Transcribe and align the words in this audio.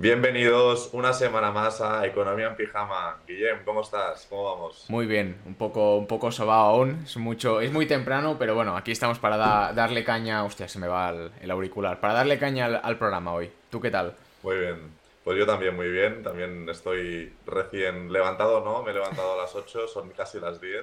Bienvenidos 0.00 0.88
una 0.94 1.12
semana 1.12 1.50
más 1.50 1.82
a 1.82 2.06
Economía 2.06 2.46
en 2.46 2.56
Pijama. 2.56 3.18
Guillem, 3.28 3.62
¿cómo 3.66 3.82
estás? 3.82 4.26
¿Cómo 4.30 4.44
vamos? 4.44 4.86
Muy 4.88 5.04
bien, 5.04 5.36
un 5.44 5.54
poco, 5.54 5.98
un 5.98 6.06
poco 6.06 6.32
sobado 6.32 6.70
aún, 6.70 7.02
es, 7.04 7.18
mucho, 7.18 7.60
es 7.60 7.70
muy 7.70 7.84
temprano, 7.84 8.36
pero 8.38 8.54
bueno, 8.54 8.78
aquí 8.78 8.92
estamos 8.92 9.18
para 9.18 9.36
darle 9.74 10.02
caña, 10.02 10.42
hostia, 10.42 10.68
se 10.68 10.78
me 10.78 10.88
va 10.88 11.10
el, 11.42 11.50
auricular, 11.50 12.00
para 12.00 12.14
darle 12.14 12.38
caña 12.38 12.64
al, 12.64 12.96
programa 12.96 13.34
hoy. 13.34 13.50
¿Tú 13.68 13.78
qué 13.78 13.90
tal? 13.90 14.16
Muy 14.42 14.56
bien, 14.56 14.90
pues 15.22 15.36
yo 15.36 15.44
también 15.44 15.76
muy 15.76 15.90
bien, 15.90 16.22
también 16.22 16.66
estoy 16.70 17.34
recién 17.44 18.10
levantado, 18.10 18.64
¿no? 18.64 18.82
Me 18.82 18.92
he 18.92 18.94
levantado 18.94 19.34
a 19.34 19.42
las 19.42 19.54
8, 19.54 19.86
son 19.86 20.08
casi 20.12 20.40
las 20.40 20.62
10, 20.62 20.82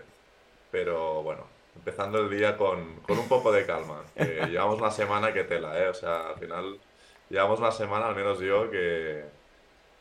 pero 0.69 1.23
bueno, 1.23 1.41
empezando 1.75 2.19
el 2.19 2.29
día 2.29 2.55
con, 2.55 2.97
con 2.97 3.17
un 3.17 3.27
poco 3.27 3.51
de 3.51 3.65
calma. 3.65 4.03
llevamos 4.47 4.79
una 4.79 4.91
semana 4.91 5.33
que 5.33 5.43
tela, 5.43 5.75
¿eh? 5.83 5.87
O 5.87 5.95
sea, 5.95 6.29
al 6.29 6.35
final 6.35 6.77
llevamos 7.29 7.59
una 7.59 7.71
semana, 7.71 8.07
al 8.07 8.15
menos 8.15 8.39
yo, 8.39 8.69
que, 8.69 9.25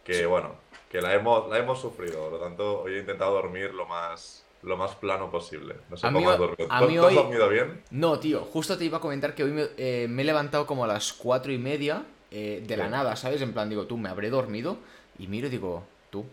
que 0.04 0.26
bueno, 0.26 0.54
que 0.90 1.00
la 1.00 1.14
hemos, 1.14 1.48
la 1.48 1.58
hemos 1.58 1.80
sufrido. 1.80 2.24
Por 2.24 2.32
lo 2.32 2.38
tanto, 2.38 2.82
hoy 2.82 2.94
he 2.94 2.98
intentado 3.00 3.32
dormir 3.32 3.74
lo 3.74 3.86
más, 3.86 4.44
lo 4.62 4.76
más 4.76 4.94
plano 4.94 5.30
posible. 5.30 5.76
No 5.90 5.96
sé 5.96 6.10
cómo 6.12 6.30
has 6.30 6.38
dormido. 6.38 7.06
has 7.06 7.14
dormido 7.14 7.48
bien? 7.48 7.82
No, 7.90 8.18
tío, 8.18 8.44
justo 8.44 8.78
te 8.78 8.84
iba 8.84 8.98
a 8.98 9.00
comentar 9.00 9.34
que 9.34 9.44
hoy 9.44 9.52
me, 9.52 9.62
eh, 9.76 10.04
he 10.04 10.24
levantado 10.24 10.66
como 10.66 10.84
a 10.84 10.86
las 10.86 11.12
cuatro 11.12 11.52
y 11.52 11.58
media 11.58 12.04
eh, 12.30 12.62
de 12.66 12.76
la 12.76 12.88
nada, 12.88 13.16
¿sabes? 13.16 13.42
En 13.42 13.52
plan, 13.52 13.68
digo, 13.68 13.86
tú, 13.86 13.96
me 13.96 14.08
habré 14.08 14.30
dormido 14.30 14.78
y 15.18 15.26
miro 15.26 15.48
y 15.48 15.50
digo, 15.50 15.84
tú, 16.10 16.24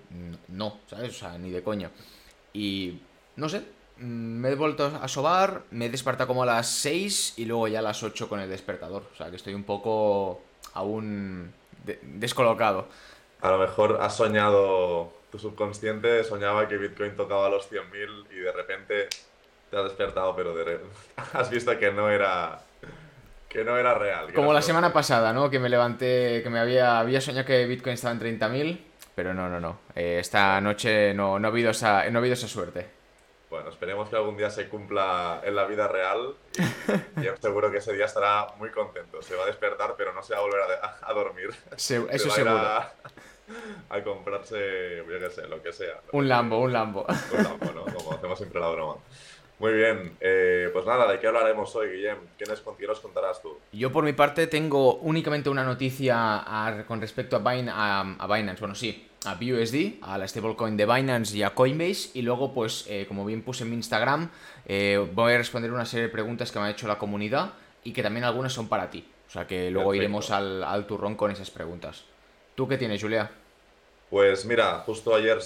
no, 0.50 0.80
¿sabes? 0.88 1.10
O 1.10 1.20
sea, 1.20 1.38
ni 1.38 1.50
de 1.50 1.64
coña. 1.64 1.92
Y 2.54 3.00
no 3.36 3.50
sé, 3.50 3.64
mm, 3.98 4.04
me 4.04 4.50
he 4.50 4.56
vuelto 4.56 4.86
a 4.86 5.08
sobar, 5.08 5.64
me 5.72 5.86
he 5.86 5.90
despertado 5.90 6.28
como 6.28 6.44
a 6.44 6.46
las 6.46 6.70
6 6.70 7.34
y 7.38 7.46
luego 7.46 7.68
ya 7.68 7.80
a 7.80 7.82
las 7.84 8.04
8 8.04 8.30
con 8.30 8.40
el 8.40 8.50
despertador. 8.50 9.04
O 9.12 9.16
sea, 9.16 9.30
que 9.30 9.38
estoy 9.38 9.54
un 9.56 9.64
poco 9.64 10.42
aún 10.74 11.54
descolocado. 12.02 12.88
A 13.42 13.52
lo 13.52 13.58
mejor 13.58 14.00
has 14.02 14.16
soñado, 14.16 15.12
tu 15.32 15.40
subconsciente 15.40 16.24
soñaba 16.24 16.68
que 16.68 16.78
Bitcoin 16.78 17.16
tocaba 17.16 17.50
los 17.50 17.70
100.000 17.70 18.26
y 18.32 18.40
de 18.40 18.52
repente 18.52 19.10
te 19.70 19.78
has 19.78 19.84
despertado, 19.84 20.36
pero 20.36 20.54
has 21.34 21.50
visto 21.50 21.78
que 21.78 21.92
no 21.92 22.10
era 22.10 22.60
que 23.50 23.64
no 23.64 23.78
era 23.78 23.94
real. 23.94 24.34
Como 24.34 24.52
la 24.52 24.64
semana 24.64 24.92
pasada, 24.92 25.32
¿no? 25.32 25.50
Que 25.50 25.60
me 25.60 25.70
levanté, 25.70 26.42
que 26.42 26.50
me 26.50 26.60
había, 26.60 27.00
había 27.00 27.22
soñado 27.22 27.46
que 27.46 27.66
Bitcoin 27.66 27.94
estaba 27.94 28.14
en 28.14 28.40
30.000, 28.40 28.80
pero 29.16 29.34
no, 29.34 29.48
no, 29.48 29.60
no. 29.60 29.80
Eh, 29.96 30.18
esta 30.20 30.60
noche 30.60 31.14
no, 31.14 31.38
no, 31.38 31.48
ha 31.48 31.52
habido 31.52 31.72
esa, 31.72 32.10
no 32.10 32.18
ha 32.18 32.22
habido 32.22 32.34
esa 32.34 32.48
suerte. 32.48 33.03
Bueno, 33.54 33.70
esperemos 33.70 34.10
que 34.10 34.16
algún 34.16 34.36
día 34.36 34.50
se 34.50 34.68
cumpla 34.68 35.40
en 35.44 35.56
la 35.56 35.66
vida 35.66 35.88
real 35.88 36.34
y, 37.22 37.40
seguro 37.40 37.70
que 37.70 37.78
ese 37.78 37.94
día 37.94 38.06
estará 38.06 38.48
muy 38.58 38.72
contento. 38.72 39.22
Se 39.22 39.36
va 39.36 39.44
a 39.44 39.46
despertar, 39.46 39.94
pero 39.96 40.12
no 40.12 40.24
se 40.24 40.34
va 40.34 40.40
a 40.40 40.42
volver 40.42 40.62
a, 40.82 41.14
dormir. 41.14 41.52
eso 41.78 42.08
seguro. 42.32 42.58
A, 42.58 42.92
a, 43.92 44.04
comprarse, 44.04 45.04
yo 45.08 45.20
qué 45.20 45.30
sé, 45.30 45.48
lo 45.48 45.62
que 45.62 45.72
sea. 45.72 46.02
un 46.14 46.28
Lambo, 46.28 46.62
un 46.62 46.74
Lambo. 46.74 47.06
Un 47.32 47.44
Lambo, 47.44 47.72
¿no? 47.74 47.94
Como 47.94 48.14
hacemos 48.14 48.40
siempre 48.40 48.60
la 48.60 48.70
broma. 48.70 48.96
Muy 49.60 49.74
bien, 49.74 50.18
eh, 50.20 50.72
pues 50.74 50.88
nada, 50.88 51.10
¿de 51.12 51.20
qué 51.20 51.28
hablaremos 51.28 51.76
hoy, 51.76 51.90
Guillem? 51.90 52.18
¿Qué 52.36 52.46
nos, 52.46 52.60
contarás 53.02 53.40
tú? 53.40 53.60
Yo 53.72 53.92
por 53.92 54.04
mi 54.04 54.14
parte 54.14 54.48
tengo 54.48 54.96
únicamente 54.96 55.52
una 55.52 55.64
noticia 55.64 56.44
con 56.88 57.00
respecto 57.00 57.36
a, 57.36 57.40
a 57.40 58.28
Binance, 58.28 58.60
bueno 58.60 58.74
sí, 58.74 59.12
a 59.26 59.36
BUSD, 59.36 60.02
a 60.02 60.18
la 60.18 60.28
stablecoin 60.28 60.78
de 60.78 60.86
Binance 60.86 61.36
y 61.36 61.44
a 61.44 61.54
Coinbase. 61.54 62.12
Y 62.14 62.22
luego, 62.22 62.54
pues, 62.54 62.86
eh, 62.88 63.06
como 63.08 63.26
bien 63.26 63.42
puse 63.42 63.64
en 63.64 63.70
mi 63.70 63.76
Instagram, 63.76 64.30
eh, 64.66 65.10
voy 65.14 65.34
a 65.34 65.38
responder 65.38 65.72
una 65.72 65.86
serie 65.86 66.08
de 66.08 66.12
preguntas 66.12 66.52
que 66.52 66.60
me 66.60 66.66
ha 66.66 66.70
hecho 66.70 66.88
la 66.88 66.98
comunidad 66.98 67.54
y 67.84 67.94
que 67.94 68.04
también 68.04 68.24
algunas 68.24 68.54
son 68.54 68.68
para 68.68 68.90
ti. 68.90 69.06
O 69.28 69.32
sea 69.32 69.48
que 69.48 69.72
luego 69.72 69.96
iremos 69.96 70.30
al, 70.32 70.64
al, 70.64 70.86
turrón 70.86 71.16
con 71.16 71.32
esas 71.32 71.50
preguntas. 71.50 72.04
¿Tú 72.56 72.68
qué 72.68 72.78
tienes, 72.78 73.02
Julia? 73.02 73.32
Pues 74.14 74.46
mira, 74.46 74.78
justo 74.86 75.16
ayer 75.16 75.40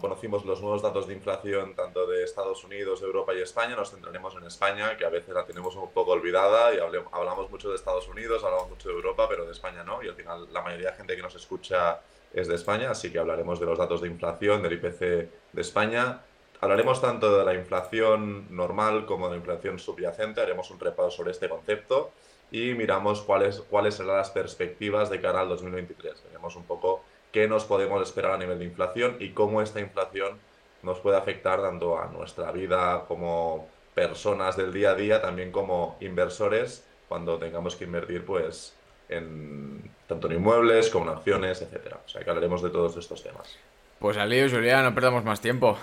conocimos 0.00 0.44
los 0.44 0.60
nuevos 0.60 0.80
datos 0.80 1.08
de 1.08 1.14
inflación 1.14 1.74
tanto 1.74 2.06
de 2.06 2.22
Estados 2.22 2.62
Unidos, 2.62 3.02
Europa 3.02 3.34
y 3.34 3.42
España. 3.42 3.74
Nos 3.74 3.90
centraremos 3.90 4.32
en 4.36 4.44
España, 4.44 4.96
que 4.96 5.04
a 5.04 5.08
veces 5.08 5.34
la 5.34 5.44
tenemos 5.44 5.74
un 5.74 5.90
poco 5.90 6.12
olvidada 6.12 6.72
y 6.72 6.78
hablamos 6.78 7.50
mucho 7.50 7.68
de 7.68 7.74
Estados 7.74 8.06
Unidos, 8.06 8.44
hablamos 8.44 8.68
mucho 8.70 8.90
de 8.90 8.94
Europa, 8.94 9.26
pero 9.28 9.44
de 9.44 9.50
España 9.50 9.82
no. 9.82 10.00
Y 10.04 10.08
al 10.08 10.14
final 10.14 10.46
la 10.52 10.62
mayoría 10.62 10.92
de 10.92 10.96
gente 10.98 11.16
que 11.16 11.22
nos 11.22 11.34
escucha 11.34 11.98
es 12.32 12.48
de 12.48 12.54
España, 12.54 12.90
así 12.90 13.10
que 13.10 13.18
hablaremos 13.18 13.60
de 13.60 13.66
los 13.66 13.78
datos 13.78 14.00
de 14.00 14.08
inflación, 14.08 14.62
del 14.62 14.74
IPC 14.74 15.00
de 15.00 15.60
España. 15.60 16.20
Hablaremos 16.60 17.00
tanto 17.00 17.38
de 17.38 17.44
la 17.44 17.54
inflación 17.54 18.46
normal 18.54 19.06
como 19.06 19.26
de 19.26 19.32
la 19.32 19.36
inflación 19.38 19.78
subyacente, 19.78 20.40
haremos 20.40 20.70
un 20.70 20.80
repaso 20.80 21.10
sobre 21.10 21.32
este 21.32 21.48
concepto 21.48 22.12
y 22.50 22.74
miramos 22.74 23.22
cuáles, 23.22 23.60
cuáles 23.60 23.94
serán 23.94 24.16
las 24.16 24.30
perspectivas 24.30 25.10
de 25.10 25.20
cara 25.20 25.40
al 25.40 25.48
2023. 25.48 26.24
Veremos 26.26 26.56
un 26.56 26.64
poco 26.64 27.02
qué 27.32 27.48
nos 27.48 27.64
podemos 27.64 28.02
esperar 28.02 28.32
a 28.32 28.38
nivel 28.38 28.58
de 28.58 28.64
inflación 28.64 29.16
y 29.20 29.30
cómo 29.30 29.60
esta 29.60 29.80
inflación 29.80 30.38
nos 30.82 31.00
puede 31.00 31.16
afectar 31.16 31.60
tanto 31.60 31.98
a 31.98 32.06
nuestra 32.06 32.52
vida 32.52 33.04
como 33.08 33.68
personas 33.94 34.56
del 34.56 34.72
día 34.72 34.90
a 34.90 34.94
día, 34.94 35.20
también 35.20 35.50
como 35.50 35.96
inversores, 36.00 36.86
cuando 37.08 37.38
tengamos 37.38 37.76
que 37.76 37.84
invertir 37.84 38.24
pues 38.24 38.75
en 39.08 39.90
tanto 40.06 40.28
en 40.28 40.34
inmuebles 40.34 40.90
como 40.90 41.10
en 41.10 41.16
acciones, 41.16 41.62
etcétera. 41.62 42.00
O 42.04 42.08
sea 42.08 42.22
que 42.22 42.30
hablaremos 42.30 42.62
de 42.62 42.70
todos 42.70 42.96
estos 42.96 43.22
temas. 43.22 43.58
Pues 43.98 44.16
al 44.16 44.28
lío, 44.28 44.48
Julián, 44.48 44.84
no 44.84 44.94
perdamos 44.94 45.24
más 45.24 45.40
tiempo. 45.40 45.78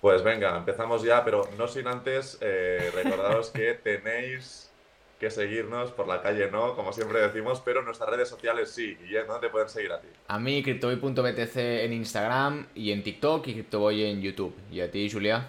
Pues 0.00 0.22
venga, 0.22 0.56
empezamos 0.56 1.02
ya, 1.02 1.24
pero 1.24 1.48
no 1.58 1.68
sin 1.68 1.86
antes 1.86 2.38
eh, 2.40 2.90
recordaros 2.94 3.50
que 3.50 3.74
tenéis 3.82 4.70
que 5.18 5.30
seguirnos 5.30 5.90
por 5.92 6.08
la 6.08 6.22
calle, 6.22 6.50
no, 6.50 6.74
como 6.74 6.94
siempre 6.94 7.20
decimos, 7.20 7.60
pero 7.62 7.80
en 7.80 7.84
nuestras 7.84 8.08
redes 8.08 8.26
sociales 8.26 8.70
sí. 8.70 8.96
Y 9.06 9.12
¿dónde 9.12 9.46
te 9.46 9.50
pueden 9.50 9.68
seguir 9.68 9.92
a 9.92 10.00
ti? 10.00 10.08
A 10.28 10.38
mí, 10.38 10.62
CryptoBoy.btc 10.62 11.56
en 11.56 11.92
Instagram 11.92 12.66
y 12.74 12.90
en 12.90 13.02
TikTok 13.02 13.46
y 13.48 13.52
CryptoBoy 13.52 14.04
en 14.06 14.22
YouTube. 14.22 14.54
¿Y 14.72 14.80
a 14.80 14.90
ti, 14.90 15.10
Julia? 15.10 15.46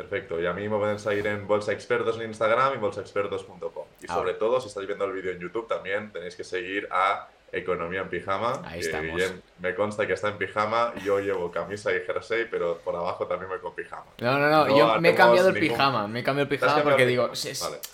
Perfecto, 0.00 0.40
y 0.40 0.46
a 0.46 0.54
mí 0.54 0.66
me 0.66 0.78
pueden 0.78 0.98
seguir 0.98 1.26
en 1.26 1.46
Bolsa 1.46 1.72
Expertos 1.72 2.16
en 2.18 2.30
Instagram 2.30 2.72
y 2.74 2.78
bolsaexpertos.com. 2.78 3.84
Y 4.00 4.06
ah, 4.08 4.14
sobre 4.14 4.32
todo, 4.32 4.58
si 4.58 4.68
estáis 4.68 4.86
viendo 4.86 5.04
el 5.04 5.12
vídeo 5.12 5.30
en 5.30 5.38
YouTube, 5.38 5.68
también 5.68 6.10
tenéis 6.10 6.36
que 6.36 6.42
seguir 6.42 6.88
a 6.90 7.28
Economía 7.52 8.00
en 8.00 8.08
Pijama. 8.08 8.62
Ahí 8.64 8.80
estamos. 8.80 9.20
me 9.58 9.74
consta 9.74 10.06
que 10.06 10.14
está 10.14 10.28
en 10.28 10.38
pijama, 10.38 10.94
yo 11.04 11.20
llevo 11.20 11.50
camisa 11.50 11.92
y 11.92 12.00
jersey, 12.00 12.46
pero 12.50 12.78
por 12.78 12.96
abajo 12.96 13.26
también 13.26 13.50
me 13.50 13.58
con 13.58 13.74
pijama. 13.74 14.06
No, 14.20 14.38
no, 14.38 14.48
no, 14.48 14.74
yo 14.74 14.98
me 15.02 15.10
he 15.10 15.14
cambiado 15.14 15.50
el 15.50 15.58
pijama, 15.60 16.08
me 16.08 16.20
he 16.20 16.22
cambiado 16.22 16.50
el 16.50 16.58
pijama 16.58 16.82
porque 16.82 17.04
digo, 17.04 17.30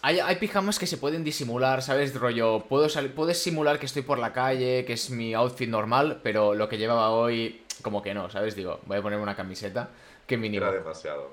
hay, 0.02 0.20
hay, 0.20 0.36
pijamas 0.36 0.78
que 0.78 0.86
se 0.86 0.98
pueden 0.98 1.24
disimular, 1.24 1.82
¿sabes? 1.82 2.14
Rollo, 2.14 2.66
puedo 2.68 2.86
puedes 3.16 3.42
simular 3.42 3.80
que 3.80 3.86
estoy 3.86 4.02
por 4.02 4.18
la 4.18 4.32
calle, 4.32 4.84
que 4.84 4.92
es 4.92 5.10
mi 5.10 5.34
outfit 5.34 5.68
normal, 5.68 6.20
pero 6.22 6.54
lo 6.54 6.68
que 6.68 6.78
llevaba 6.78 7.10
hoy, 7.10 7.64
como 7.82 8.00
que 8.00 8.14
no, 8.14 8.30
¿sabes? 8.30 8.54
Digo, 8.54 8.78
voy 8.84 8.98
a 8.98 9.02
ponerme 9.02 9.24
una 9.24 9.34
camiseta. 9.34 9.88
Qué 10.26 10.36
mínimo. 10.36 10.64
Era 10.64 10.74
demasiado. 10.74 11.30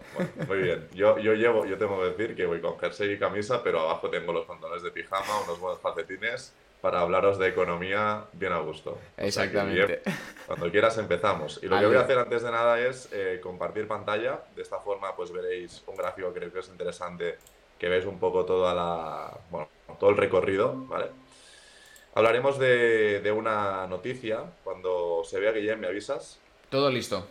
muy 0.48 0.58
bien. 0.60 0.88
Yo, 0.94 1.18
yo 1.18 1.34
llevo, 1.34 1.66
yo 1.66 1.78
tengo 1.78 2.00
que 2.00 2.10
decir 2.12 2.36
que 2.36 2.46
voy 2.46 2.62
con 2.62 2.78
jersey 2.78 3.14
y 3.14 3.20
camisa, 3.20 3.64
pero 3.64 3.80
abajo 3.82 4.10
tengo 4.10 4.32
los 4.32 4.46
pantalones 4.46 4.84
de 4.84 4.92
pijama, 4.92 5.42
unos 5.46 5.60
buenos 5.60 5.80
calcetines 5.80 6.54
para 6.84 7.00
hablaros 7.00 7.40
de 7.40 7.48
economía 7.48 8.26
bien 8.34 8.52
a 8.52 8.60
gusto. 8.60 9.00
Exactamente. 9.18 10.02
cuando 10.46 10.70
quieras 10.70 10.98
empezamos. 10.98 11.60
Y 11.64 11.68
lo 11.68 11.80
que 11.80 11.88
voy 11.88 11.96
a 11.96 12.02
hacer 12.02 12.20
antes 12.20 12.44
de 12.44 12.52
nada 12.52 12.80
es 12.80 13.10
eh, 13.14 13.40
compartir 13.42 13.88
pantalla. 13.88 14.42
De 14.54 14.62
esta 14.62 14.80
forma 14.80 15.16
pues 15.16 15.32
veréis 15.32 15.82
un 15.88 15.96
gráfico 15.96 16.34
que 16.34 16.40
creo 16.42 16.52
que 16.52 16.60
es 16.60 16.68
interesante, 16.68 17.38
que 17.80 17.88
veis 17.88 18.06
un 18.06 18.20
poco 18.20 18.46
toda 18.46 18.76
la, 18.76 19.32
bueno, 19.50 19.70
todo 19.98 20.10
el 20.10 20.18
recorrido, 20.18 20.76
¿vale? 20.88 21.08
Hablaremos 22.16 22.60
de, 22.60 23.22
de 23.22 23.32
una 23.32 23.88
noticia. 23.88 24.44
Cuando 24.64 25.24
se 25.24 25.40
vea 25.40 25.52
Guillem, 25.52 25.80
¿me 25.80 25.88
avisas? 25.88 26.38
Todo 26.70 26.92
listo. 26.92 27.26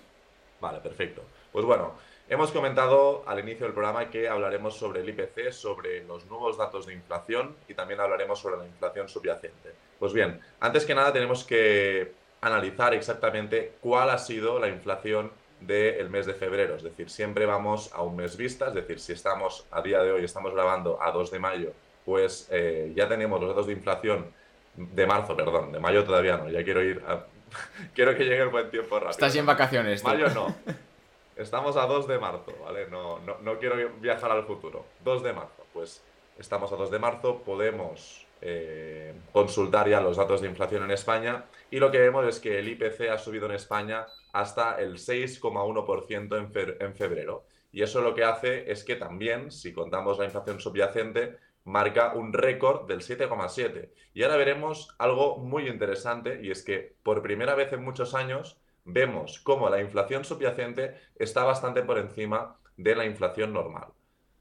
Vale, 0.60 0.80
perfecto. 0.80 1.22
Pues 1.52 1.66
bueno, 1.66 1.92
hemos 2.30 2.50
comentado 2.50 3.22
al 3.26 3.38
inicio 3.40 3.66
del 3.66 3.74
programa 3.74 4.08
que 4.08 4.26
hablaremos 4.26 4.74
sobre 4.74 5.00
el 5.00 5.08
IPC, 5.10 5.52
sobre 5.52 6.02
los 6.04 6.24
nuevos 6.26 6.56
datos 6.56 6.86
de 6.86 6.94
inflación 6.94 7.54
y 7.68 7.74
también 7.74 8.00
hablaremos 8.00 8.38
sobre 8.38 8.56
la 8.56 8.66
inflación 8.66 9.08
subyacente. 9.08 9.74
Pues 9.98 10.14
bien, 10.14 10.40
antes 10.60 10.86
que 10.86 10.94
nada 10.94 11.12
tenemos 11.12 11.44
que 11.44 12.12
analizar 12.40 12.94
exactamente 12.94 13.74
cuál 13.80 14.08
ha 14.10 14.18
sido 14.18 14.58
la 14.58 14.68
inflación 14.68 15.30
del 15.60 16.08
mes 16.08 16.24
de 16.26 16.34
febrero. 16.34 16.74
Es 16.74 16.82
decir, 16.82 17.10
siempre 17.10 17.44
vamos 17.44 17.92
a 17.92 18.02
un 18.02 18.16
mes 18.16 18.36
vista, 18.36 18.68
es 18.68 18.74
decir, 18.74 18.98
si 18.98 19.12
estamos 19.12 19.66
a 19.70 19.82
día 19.82 20.02
de 20.02 20.10
hoy, 20.10 20.24
estamos 20.24 20.54
grabando 20.54 21.00
a 21.00 21.12
2 21.12 21.30
de 21.30 21.38
mayo, 21.38 21.72
pues 22.04 22.48
eh, 22.50 22.92
ya 22.96 23.08
tenemos 23.08 23.40
los 23.40 23.50
datos 23.50 23.66
de 23.66 23.74
inflación 23.74 24.32
de 24.74 25.06
marzo, 25.06 25.36
perdón, 25.36 25.70
de 25.70 25.78
mayo 25.78 26.02
todavía 26.02 26.38
no, 26.38 26.48
ya 26.48 26.64
quiero 26.64 26.82
ir 26.82 27.02
a... 27.06 27.26
quiero 27.94 28.16
que 28.16 28.24
llegue 28.24 28.40
el 28.40 28.48
buen 28.48 28.70
tiempo 28.70 28.94
rápido. 28.94 29.10
Estás 29.10 29.36
en 29.36 29.44
vacaciones. 29.44 30.02
Mayo 30.02 30.30
no. 30.30 30.56
Estamos 31.36 31.76
a 31.76 31.86
2 31.86 32.06
de 32.08 32.18
marzo, 32.18 32.52
¿vale? 32.62 32.88
No, 32.88 33.18
no, 33.18 33.58
quiero 33.58 33.76
viajar 34.00 34.30
al 34.30 34.44
futuro. 34.44 34.84
2 35.04 35.22
de 35.22 35.32
marzo, 35.32 35.64
pues 35.72 36.02
estamos 36.38 36.72
a 36.72 36.76
2 36.76 36.90
de 36.90 36.98
marzo, 36.98 37.42
podemos 37.42 38.26
eh, 38.42 39.14
consultar 39.32 39.88
ya 39.88 40.00
los 40.00 40.16
datos 40.16 40.42
de 40.42 40.48
inflación 40.48 40.84
en 40.84 40.90
España 40.90 41.44
y 41.70 41.78
lo 41.78 41.90
que 41.90 41.98
vemos 41.98 42.26
es 42.26 42.38
que 42.38 42.58
el 42.58 42.68
IPC 42.68 43.08
ha 43.10 43.18
subido 43.18 43.46
en 43.46 43.52
España 43.52 44.06
hasta 44.32 44.78
el 44.80 44.98
6,1% 44.98 46.36
en, 46.36 46.76
en 46.80 46.94
febrero. 46.94 47.44
Y 47.72 47.82
eso 47.82 48.02
lo 48.02 48.14
que 48.14 48.24
hace 48.24 48.70
es 48.70 48.84
que 48.84 48.96
también, 48.96 49.50
si 49.50 49.72
contamos 49.72 50.18
la 50.18 50.26
inflación 50.26 50.60
subyacente, 50.60 51.38
marca 51.64 52.12
un 52.14 52.32
récord 52.32 52.86
del 52.86 53.00
7,7. 53.00 53.90
Y 54.12 54.22
ahora 54.22 54.36
veremos 54.36 54.94
algo 54.98 55.38
muy 55.38 55.68
interesante 55.68 56.40
y 56.42 56.50
es 56.50 56.62
que 56.62 56.96
por 57.02 57.22
primera 57.22 57.54
vez 57.54 57.72
en 57.72 57.82
muchos 57.82 58.14
años 58.14 58.61
vemos 58.84 59.40
cómo 59.40 59.68
la 59.68 59.80
inflación 59.80 60.24
subyacente 60.24 60.96
está 61.16 61.44
bastante 61.44 61.82
por 61.82 61.98
encima 61.98 62.58
de 62.76 62.96
la 62.96 63.04
inflación 63.04 63.52
normal. 63.52 63.88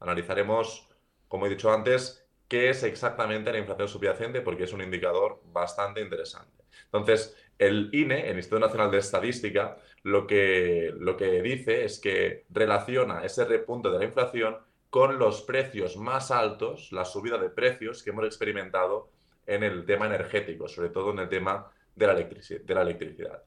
Analizaremos, 0.00 0.88
como 1.28 1.46
he 1.46 1.50
dicho 1.50 1.72
antes, 1.72 2.26
qué 2.48 2.70
es 2.70 2.82
exactamente 2.82 3.52
la 3.52 3.58
inflación 3.58 3.88
subyacente 3.88 4.40
porque 4.40 4.64
es 4.64 4.72
un 4.72 4.82
indicador 4.82 5.40
bastante 5.44 6.00
interesante. 6.00 6.64
Entonces, 6.84 7.36
el 7.58 7.90
INE, 7.92 8.28
el 8.28 8.36
Instituto 8.36 8.60
Nacional 8.60 8.90
de 8.90 8.98
Estadística, 8.98 9.76
lo 10.02 10.26
que, 10.26 10.92
lo 10.98 11.16
que 11.16 11.40
dice 11.42 11.84
es 11.84 12.00
que 12.00 12.44
relaciona 12.50 13.24
ese 13.24 13.44
repunte 13.44 13.88
de 13.88 13.98
la 13.98 14.04
inflación 14.04 14.58
con 14.90 15.18
los 15.18 15.42
precios 15.42 15.96
más 15.96 16.30
altos, 16.30 16.90
la 16.92 17.04
subida 17.04 17.38
de 17.38 17.48
precios 17.48 18.02
que 18.02 18.10
hemos 18.10 18.26
experimentado 18.26 19.08
en 19.46 19.62
el 19.62 19.86
tema 19.86 20.06
energético, 20.06 20.68
sobre 20.68 20.90
todo 20.90 21.12
en 21.12 21.20
el 21.20 21.28
tema 21.28 21.70
de 21.94 22.06
la, 22.06 22.14
de 22.14 22.74
la 22.74 22.82
electricidad. 22.82 23.42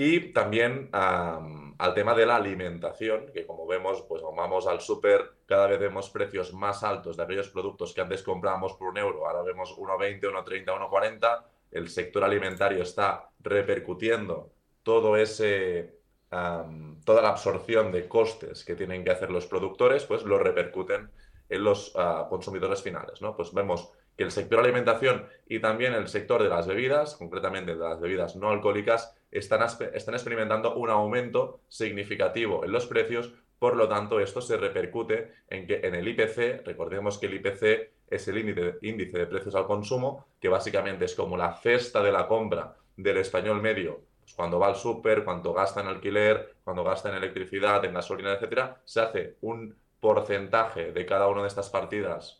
Y 0.00 0.32
también 0.32 0.90
al 0.92 1.92
tema 1.92 2.14
de 2.14 2.24
la 2.24 2.36
alimentación, 2.36 3.32
que 3.34 3.44
como 3.44 3.66
vemos, 3.66 4.02
pues 4.02 4.22
vamos 4.22 4.68
al 4.68 4.80
súper, 4.80 5.32
cada 5.44 5.66
vez 5.66 5.80
vemos 5.80 6.08
precios 6.08 6.54
más 6.54 6.84
altos 6.84 7.16
de 7.16 7.24
aquellos 7.24 7.48
productos 7.48 7.92
que 7.92 8.00
antes 8.00 8.22
comprábamos 8.22 8.74
por 8.74 8.90
un 8.90 8.98
euro, 8.98 9.26
ahora 9.26 9.42
vemos 9.42 9.76
1,20, 9.76 10.20
1,30, 10.20 10.66
1,40. 10.88 11.44
El 11.72 11.88
sector 11.88 12.22
alimentario 12.22 12.80
está 12.80 13.28
repercutiendo 13.40 14.52
todo 14.84 15.16
ese 15.16 15.98
toda 16.30 17.20
la 17.20 17.30
absorción 17.30 17.90
de 17.90 18.06
costes 18.06 18.64
que 18.64 18.76
tienen 18.76 19.02
que 19.02 19.10
hacer 19.10 19.32
los 19.32 19.48
productores, 19.48 20.04
pues 20.04 20.22
lo 20.22 20.38
repercuten 20.38 21.10
en 21.48 21.64
los 21.64 21.92
ah, 21.96 22.28
consumidores 22.30 22.82
finales. 22.82 23.20
¿no? 23.20 23.34
Pues 23.34 23.52
vemos 23.52 23.90
que 24.18 24.24
el 24.24 24.32
sector 24.32 24.58
alimentación 24.58 25.26
y 25.48 25.60
también 25.60 25.94
el 25.94 26.08
sector 26.08 26.42
de 26.42 26.48
las 26.48 26.66
bebidas, 26.66 27.14
concretamente 27.14 27.76
de 27.76 27.78
las 27.78 28.00
bebidas 28.00 28.34
no 28.34 28.50
alcohólicas, 28.50 29.16
están, 29.30 29.62
están 29.94 30.14
experimentando 30.14 30.74
un 30.74 30.90
aumento 30.90 31.60
significativo 31.68 32.64
en 32.64 32.72
los 32.72 32.86
precios, 32.86 33.32
por 33.60 33.76
lo 33.76 33.88
tanto 33.88 34.18
esto 34.18 34.40
se 34.40 34.56
repercute 34.56 35.34
en 35.48 35.68
que 35.68 35.80
en 35.84 35.94
el 35.94 36.08
IPC, 36.08 36.66
recordemos 36.66 37.18
que 37.18 37.26
el 37.26 37.34
IPC 37.34 37.92
es 38.10 38.26
el 38.26 38.38
índice, 38.82 39.18
de 39.18 39.26
precios 39.26 39.54
al 39.54 39.66
consumo, 39.66 40.26
que 40.40 40.48
básicamente 40.48 41.04
es 41.04 41.14
como 41.14 41.36
la 41.36 41.54
cesta 41.54 42.02
de 42.02 42.10
la 42.10 42.26
compra 42.26 42.74
del 42.96 43.18
español 43.18 43.62
medio 43.62 44.00
pues 44.20 44.34
cuando 44.34 44.58
va 44.58 44.66
al 44.66 44.76
súper, 44.76 45.24
cuánto 45.24 45.54
gasta 45.54 45.80
en 45.80 45.86
alquiler, 45.86 46.56
cuando 46.64 46.82
gasta 46.82 47.08
en 47.08 47.14
electricidad, 47.14 47.84
en 47.84 47.94
gasolina, 47.94 48.32
etcétera, 48.32 48.82
se 48.84 49.00
hace 49.00 49.36
un 49.42 49.76
porcentaje 50.00 50.92
de 50.92 51.06
cada 51.06 51.28
una 51.28 51.42
de 51.42 51.48
estas 51.48 51.70
partidas 51.70 52.37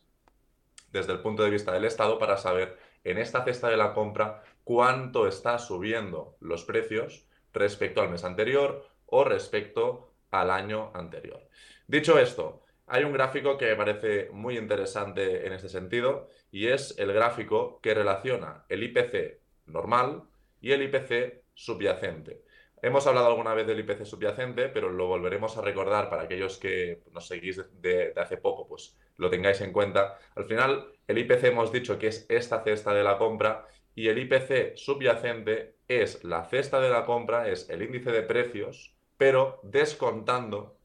desde 0.93 1.13
el 1.13 1.21
punto 1.21 1.43
de 1.43 1.51
vista 1.51 1.73
del 1.73 1.85
Estado 1.85 2.19
para 2.19 2.37
saber 2.37 2.79
en 3.05 3.19
esta 3.19 3.45
cesta 3.45 3.69
de 3.69 3.77
la 3.77 3.95
compra 3.95 4.43
cuánto 4.65 5.27
está 5.27 5.59
subiendo 5.59 6.37
los 6.41 6.65
precios 6.65 7.27
respecto 7.53 8.01
al 8.01 8.11
mes 8.11 8.25
anterior 8.25 8.87
o 9.07 9.25
respecto 9.25 10.13
al 10.31 10.51
año 10.51 10.91
anterior. 10.95 11.49
Dicho 11.87 12.19
esto, 12.19 12.65
hay 12.87 13.05
un 13.05 13.13
gráfico 13.13 13.57
que 13.57 13.67
me 13.67 13.77
parece 13.77 14.31
muy 14.33 14.57
interesante 14.57 15.47
en 15.47 15.53
este 15.53 15.69
sentido 15.69 16.29
y 16.51 16.69
es 16.69 16.99
el 16.99 17.13
gráfico 17.13 17.81
que 17.83 17.95
relaciona 17.95 18.65
el 18.69 18.83
IPC 18.83 19.41
normal 19.67 20.23
y 20.61 20.73
el 20.73 20.83
IPC 20.83 21.43
subyacente. 21.55 22.43
Hemos 22.81 23.07
hablado 23.07 23.27
alguna 23.27 23.55
vez 23.55 23.67
del 23.67 23.81
IPC 23.81 24.05
subyacente, 24.05 24.69
pero 24.69 24.91
lo 24.91 25.07
volveremos 25.07 25.57
a 25.57 25.63
recordar 25.63 26.09
para 26.09 26.23
aquellos 26.23 26.59
que 26.59 27.03
nos 27.13 27.27
seguís 27.27 27.61
de, 27.81 28.13
hace 28.17 28.37
poco, 28.37 28.69
pues 28.69 28.97
lo 29.17 29.31
tengáis 29.31 29.61
en 29.61 29.73
cuenta. 29.73 30.19
Al 30.37 30.45
final, 30.45 30.93
el 31.07 31.19
IPC 31.19 31.45
hemos 31.45 31.73
dicho 31.73 31.99
que 31.99 32.09
es 32.09 32.27
esta 32.29 32.63
cesta 32.63 32.95
de 32.95 33.03
la 33.03 33.19
compra 33.19 33.67
y 33.95 34.09
el 34.09 34.19
IPC 34.19 34.77
subyacente 34.77 35.77
es 35.89 36.23
la 36.23 36.45
cesta 36.45 36.81
de 36.81 36.91
la 36.91 37.05
compra, 37.05 37.49
es 37.49 37.69
el 37.69 37.83
índice 37.83 38.13
de 38.13 38.23
precios, 38.23 38.95
pero 39.17 39.61
descontando 39.65 40.79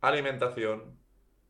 alimentación 0.00 0.96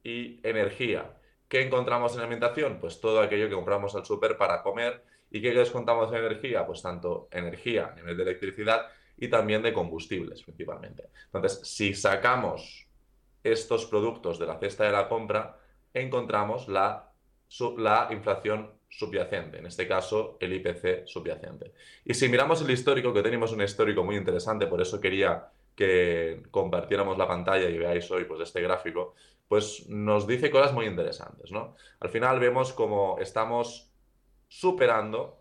y 0.03 0.41
energía. 0.49 1.19
¿Qué 1.49 1.63
encontramos 1.63 2.15
en 2.15 2.21
alimentación? 2.21 2.79
Pues 2.81 3.01
todo 3.01 3.21
aquello 3.21 3.49
que 3.49 3.55
compramos 3.55 3.95
al 3.95 4.07
súper 4.07 4.39
para 4.39 4.63
comer 4.63 5.05
¿Y 5.31 5.43
qué 5.43 5.53
descontamos 5.53 6.11
de 6.11 6.19
energía? 6.19 6.67
Pues 6.67 6.83
tanto 6.83 7.29
energía 7.31 7.89
a 7.89 7.95
nivel 7.95 8.17
de 8.17 8.23
electricidad 8.23 8.87
y 9.17 9.29
también 9.29 9.63
de 9.63 9.73
combustibles 9.73 10.43
principalmente. 10.43 11.05
Entonces, 11.27 11.61
si 11.65 11.95
sacamos 11.95 12.87
estos 13.43 13.87
productos 13.87 14.39
de 14.39 14.47
la 14.47 14.59
cesta 14.59 14.85
de 14.85 14.93
la 14.93 15.09
compra, 15.09 15.59
encontramos 15.95 16.69
la, 16.69 17.13
la 17.79 18.09
inflación 18.11 18.73
subyacente, 18.89 19.59
en 19.59 19.67
este 19.67 19.87
caso 19.87 20.37
el 20.41 20.53
IPC 20.55 21.07
subyacente. 21.07 21.73
Y 22.05 22.15
si 22.15 22.29
miramos 22.29 22.63
el 22.63 22.71
histórico, 22.71 23.13
que 23.13 23.23
tenemos 23.23 23.53
un 23.53 23.63
histórico 23.63 24.05
muy 24.05 24.17
interesante, 24.17 24.67
por 24.67 24.81
eso 24.81 25.01
quería 25.01 25.49
que 25.75 26.43
compartiéramos 26.51 27.19
la 27.19 27.29
pantalla 27.29 27.69
y 27.69 27.77
veáis 27.77 28.11
hoy 28.11 28.25
pues, 28.25 28.41
este 28.41 28.63
gráfico, 28.63 29.15
pues 29.49 29.89
nos 29.89 30.27
dice 30.27 30.51
cosas 30.51 30.73
muy 30.73 30.87
interesantes. 30.87 31.53
¿no? 31.53 31.77
Al 32.01 32.09
final 32.09 32.41
vemos 32.41 32.73
como 32.73 33.19
estamos 33.19 33.93
superando, 34.49 35.39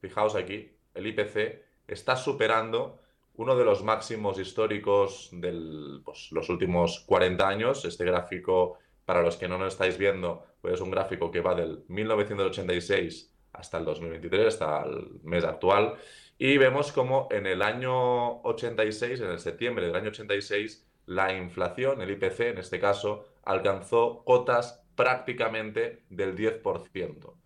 fijaos 0.00 0.34
aquí, 0.36 0.76
el 0.94 1.06
IPC 1.06 1.62
está 1.88 2.16
superando 2.16 2.98
uno 3.40 3.56
de 3.56 3.64
los 3.64 3.82
máximos 3.82 4.38
históricos 4.38 5.30
de 5.32 5.50
pues, 6.04 6.30
los 6.30 6.50
últimos 6.50 7.00
40 7.06 7.48
años. 7.48 7.86
Este 7.86 8.04
gráfico, 8.04 8.78
para 9.06 9.22
los 9.22 9.38
que 9.38 9.48
no 9.48 9.56
lo 9.56 9.66
estáis 9.66 9.96
viendo, 9.96 10.44
pues 10.60 10.74
es 10.74 10.80
un 10.82 10.90
gráfico 10.90 11.30
que 11.30 11.40
va 11.40 11.54
del 11.54 11.82
1986 11.88 13.34
hasta 13.54 13.78
el 13.78 13.86
2023, 13.86 14.46
hasta 14.46 14.82
el 14.82 15.20
mes 15.22 15.44
actual. 15.44 15.94
Y 16.36 16.58
vemos 16.58 16.92
como 16.92 17.28
en 17.30 17.46
el 17.46 17.62
año 17.62 18.42
86, 18.42 19.20
en 19.20 19.30
el 19.30 19.38
septiembre 19.38 19.86
del 19.86 19.96
año 19.96 20.10
86, 20.10 20.86
la 21.06 21.34
inflación, 21.34 22.02
el 22.02 22.10
IPC 22.10 22.40
en 22.40 22.58
este 22.58 22.78
caso, 22.78 23.24
alcanzó 23.44 24.22
cotas 24.22 24.84
prácticamente 24.94 26.04
del 26.10 26.36
10% 26.36 27.40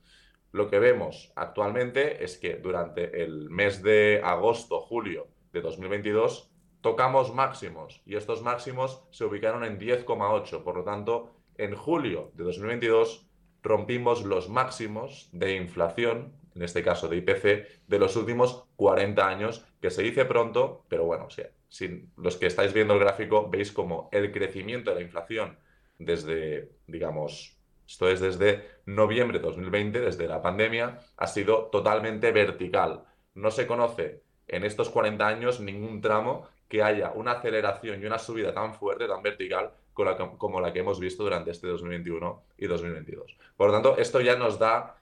lo 0.54 0.70
que 0.70 0.78
vemos 0.78 1.32
actualmente 1.34 2.22
es 2.22 2.38
que 2.38 2.54
durante 2.54 3.24
el 3.24 3.50
mes 3.50 3.82
de 3.82 4.20
agosto, 4.22 4.78
julio 4.80 5.33
de 5.54 5.62
2022, 5.62 6.50
tocamos 6.82 7.32
máximos 7.32 8.02
y 8.04 8.16
estos 8.16 8.42
máximos 8.42 9.04
se 9.10 9.24
ubicaron 9.24 9.64
en 9.64 9.78
10,8. 9.78 10.62
Por 10.62 10.76
lo 10.76 10.84
tanto, 10.84 11.32
en 11.56 11.74
julio 11.74 12.32
de 12.34 12.44
2022 12.44 13.26
rompimos 13.62 14.24
los 14.24 14.50
máximos 14.50 15.30
de 15.32 15.56
inflación, 15.56 16.34
en 16.54 16.62
este 16.62 16.82
caso 16.82 17.08
de 17.08 17.16
IPC, 17.16 17.86
de 17.86 17.98
los 17.98 18.16
últimos 18.16 18.66
40 18.76 19.26
años, 19.26 19.64
que 19.80 19.90
se 19.90 20.02
dice 20.02 20.24
pronto, 20.24 20.84
pero 20.88 21.04
bueno, 21.04 21.28
si 21.68 22.08
los 22.16 22.36
que 22.36 22.46
estáis 22.46 22.72
viendo 22.74 22.94
el 22.94 23.00
gráfico 23.00 23.48
veis 23.48 23.72
como 23.72 24.08
el 24.12 24.30
crecimiento 24.32 24.90
de 24.90 24.96
la 24.96 25.02
inflación 25.02 25.58
desde, 25.98 26.72
digamos, 26.86 27.56
esto 27.86 28.08
es 28.08 28.20
desde 28.20 28.68
noviembre 28.86 29.38
de 29.38 29.44
2020, 29.44 30.00
desde 30.00 30.26
la 30.26 30.42
pandemia, 30.42 30.98
ha 31.16 31.26
sido 31.26 31.66
totalmente 31.66 32.32
vertical. 32.32 33.04
No 33.34 33.50
se 33.50 33.66
conoce 33.66 34.22
en 34.48 34.64
estos 34.64 34.90
40 34.90 35.26
años 35.26 35.60
ningún 35.60 36.00
tramo 36.00 36.48
que 36.68 36.82
haya 36.82 37.12
una 37.12 37.32
aceleración 37.32 38.02
y 38.02 38.06
una 38.06 38.18
subida 38.18 38.52
tan 38.52 38.74
fuerte, 38.74 39.06
tan 39.06 39.22
vertical, 39.22 39.70
como 39.92 40.60
la 40.60 40.72
que 40.72 40.80
hemos 40.80 40.98
visto 40.98 41.22
durante 41.22 41.50
este 41.50 41.68
2021 41.68 42.42
y 42.58 42.66
2022. 42.66 43.36
Por 43.56 43.68
lo 43.68 43.72
tanto, 43.72 43.96
esto 43.96 44.20
ya 44.20 44.36
nos 44.36 44.58
da, 44.58 44.96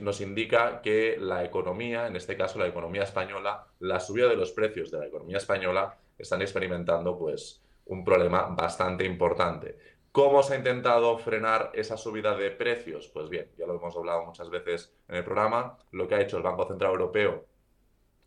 nos 0.00 0.20
indica 0.20 0.80
que 0.80 1.16
la 1.20 1.44
economía, 1.44 2.06
en 2.06 2.16
este 2.16 2.36
caso 2.36 2.58
la 2.58 2.66
economía 2.66 3.02
española, 3.02 3.66
la 3.80 4.00
subida 4.00 4.28
de 4.28 4.36
los 4.36 4.52
precios 4.52 4.90
de 4.90 4.98
la 4.98 5.06
economía 5.06 5.36
española 5.36 5.98
están 6.16 6.40
experimentando 6.42 7.18
pues 7.18 7.62
un 7.86 8.04
problema 8.04 8.42
bastante 8.42 9.04
importante. 9.04 9.76
¿Cómo 10.12 10.42
se 10.42 10.54
ha 10.54 10.56
intentado 10.56 11.18
frenar 11.18 11.70
esa 11.74 11.96
subida 11.96 12.36
de 12.36 12.50
precios? 12.50 13.08
Pues 13.08 13.28
bien, 13.28 13.50
ya 13.56 13.66
lo 13.66 13.76
hemos 13.76 13.96
hablado 13.96 14.24
muchas 14.24 14.50
veces 14.50 14.92
en 15.08 15.16
el 15.16 15.24
programa. 15.24 15.78
Lo 15.92 16.08
que 16.08 16.16
ha 16.16 16.20
hecho 16.20 16.36
el 16.36 16.42
Banco 16.42 16.66
Central 16.66 16.92
Europeo 16.92 17.44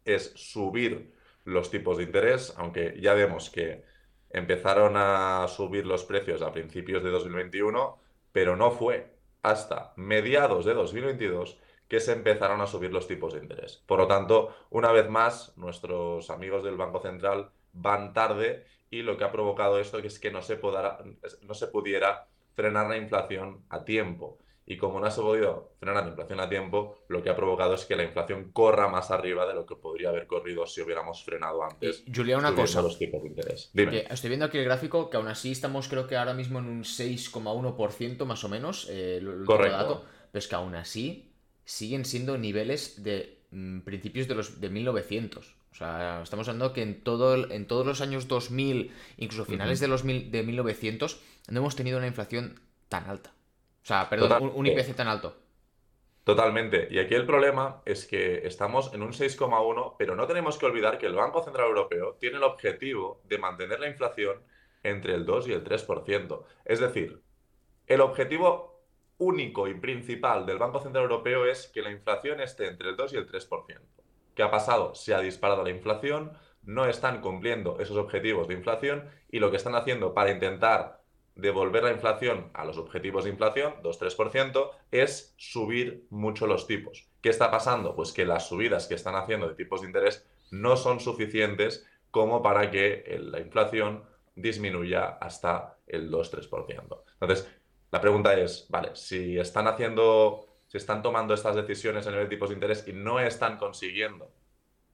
es 0.06 0.34
subir 0.36 1.14
los 1.46 1.70
tipos 1.70 1.98
de 1.98 2.04
interés, 2.04 2.54
aunque 2.58 2.98
ya 3.02 3.14
vemos 3.14 3.50
que 3.50 3.84
empezaron 4.30 4.94
a 4.98 5.46
subir 5.48 5.86
los 5.86 6.04
precios 6.04 6.42
a 6.42 6.52
principios 6.52 7.04
de 7.04 7.12
2021, 7.12 8.00
pero 8.32 8.56
no 8.56 8.72
fue 8.72 9.14
hasta 9.44 9.94
mediados 9.96 10.66
de 10.66 10.74
2022 10.74 11.60
que 11.88 12.00
se 12.00 12.14
empezaron 12.14 12.62
a 12.62 12.68
subir 12.68 12.92
los 12.92 13.08
tipos 13.08 13.34
de 13.34 13.40
interés. 13.40 13.84
Por 13.86 14.00
lo 14.00 14.08
tanto, 14.08 14.56
una 14.72 14.92
vez 14.92 15.10
más, 15.10 15.56
nuestros 15.58 16.30
amigos 16.30 16.64
del 16.64 16.78
Banco 16.78 17.00
Central 17.02 17.52
van 17.74 18.14
tarde 18.14 18.66
y 18.90 19.02
lo 19.02 19.18
que 19.18 19.26
ha 19.26 19.32
provocado 19.32 19.80
esto 19.80 20.00
es 20.00 20.20
que 20.20 20.32
no 20.32 20.42
se, 20.42 20.60
no 21.42 21.54
se 21.54 21.68
pudiera 21.68 22.28
frenar 22.56 22.88
la 22.88 22.98
inflación 22.98 23.64
a 23.70 23.84
tiempo. 23.84 24.40
Y 24.66 24.78
como 24.78 25.00
no 25.00 25.08
has 25.08 25.16
podido 25.16 25.72
frenar 25.80 26.04
la 26.04 26.10
inflación 26.10 26.40
a 26.40 26.48
tiempo, 26.48 27.04
lo 27.10 27.22
que 27.22 27.30
ha 27.30 27.36
provocado 27.36 27.74
es 27.74 27.86
que 27.86 27.96
la 27.96 28.04
inflación 28.04 28.52
corra 28.52 28.88
más 28.88 29.12
arriba 29.12 29.46
de 29.46 29.54
lo 29.54 29.66
que 29.66 29.76
podría 29.76 30.10
haber 30.10 30.26
corrido 30.26 30.66
si 30.66 30.82
hubiéramos 30.82 31.24
frenado 31.24 31.64
antes. 31.64 32.04
Julia, 32.14 32.38
una 32.38 32.56
cosa. 32.56 32.82
Los 32.82 32.98
tipos 32.98 33.22
de 33.22 33.30
interés. 33.30 33.70
Dime. 33.74 34.06
estoy 34.10 34.30
viendo 34.30 34.46
aquí 34.46 34.58
el 34.58 34.66
gráfico 34.66 35.10
que 35.10 35.18
aún 35.18 35.28
así 35.28 35.52
estamos 35.52 35.88
creo 35.90 36.08
que 36.08 36.16
ahora 36.16 36.34
mismo 36.34 36.60
en 36.60 36.66
un 36.66 36.84
6,1% 36.84 38.26
más 38.26 38.44
o 38.44 38.50
menos, 38.50 38.88
eh, 38.90 39.18
el 39.18 39.44
Correcto. 39.46 39.78
dato, 39.78 40.06
pero 40.32 40.40
es 40.40 40.48
que 40.48 40.56
aún 40.56 40.76
así 40.76 41.34
siguen 41.66 42.06
siendo 42.06 42.38
niveles 42.38 43.04
de 43.04 43.40
mm, 43.52 43.82
principios 43.82 44.28
de 44.28 44.36
los 44.36 44.62
de 44.62 44.70
1900. 44.70 45.56
O 45.74 45.76
sea, 45.76 46.22
estamos 46.22 46.48
hablando 46.48 46.72
que 46.72 46.84
en, 46.84 47.02
todo 47.02 47.52
en 47.52 47.66
todos 47.66 47.86
los 47.86 48.00
años 48.00 48.28
2000, 48.28 48.92
incluso 49.18 49.44
finales 49.44 49.80
de 49.80 49.88
los 49.88 50.04
mil, 50.04 50.30
de 50.32 50.44
1900, 50.44 51.20
no 51.50 51.60
hemos 51.60 51.76
tenido 51.76 51.98
una 51.98 52.08
inflación 52.08 52.60
tan 52.90 53.10
alta. 53.10 53.34
O 53.84 53.86
sea, 53.86 54.10
perdón, 54.10 54.52
un, 54.56 54.66
IPC 54.66 54.96
tan 54.96 55.10
alto. 55.10 55.36
Totalmente. 56.24 56.88
Y 56.90 57.00
aquí 57.00 57.16
el 57.16 57.26
problema 57.26 57.82
es 57.86 58.08
que 58.08 58.48
estamos 58.48 58.94
en 58.94 59.02
un 59.02 59.12
6,1, 59.12 59.96
pero 60.00 60.16
no 60.16 60.26
tenemos 60.26 60.58
que 60.58 60.66
olvidar 60.66 60.98
que 60.98 61.06
el 61.06 61.16
Banco 61.16 61.44
Central 61.44 61.68
Europeo 61.68 62.16
tiene 62.18 62.38
el 62.38 62.44
objetivo 62.44 63.22
de 63.26 63.38
mantener 63.38 63.82
la 63.82 63.90
inflación 63.90 64.42
entre 64.84 65.16
el 65.16 65.26
2 65.26 65.50
y 65.50 65.52
el 65.52 65.66
3%. 65.66 66.44
Es 66.64 66.80
decir, 66.80 67.22
el 67.86 68.00
objetivo 68.00 68.86
único 69.18 69.68
y 69.68 69.74
principal 69.74 70.46
del 70.46 70.60
Banco 70.60 70.80
Central 70.80 71.04
Europeo 71.04 71.46
es 71.46 71.68
que 71.68 71.82
la 71.82 71.92
inflación 71.92 72.40
esté 72.40 72.68
entre 72.68 72.90
el 72.90 72.96
2 72.96 73.14
y 73.14 73.18
el 73.18 73.30
3%. 73.30 73.82
¿Qué 74.34 74.44
ha 74.44 74.50
pasado? 74.50 74.96
Se 74.96 75.14
ha 75.14 75.20
disparado 75.20 75.64
la 75.64 75.70
inflación, 75.70 76.38
no 76.62 76.86
están 76.86 77.20
cumpliendo 77.20 77.80
esos 77.82 77.98
objetivos 77.98 78.48
de 78.48 78.54
inflación 78.54 79.10
y 79.30 79.40
lo 79.40 79.52
que 79.52 79.58
están 79.58 79.76
haciendo 79.76 80.14
para 80.14 80.32
intentar 80.32 81.03
devolver 81.36 81.84
la 81.84 81.92
inflación 81.92 82.52
a 82.54 82.66
los 82.66 82.78
objetivos 82.78 83.24
de 83.24 83.32
inflación, 83.32 83.76
2-3%, 83.82 84.72
es 84.92 85.34
subir 85.38 86.06
mucho 86.10 86.48
los 86.48 86.68
tipos. 86.68 87.10
¿Qué 87.22 87.30
está 87.30 87.50
pasando? 87.50 87.96
Pues 87.96 88.12
que 88.12 88.26
las 88.26 88.48
subidas 88.48 88.88
que 88.88 88.96
están 88.96 89.16
haciendo 89.16 89.48
de 89.48 89.56
tipos 89.56 89.82
de 89.82 89.88
interés 89.88 90.26
no 90.52 90.78
son 90.78 91.00
suficientes 91.00 91.88
como 92.12 92.44
para 92.44 92.70
que 92.70 93.20
la 93.20 93.40
inflación 93.40 94.04
disminuya 94.36 95.18
hasta 95.20 95.78
el 95.88 96.12
2-3%. 96.12 97.04
Entonces, 97.20 97.52
la 97.92 98.02
pregunta 98.02 98.34
es, 98.34 98.68
vale, 98.70 98.92
si 98.96 99.38
están 99.40 99.68
haciendo, 99.68 100.48
si 100.68 100.78
están 100.78 101.02
tomando 101.02 101.34
estas 101.34 101.56
decisiones 101.56 102.06
a 102.06 102.12
nivel 102.12 102.26
de 102.26 102.36
tipos 102.36 102.50
de 102.50 102.56
interés 102.56 102.88
y 102.88 102.94
no 102.94 103.20
están 103.20 103.58
consiguiendo 103.58 104.32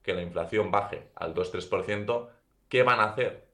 que 0.01 0.13
la 0.13 0.22
inflación 0.22 0.72
baje 0.72 1.10
al 1.15 1.34
2-3%, 1.34 2.29
¿qué 2.69 2.84
van 2.84 3.00
a 3.00 3.05
hacer? 3.05 3.48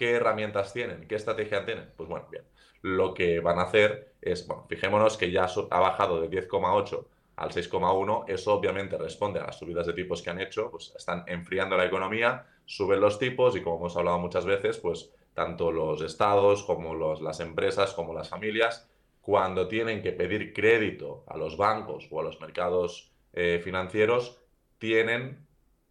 ¿Qué 0.00 0.12
herramientas 0.12 0.72
tienen? 0.72 1.06
¿Qué 1.06 1.14
estrategia 1.14 1.66
tienen? 1.66 1.92
Pues 1.94 2.08
bueno, 2.08 2.26
bien. 2.30 2.42
Lo 2.80 3.12
que 3.12 3.38
van 3.40 3.58
a 3.58 3.64
hacer 3.64 4.14
es, 4.22 4.46
bueno, 4.46 4.64
fijémonos 4.66 5.18
que 5.18 5.30
ya 5.30 5.44
ha 5.44 5.78
bajado 5.78 6.22
de 6.22 6.30
10,8 6.30 7.04
al 7.36 7.50
6,1. 7.50 8.24
Eso 8.26 8.54
obviamente 8.54 8.96
responde 8.96 9.40
a 9.40 9.44
las 9.44 9.58
subidas 9.58 9.86
de 9.86 9.92
tipos 9.92 10.22
que 10.22 10.30
han 10.30 10.40
hecho, 10.40 10.70
pues 10.70 10.94
están 10.96 11.24
enfriando 11.26 11.76
la 11.76 11.84
economía, 11.84 12.46
suben 12.64 12.98
los 12.98 13.18
tipos 13.18 13.54
y 13.56 13.60
como 13.60 13.76
hemos 13.76 13.94
hablado 13.98 14.18
muchas 14.18 14.46
veces, 14.46 14.78
pues 14.78 15.12
tanto 15.34 15.70
los 15.70 16.00
estados 16.00 16.62
como 16.62 16.94
las 17.20 17.40
empresas 17.40 17.92
como 17.92 18.14
las 18.14 18.30
familias, 18.30 18.88
cuando 19.20 19.68
tienen 19.68 20.00
que 20.00 20.12
pedir 20.12 20.54
crédito 20.54 21.24
a 21.26 21.36
los 21.36 21.58
bancos 21.58 22.08
o 22.10 22.20
a 22.20 22.22
los 22.22 22.40
mercados 22.40 23.12
eh, 23.34 23.60
financieros, 23.62 24.40
tienen 24.78 25.46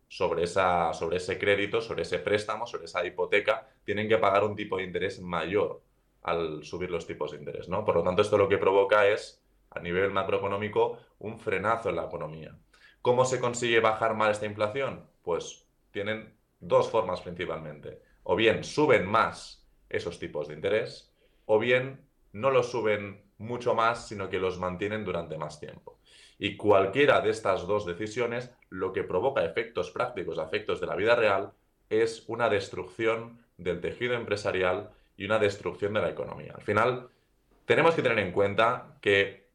sobre, 0.09 0.43
esa, 0.43 0.91
sobre 0.93 1.17
ese 1.17 1.37
crédito, 1.37 1.79
sobre 1.79 2.01
ese 2.01 2.19
préstamo, 2.19 2.65
sobre 2.65 2.85
esa 2.85 3.05
hipoteca, 3.05 3.69
tienen 3.85 4.09
que 4.09 4.17
pagar 4.17 4.43
un 4.43 4.55
tipo 4.55 4.77
de 4.77 4.83
interés 4.83 5.21
mayor 5.21 5.81
al 6.23 6.63
subir 6.63 6.89
los 6.89 7.05
tipos 7.07 7.31
de 7.31 7.37
interés. 7.37 7.69
¿no? 7.69 7.85
Por 7.85 7.95
lo 7.95 8.03
tanto, 8.03 8.23
esto 8.23 8.37
lo 8.37 8.49
que 8.49 8.57
provoca 8.57 9.07
es, 9.07 9.41
a 9.69 9.79
nivel 9.79 10.11
macroeconómico, 10.11 10.97
un 11.19 11.39
frenazo 11.39 11.89
en 11.89 11.95
la 11.95 12.05
economía. 12.05 12.57
¿Cómo 13.03 13.23
se 13.23 13.39
consigue 13.39 13.79
bajar 13.79 14.15
mal 14.15 14.31
esta 14.31 14.47
inflación? 14.47 15.07
Pues 15.21 15.67
tienen 15.91 16.35
dos 16.59 16.89
formas 16.89 17.21
principalmente. 17.21 18.01
O 18.23 18.35
bien 18.35 18.63
suben 18.63 19.05
más 19.05 19.65
esos 19.89 20.19
tipos 20.19 20.47
de 20.47 20.55
interés, 20.55 21.13
o 21.45 21.59
bien 21.59 22.09
no 22.31 22.51
los 22.51 22.69
suben 22.71 23.23
mucho 23.37 23.73
más, 23.75 24.07
sino 24.07 24.29
que 24.29 24.39
los 24.39 24.59
mantienen 24.59 25.05
durante 25.05 25.37
más 25.37 25.59
tiempo. 25.59 25.98
Y 26.39 26.55
cualquiera 26.55 27.19
de 27.19 27.29
estas 27.29 27.67
dos 27.67 27.85
decisiones 27.85 28.49
lo 28.69 28.93
que 28.93 29.03
provoca 29.03 29.43
efectos 29.43 29.91
prácticos, 29.91 30.39
efectos 30.39 30.79
de 30.79 30.87
la 30.87 30.95
vida 30.95 31.15
real, 31.15 31.51
es 31.89 32.23
una 32.27 32.49
destrucción 32.49 33.45
del 33.57 33.81
tejido 33.81 34.13
empresarial 34.13 34.89
y 35.17 35.25
una 35.25 35.37
destrucción 35.37 35.93
de 35.93 36.01
la 36.01 36.09
economía. 36.09 36.53
Al 36.55 36.61
final, 36.61 37.09
tenemos 37.65 37.93
que 37.93 38.01
tener 38.01 38.19
en 38.19 38.31
cuenta 38.31 38.95
que 39.01 39.49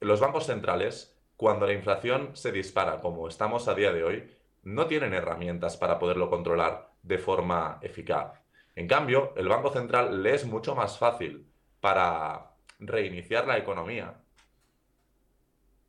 los 0.00 0.20
bancos 0.20 0.46
centrales, 0.46 1.16
cuando 1.36 1.66
la 1.66 1.72
inflación 1.72 2.36
se 2.36 2.52
dispara, 2.52 3.00
como 3.00 3.26
estamos 3.26 3.66
a 3.66 3.74
día 3.74 3.92
de 3.92 4.04
hoy, 4.04 4.30
no 4.64 4.86
tienen 4.86 5.14
herramientas 5.14 5.78
para 5.78 5.98
poderlo 5.98 6.28
controlar 6.28 6.90
de 7.02 7.16
forma 7.16 7.78
eficaz. 7.80 8.42
En 8.76 8.86
cambio, 8.86 9.32
el 9.36 9.48
Banco 9.48 9.72
Central 9.72 10.22
le 10.22 10.34
es 10.34 10.44
mucho 10.44 10.74
más 10.74 10.98
fácil 10.98 11.46
para 11.80 12.50
reiniciar 12.78 13.46
la 13.46 13.56
economía 13.56 14.14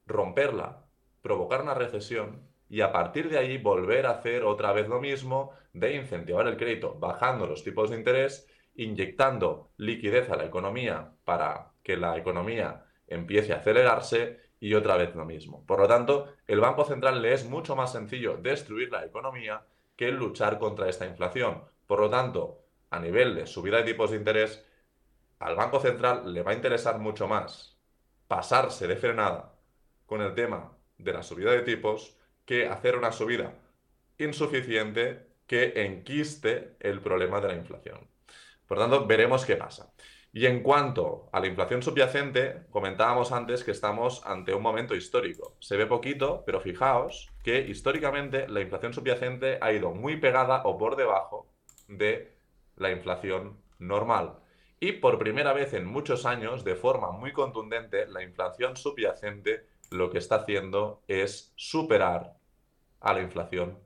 romperla, 0.09 0.85
provocar 1.21 1.61
una 1.61 1.73
recesión 1.73 2.49
y 2.67 2.81
a 2.81 2.91
partir 2.91 3.29
de 3.29 3.37
ahí 3.37 3.57
volver 3.57 4.05
a 4.05 4.11
hacer 4.11 4.43
otra 4.43 4.73
vez 4.73 4.87
lo 4.87 4.99
mismo 4.99 5.51
de 5.73 5.95
incentivar 5.95 6.47
el 6.47 6.57
crédito, 6.57 6.95
bajando 6.99 7.47
los 7.47 7.63
tipos 7.63 7.89
de 7.89 7.97
interés, 7.97 8.47
inyectando 8.75 9.71
liquidez 9.77 10.29
a 10.29 10.35
la 10.35 10.45
economía 10.45 11.11
para 11.23 11.71
que 11.83 11.97
la 11.97 12.17
economía 12.17 12.85
empiece 13.07 13.53
a 13.53 13.57
acelerarse 13.57 14.39
y 14.59 14.73
otra 14.73 14.97
vez 14.97 15.15
lo 15.15 15.25
mismo. 15.25 15.65
Por 15.65 15.79
lo 15.79 15.87
tanto, 15.87 16.33
el 16.47 16.59
Banco 16.59 16.85
Central 16.85 17.21
le 17.21 17.33
es 17.33 17.49
mucho 17.49 17.75
más 17.75 17.91
sencillo 17.91 18.37
destruir 18.37 18.91
la 18.91 19.05
economía 19.05 19.65
que 19.95 20.11
luchar 20.11 20.59
contra 20.59 20.89
esta 20.89 21.05
inflación. 21.05 21.63
Por 21.87 21.99
lo 21.99 22.09
tanto, 22.09 22.63
a 22.91 22.99
nivel 22.99 23.35
de 23.35 23.47
subida 23.47 23.77
de 23.77 23.83
tipos 23.83 24.11
de 24.11 24.17
interés, 24.17 24.65
al 25.39 25.55
Banco 25.55 25.79
Central 25.79 26.33
le 26.33 26.43
va 26.43 26.51
a 26.51 26.55
interesar 26.55 26.99
mucho 26.99 27.27
más 27.27 27.77
pasarse 28.27 28.87
de 28.87 28.95
frenada 28.95 29.58
con 30.09 30.21
el 30.21 30.33
tema 30.33 30.75
de 30.97 31.13
la 31.13 31.21
subida 31.21 31.51
de 31.51 31.61
tipos 31.61 32.17
que 32.43 32.67
hacer 32.67 32.97
una 32.97 33.11
subida 33.11 33.53
insuficiente 34.17 35.27
que 35.45 35.85
enquiste 35.85 36.75
el 36.79 36.99
problema 36.99 37.39
de 37.39 37.49
la 37.49 37.55
inflación. 37.55 38.09
Por 38.65 38.79
tanto, 38.79 39.05
veremos 39.05 39.45
qué 39.45 39.55
pasa. 39.55 39.93
Y 40.33 40.47
en 40.47 40.63
cuanto 40.63 41.29
a 41.31 41.39
la 41.39 41.45
inflación 41.45 41.83
subyacente, 41.83 42.63
comentábamos 42.71 43.31
antes 43.31 43.63
que 43.63 43.69
estamos 43.69 44.25
ante 44.25 44.53
un 44.53 44.63
momento 44.63 44.95
histórico. 44.95 45.55
Se 45.59 45.77
ve 45.77 45.85
poquito, 45.85 46.43
pero 46.43 46.59
fijaos 46.59 47.29
que 47.43 47.59
históricamente 47.59 48.47
la 48.47 48.61
inflación 48.61 48.93
subyacente 48.93 49.59
ha 49.61 49.71
ido 49.71 49.91
muy 49.91 50.17
pegada 50.17 50.63
o 50.65 50.75
por 50.79 50.95
debajo 50.95 51.53
de 51.87 52.33
la 52.77 52.91
inflación 52.91 53.61
normal. 53.77 54.39
Y 54.79 54.93
por 54.93 55.19
primera 55.19 55.53
vez 55.53 55.73
en 55.73 55.85
muchos 55.85 56.25
años, 56.25 56.63
de 56.63 56.75
forma 56.75 57.11
muy 57.11 57.31
contundente, 57.31 58.07
la 58.07 58.23
inflación 58.23 58.75
subyacente 58.75 59.68
lo 59.91 60.09
que 60.09 60.17
está 60.17 60.35
haciendo 60.35 61.01
es 61.07 61.53
superar 61.55 62.35
a 62.99 63.13
la 63.13 63.21
inflación 63.21 63.79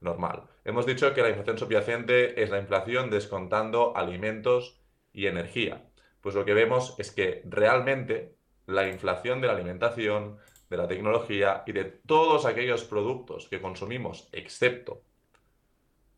normal. 0.00 0.44
Hemos 0.64 0.86
dicho 0.86 1.12
que 1.14 1.22
la 1.22 1.28
inflación 1.28 1.58
subyacente 1.58 2.42
es 2.42 2.50
la 2.50 2.58
inflación 2.58 3.10
descontando 3.10 3.96
alimentos 3.96 4.80
y 5.12 5.26
energía. 5.26 5.84
Pues 6.20 6.34
lo 6.34 6.44
que 6.44 6.54
vemos 6.54 6.94
es 6.98 7.10
que 7.10 7.42
realmente 7.44 8.34
la 8.66 8.88
inflación 8.88 9.40
de 9.40 9.46
la 9.46 9.52
alimentación, 9.52 10.38
de 10.70 10.76
la 10.76 10.88
tecnología 10.88 11.62
y 11.66 11.72
de 11.72 11.84
todos 11.84 12.46
aquellos 12.46 12.84
productos 12.84 13.48
que 13.48 13.60
consumimos, 13.60 14.28
excepto 14.32 15.02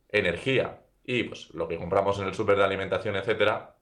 energía 0.09 0.81
y 1.05 1.25
pues, 1.25 1.53
lo 1.55 1.69
que 1.69 1.77
compramos 1.77 2.19
en 2.19 2.27
el 2.27 2.35
súper 2.35 2.57
de 2.57 2.65
alimentación, 2.65 3.17
etcétera, 3.17 3.77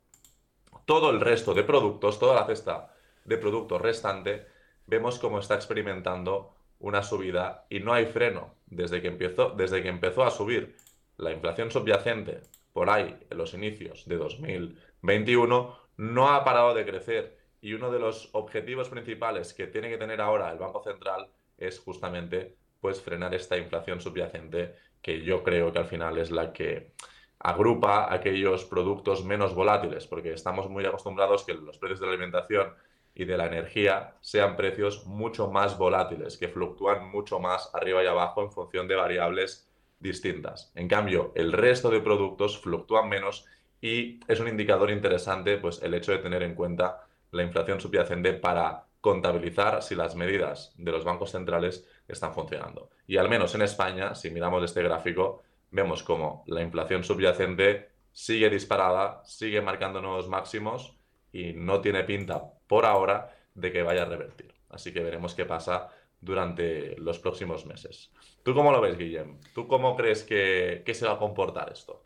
todo 0.84 1.10
el 1.10 1.20
resto 1.20 1.54
de 1.54 1.64
productos, 1.64 2.18
toda 2.18 2.34
la 2.34 2.46
cesta 2.46 2.94
de 3.24 3.38
productos 3.38 3.80
restante, 3.80 4.46
vemos 4.86 5.18
cómo 5.18 5.38
está 5.38 5.54
experimentando 5.54 6.54
una 6.78 7.02
subida 7.02 7.66
y 7.70 7.80
no 7.80 7.92
hay 7.92 8.06
freno. 8.06 8.54
Desde 8.66 9.00
que 9.00 9.08
empezó, 9.08 9.50
desde 9.50 9.82
que 9.82 9.88
empezó 9.88 10.24
a 10.24 10.30
subir 10.30 10.76
la 11.16 11.32
inflación 11.32 11.70
subyacente 11.70 12.40
por 12.72 12.90
ahí 12.90 13.16
en 13.30 13.38
los 13.38 13.54
inicios 13.54 14.04
de 14.06 14.16
2021, 14.16 15.78
no 15.96 16.28
ha 16.30 16.44
parado 16.44 16.74
de 16.74 16.84
crecer. 16.84 17.38
Y 17.60 17.72
uno 17.72 17.90
de 17.90 17.98
los 17.98 18.28
objetivos 18.32 18.88
principales 18.88 19.54
que 19.54 19.66
tiene 19.66 19.88
que 19.88 19.96
tener 19.96 20.20
ahora 20.20 20.50
el 20.50 20.58
Banco 20.58 20.82
Central 20.82 21.28
es 21.56 21.78
justamente 21.78 22.56
pues 22.80 23.00
frenar 23.00 23.34
esta 23.34 23.56
inflación 23.56 24.00
subyacente 24.00 24.74
que 25.00 25.22
yo 25.22 25.42
creo 25.42 25.72
que 25.72 25.78
al 25.78 25.86
final 25.86 26.18
es 26.18 26.30
la 26.30 26.52
que 26.52 26.92
agrupa 27.38 28.12
aquellos 28.12 28.64
productos 28.64 29.24
menos 29.24 29.54
volátiles, 29.54 30.06
porque 30.06 30.32
estamos 30.32 30.68
muy 30.68 30.84
acostumbrados 30.84 31.44
que 31.44 31.54
los 31.54 31.78
precios 31.78 32.00
de 32.00 32.06
la 32.06 32.12
alimentación 32.12 32.74
y 33.14 33.24
de 33.24 33.36
la 33.36 33.46
energía 33.46 34.16
sean 34.20 34.56
precios 34.56 35.06
mucho 35.06 35.50
más 35.50 35.78
volátiles, 35.78 36.36
que 36.36 36.48
fluctúan 36.48 37.08
mucho 37.10 37.38
más 37.38 37.70
arriba 37.74 38.02
y 38.02 38.06
abajo 38.06 38.42
en 38.42 38.50
función 38.50 38.88
de 38.88 38.96
variables 38.96 39.68
distintas. 40.00 40.72
En 40.74 40.88
cambio, 40.88 41.32
el 41.34 41.52
resto 41.52 41.90
de 41.90 42.00
productos 42.00 42.58
fluctúan 42.60 43.08
menos 43.08 43.46
y 43.80 44.18
es 44.26 44.40
un 44.40 44.48
indicador 44.48 44.90
interesante 44.90 45.58
pues, 45.58 45.82
el 45.82 45.94
hecho 45.94 46.12
de 46.12 46.18
tener 46.18 46.42
en 46.42 46.54
cuenta 46.54 47.06
la 47.30 47.42
inflación 47.42 47.80
subyacente 47.80 48.32
para 48.32 48.86
contabilizar 49.00 49.82
si 49.82 49.94
las 49.94 50.16
medidas 50.16 50.72
de 50.78 50.90
los 50.90 51.04
bancos 51.04 51.30
centrales 51.30 51.86
están 52.08 52.32
funcionando. 52.32 52.90
Y 53.06 53.18
al 53.18 53.28
menos 53.28 53.54
en 53.54 53.62
España, 53.62 54.14
si 54.14 54.30
miramos 54.30 54.64
este 54.64 54.82
gráfico, 54.82 55.42
vemos 55.70 56.02
como 56.02 56.42
la 56.46 56.62
inflación 56.62 57.04
subyacente 57.04 57.90
sigue 58.12 58.48
disparada, 58.48 59.22
sigue 59.24 59.60
marcando 59.60 60.00
nuevos 60.00 60.28
máximos 60.28 60.96
y 61.32 61.52
no 61.52 61.80
tiene 61.80 62.04
pinta 62.04 62.53
por 62.66 62.86
ahora 62.86 63.36
de 63.54 63.72
que 63.72 63.82
vaya 63.82 64.02
a 64.02 64.06
revertir. 64.06 64.52
Así 64.70 64.92
que 64.92 65.00
veremos 65.00 65.34
qué 65.34 65.44
pasa 65.44 65.90
durante 66.20 66.96
los 66.98 67.18
próximos 67.18 67.66
meses. 67.66 68.10
¿Tú 68.42 68.54
cómo 68.54 68.72
lo 68.72 68.80
ves, 68.80 68.98
Guillem? 68.98 69.38
¿Tú 69.54 69.68
cómo 69.68 69.96
crees 69.96 70.22
que, 70.22 70.82
se 70.92 71.06
va 71.06 71.14
a 71.14 71.18
comportar 71.18 71.70
esto? 71.72 72.04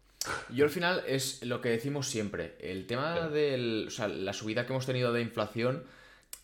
Yo 0.51 0.65
al 0.65 0.71
final 0.71 1.03
es 1.07 1.45
lo 1.45 1.61
que 1.61 1.71
decimos 1.71 2.09
siempre. 2.09 2.57
El 2.61 2.87
tema 2.87 3.29
de 3.29 3.87
la 4.09 4.33
subida 4.33 4.67
que 4.67 4.73
hemos 4.73 4.87
tenido 4.87 5.13
de 5.13 5.23
inflación, 5.23 5.85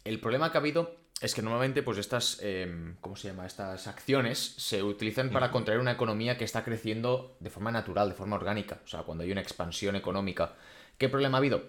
el 0.04 0.20
problema 0.20 0.50
que 0.50 0.58
ha 0.58 0.60
habido 0.60 0.96
es 1.20 1.34
que 1.34 1.42
normalmente 1.42 1.82
pues 1.82 1.98
estas, 1.98 2.38
em, 2.42 2.96
¿cómo 3.00 3.16
se 3.16 3.28
llama? 3.28 3.46
Estas 3.46 3.86
acciones 3.86 4.38
se 4.38 4.82
utilizan 4.82 5.30
para 5.30 5.50
contraer 5.50 5.80
una 5.80 5.92
economía 5.92 6.36
que 6.36 6.44
está 6.44 6.64
creciendo 6.64 7.36
de 7.40 7.50
forma 7.50 7.70
natural, 7.70 8.08
de 8.08 8.14
forma 8.14 8.36
orgánica. 8.36 8.80
O 8.84 8.88
sea, 8.88 9.02
cuando 9.02 9.24
hay 9.24 9.32
una 9.32 9.40
expansión 9.40 9.96
económica. 9.96 10.54
¿Qué 10.98 11.08
problema 11.08 11.38
ha 11.38 11.40
habido? 11.40 11.62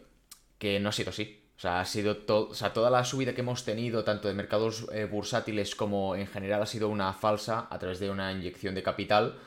Que 0.58 0.80
no 0.80 0.90
ha 0.90 0.92
sido 0.92 1.10
así. 1.10 1.45
O 1.58 1.60
sea, 1.60 1.80
ha 1.80 1.86
sido 1.86 2.18
todo, 2.18 2.50
o 2.50 2.54
sea, 2.54 2.74
toda 2.74 2.90
la 2.90 3.06
subida 3.06 3.34
que 3.34 3.42
hemos 3.42 3.64
tenido, 3.64 4.04
tanto 4.04 4.28
de 4.28 4.34
mercados 4.34 4.88
eh, 4.92 5.06
bursátiles 5.06 5.74
como 5.76 6.16
en 6.16 6.28
general, 6.28 6.62
ha 6.62 6.66
sido 6.66 6.90
una 6.90 7.14
falsa 7.14 7.68
a 7.70 7.80
través 7.80 8.00
de 8.00 8.10
una 8.10 8.32
inyección 8.32 8.76
de 8.76 8.84
capital. 8.84 9.40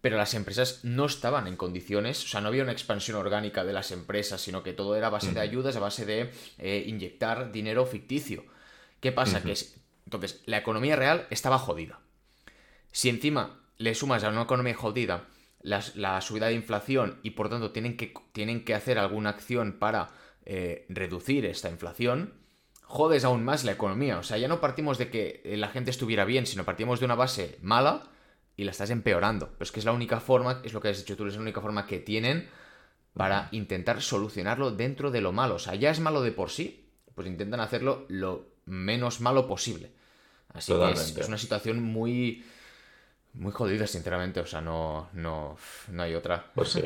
Pero 0.00 0.16
las 0.16 0.32
empresas 0.32 0.80
no 0.82 1.04
estaban 1.04 1.46
en 1.46 1.56
condiciones, 1.56 2.24
o 2.24 2.28
sea, 2.28 2.40
no 2.40 2.48
había 2.48 2.62
una 2.62 2.72
expansión 2.72 3.18
orgánica 3.18 3.64
de 3.64 3.74
las 3.74 3.92
empresas, 3.92 4.40
sino 4.40 4.62
que 4.62 4.72
todo 4.72 4.96
era 4.96 5.08
a 5.08 5.10
base 5.10 5.32
de 5.32 5.40
ayudas, 5.40 5.76
a 5.76 5.80
base 5.80 6.06
de 6.06 6.30
eh, 6.56 6.84
inyectar 6.86 7.52
dinero 7.52 7.84
ficticio. 7.84 8.44
¿Qué 9.00 9.12
pasa? 9.12 9.42
Que 9.42 9.54
entonces 10.06 10.40
la 10.46 10.56
economía 10.56 10.96
real 10.96 11.26
estaba 11.28 11.58
jodida. 11.58 12.00
Si 12.92 13.10
encima 13.10 13.60
le 13.76 13.94
sumas 13.94 14.24
a 14.24 14.30
una 14.30 14.42
economía 14.42 14.74
jodida 14.74 15.26
la 15.62 16.20
subida 16.22 16.46
de 16.46 16.54
inflación 16.54 17.18
y 17.22 17.30
por 17.30 17.50
tanto 17.50 17.70
tienen 17.70 17.98
que, 17.98 18.14
tienen 18.32 18.64
que 18.64 18.74
hacer 18.74 18.98
alguna 18.98 19.28
acción 19.28 19.74
para 19.78 20.08
eh, 20.52 20.84
reducir 20.88 21.46
esta 21.46 21.70
inflación, 21.70 22.34
jodes 22.82 23.22
aún 23.22 23.44
más 23.44 23.62
la 23.62 23.70
economía. 23.70 24.18
O 24.18 24.24
sea, 24.24 24.36
ya 24.36 24.48
no 24.48 24.60
partimos 24.60 24.98
de 24.98 25.08
que 25.08 25.42
la 25.44 25.68
gente 25.68 25.92
estuviera 25.92 26.24
bien, 26.24 26.44
sino 26.44 26.64
partimos 26.64 26.98
de 26.98 27.04
una 27.04 27.14
base 27.14 27.56
mala 27.62 28.08
y 28.56 28.64
la 28.64 28.72
estás 28.72 28.90
empeorando. 28.90 29.50
Pero 29.52 29.62
es 29.62 29.70
que 29.70 29.78
es 29.78 29.86
la 29.86 29.92
única 29.92 30.18
forma, 30.18 30.60
es 30.64 30.72
lo 30.72 30.80
que 30.80 30.88
has 30.88 30.98
dicho 30.98 31.16
tú, 31.16 31.24
es 31.24 31.36
la 31.36 31.40
única 31.40 31.60
forma 31.60 31.86
que 31.86 32.00
tienen 32.00 32.48
para 33.14 33.48
intentar 33.52 34.02
solucionarlo 34.02 34.72
dentro 34.72 35.12
de 35.12 35.20
lo 35.20 35.30
malo. 35.30 35.54
O 35.54 35.58
sea, 35.60 35.76
ya 35.76 35.92
es 35.92 36.00
malo 36.00 36.20
de 36.20 36.32
por 36.32 36.50
sí, 36.50 36.90
pues 37.14 37.28
intentan 37.28 37.60
hacerlo 37.60 38.06
lo 38.08 38.48
menos 38.64 39.20
malo 39.20 39.46
posible. 39.46 39.92
Así 40.52 40.72
que 40.72 40.90
es, 41.20 41.28
una 41.28 41.38
situación 41.38 41.80
muy, 41.80 42.44
muy 43.34 43.52
jodida, 43.52 43.86
sinceramente. 43.86 44.40
O 44.40 44.46
sea, 44.46 44.60
no, 44.60 45.10
no, 45.12 45.56
no 45.92 46.02
hay 46.02 46.16
otra. 46.16 46.50
Pues 46.56 46.70
sí. 46.70 46.82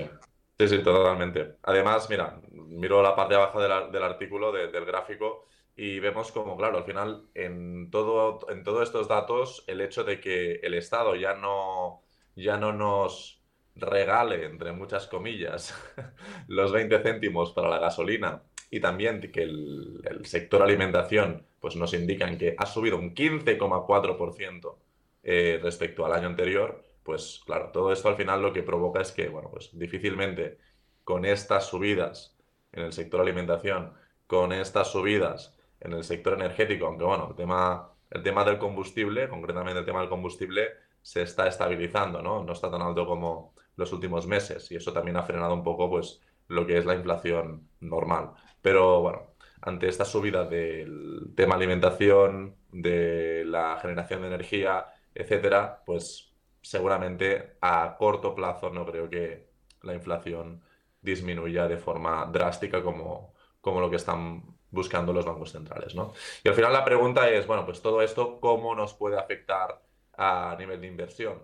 Sí, 0.59 0.69
sí, 0.69 0.83
totalmente. 0.85 1.57
Además, 1.63 2.09
mira, 2.09 2.41
miro 2.53 3.03
la 3.03 3.17
parte 3.17 3.35
de 3.35 3.41
abajo 3.41 3.61
del 3.61 4.03
artículo, 4.05 4.53
del 4.53 4.85
gráfico, 4.85 5.47
y 5.75 5.99
vemos 5.99 6.31
como, 6.31 6.57
claro, 6.57 6.79
al 6.79 6.85
final, 6.85 7.29
en 7.35 7.91
todo, 7.91 8.39
en 8.49 8.63
todos 8.63 8.85
estos 8.85 9.09
datos, 9.09 9.65
el 9.67 9.81
hecho 9.81 10.05
de 10.05 10.21
que 10.21 10.55
el 10.63 10.75
Estado 10.75 11.17
ya 11.17 11.35
no, 11.35 12.03
ya 12.37 12.57
no 12.57 12.73
nos 12.73 13.43
regale, 13.75 14.45
entre 14.47 14.71
muchas 14.73 15.09
comillas, 15.09 15.75
los 16.47 16.71
20 16.71 17.01
céntimos 17.03 17.51
para 17.53 17.69
la 17.69 17.79
gasolina 17.81 18.45
y 18.71 18.79
también 18.81 19.21
que 19.33 19.43
el, 19.43 20.01
el 20.05 20.25
sector 20.27 20.63
alimentación 20.63 21.45
pues 21.59 21.75
nos 21.77 21.95
indican 21.95 22.39
que 22.39 22.55
ha 22.57 22.67
subido 22.67 22.97
un 22.97 23.13
15,4% 23.15 24.79
eh, 25.25 25.59
respecto 25.63 26.05
al 26.07 26.13
año 26.13 26.29
anterior, 26.29 26.85
pues 27.05 27.43
claro, 27.47 27.71
todo 27.73 27.93
esto 27.93 28.09
al 28.09 28.17
final 28.17 28.43
lo 28.43 28.53
que 28.53 28.63
provoca 28.63 29.01
es 29.01 29.13
que, 29.13 29.29
bueno, 29.29 29.51
pues 29.51 29.71
difícilmente 29.79 30.59
con 31.05 31.25
estas 31.25 31.67
subidas 31.67 32.37
en 32.73 32.83
el 32.83 32.93
sector 32.93 33.21
alimentación, 33.21 33.93
con 34.27 34.53
estas 34.53 34.91
subidas 34.91 35.57
en 35.81 35.93
el 35.93 36.03
sector 36.03 36.33
energético, 36.35 36.87
aunque 36.87 37.05
bueno, 37.05 37.29
el 37.31 37.37
tema, 37.37 37.93
el 38.11 38.23
tema 38.23 38.45
del 38.45 38.59
combustible, 38.59 39.29
concretamente 39.29 39.81
el 39.81 39.87
tema 39.87 40.01
del 40.01 40.09
combustible, 40.09 40.71
se 41.03 41.23
está 41.23 41.47
estabilizando, 41.47 42.23
¿no? 42.23 42.43
No 42.43 42.53
está 42.53 42.71
tan 42.71 42.81
alto 42.81 43.07
como 43.07 43.55
los 43.77 43.93
últimos 43.93 44.27
meses 44.27 44.71
y 44.73 44.77
eso 44.77 44.93
también 44.93 45.17
ha 45.19 45.23
frenado 45.23 45.53
un 45.53 45.63
poco, 45.63 45.91
pues, 45.91 46.23
lo 46.49 46.67
que 46.67 46.79
es 46.79 46.87
la 46.87 46.95
inflación 46.95 47.69
normal. 47.81 48.31
Pero 48.63 49.03
bueno, 49.03 49.35
ante 49.61 49.89
esta 49.89 50.05
subida 50.05 50.45
del 50.45 51.33
tema 51.37 51.57
alimentación, 51.57 52.57
de 52.73 53.45
la 53.47 53.79
generación 53.81 54.23
de 54.23 54.29
energía, 54.29 54.87
etcétera, 55.15 55.83
pues 55.87 56.34
seguramente 56.65 57.59
a 57.61 57.95
corto 57.99 58.35
plazo 58.35 58.71
no 58.71 58.87
creo 58.87 59.09
que 59.09 59.51
la 59.83 59.95
inflación 59.95 60.63
disminuya 61.01 61.69
de 61.69 61.77
forma 61.77 62.27
drástica 62.27 62.83
como, 62.83 63.35
como 63.61 63.81
lo 63.81 63.91
que 63.91 63.97
están 63.97 64.43
buscando 64.71 65.13
los 65.13 65.27
bancos 65.27 65.53
centrales. 65.53 65.95
¿no? 65.95 66.15
Y 66.43 66.49
al 66.49 66.55
final 66.55 66.73
la 66.73 66.85
pregunta 66.85 67.29
es, 67.29 67.47
bueno, 67.47 67.67
pues 67.67 67.83
todo 67.83 68.01
esto, 68.03 68.41
¿cómo 68.41 68.75
nos 68.75 68.95
puede 68.95 69.19
afectar 69.19 69.83
a 70.17 70.57
nivel 70.59 70.81
de 70.81 70.87
inversión? 70.87 71.43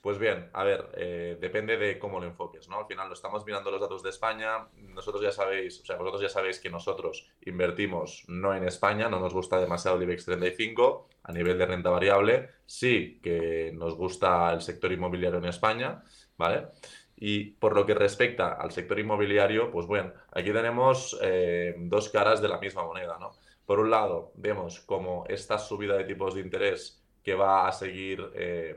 Pues 0.00 0.16
bien, 0.18 0.48
a 0.52 0.62
ver, 0.62 0.90
eh, 0.94 1.36
depende 1.40 1.76
de 1.76 1.98
cómo 1.98 2.20
lo 2.20 2.26
enfoques, 2.26 2.68
¿no? 2.68 2.78
Al 2.78 2.86
final 2.86 3.08
lo 3.08 3.14
estamos 3.14 3.44
mirando 3.44 3.70
los 3.72 3.80
datos 3.80 4.00
de 4.02 4.10
España. 4.10 4.68
Nosotros 4.76 5.20
ya 5.22 5.32
sabéis, 5.32 5.80
o 5.80 5.84
sea, 5.84 5.96
vosotros 5.96 6.22
ya 6.22 6.28
sabéis 6.28 6.60
que 6.60 6.70
nosotros 6.70 7.28
invertimos 7.42 8.24
no 8.28 8.54
en 8.54 8.62
España, 8.64 9.08
no 9.08 9.18
nos 9.18 9.34
gusta 9.34 9.58
demasiado 9.60 9.96
el 9.96 10.04
IBEX 10.04 10.24
35 10.26 11.08
a 11.24 11.32
nivel 11.32 11.58
de 11.58 11.66
renta 11.66 11.90
variable. 11.90 12.48
Sí 12.64 13.18
que 13.20 13.72
nos 13.74 13.96
gusta 13.96 14.52
el 14.52 14.60
sector 14.62 14.92
inmobiliario 14.92 15.38
en 15.38 15.46
España, 15.46 16.04
¿vale? 16.36 16.68
Y 17.16 17.50
por 17.52 17.74
lo 17.74 17.84
que 17.84 17.94
respecta 17.94 18.52
al 18.52 18.70
sector 18.70 19.00
inmobiliario, 19.00 19.70
pues 19.72 19.86
bueno, 19.86 20.12
aquí 20.30 20.52
tenemos 20.52 21.18
eh, 21.22 21.74
dos 21.76 22.08
caras 22.10 22.40
de 22.40 22.48
la 22.48 22.58
misma 22.58 22.84
moneda, 22.84 23.18
¿no? 23.18 23.32
Por 23.66 23.80
un 23.80 23.90
lado, 23.90 24.30
vemos 24.36 24.78
como 24.80 25.24
esta 25.28 25.58
subida 25.58 25.96
de 25.96 26.04
tipos 26.04 26.34
de 26.36 26.42
interés 26.42 27.02
que 27.22 27.34
va 27.34 27.66
a 27.68 27.72
seguir 27.72 28.30
eh, 28.34 28.76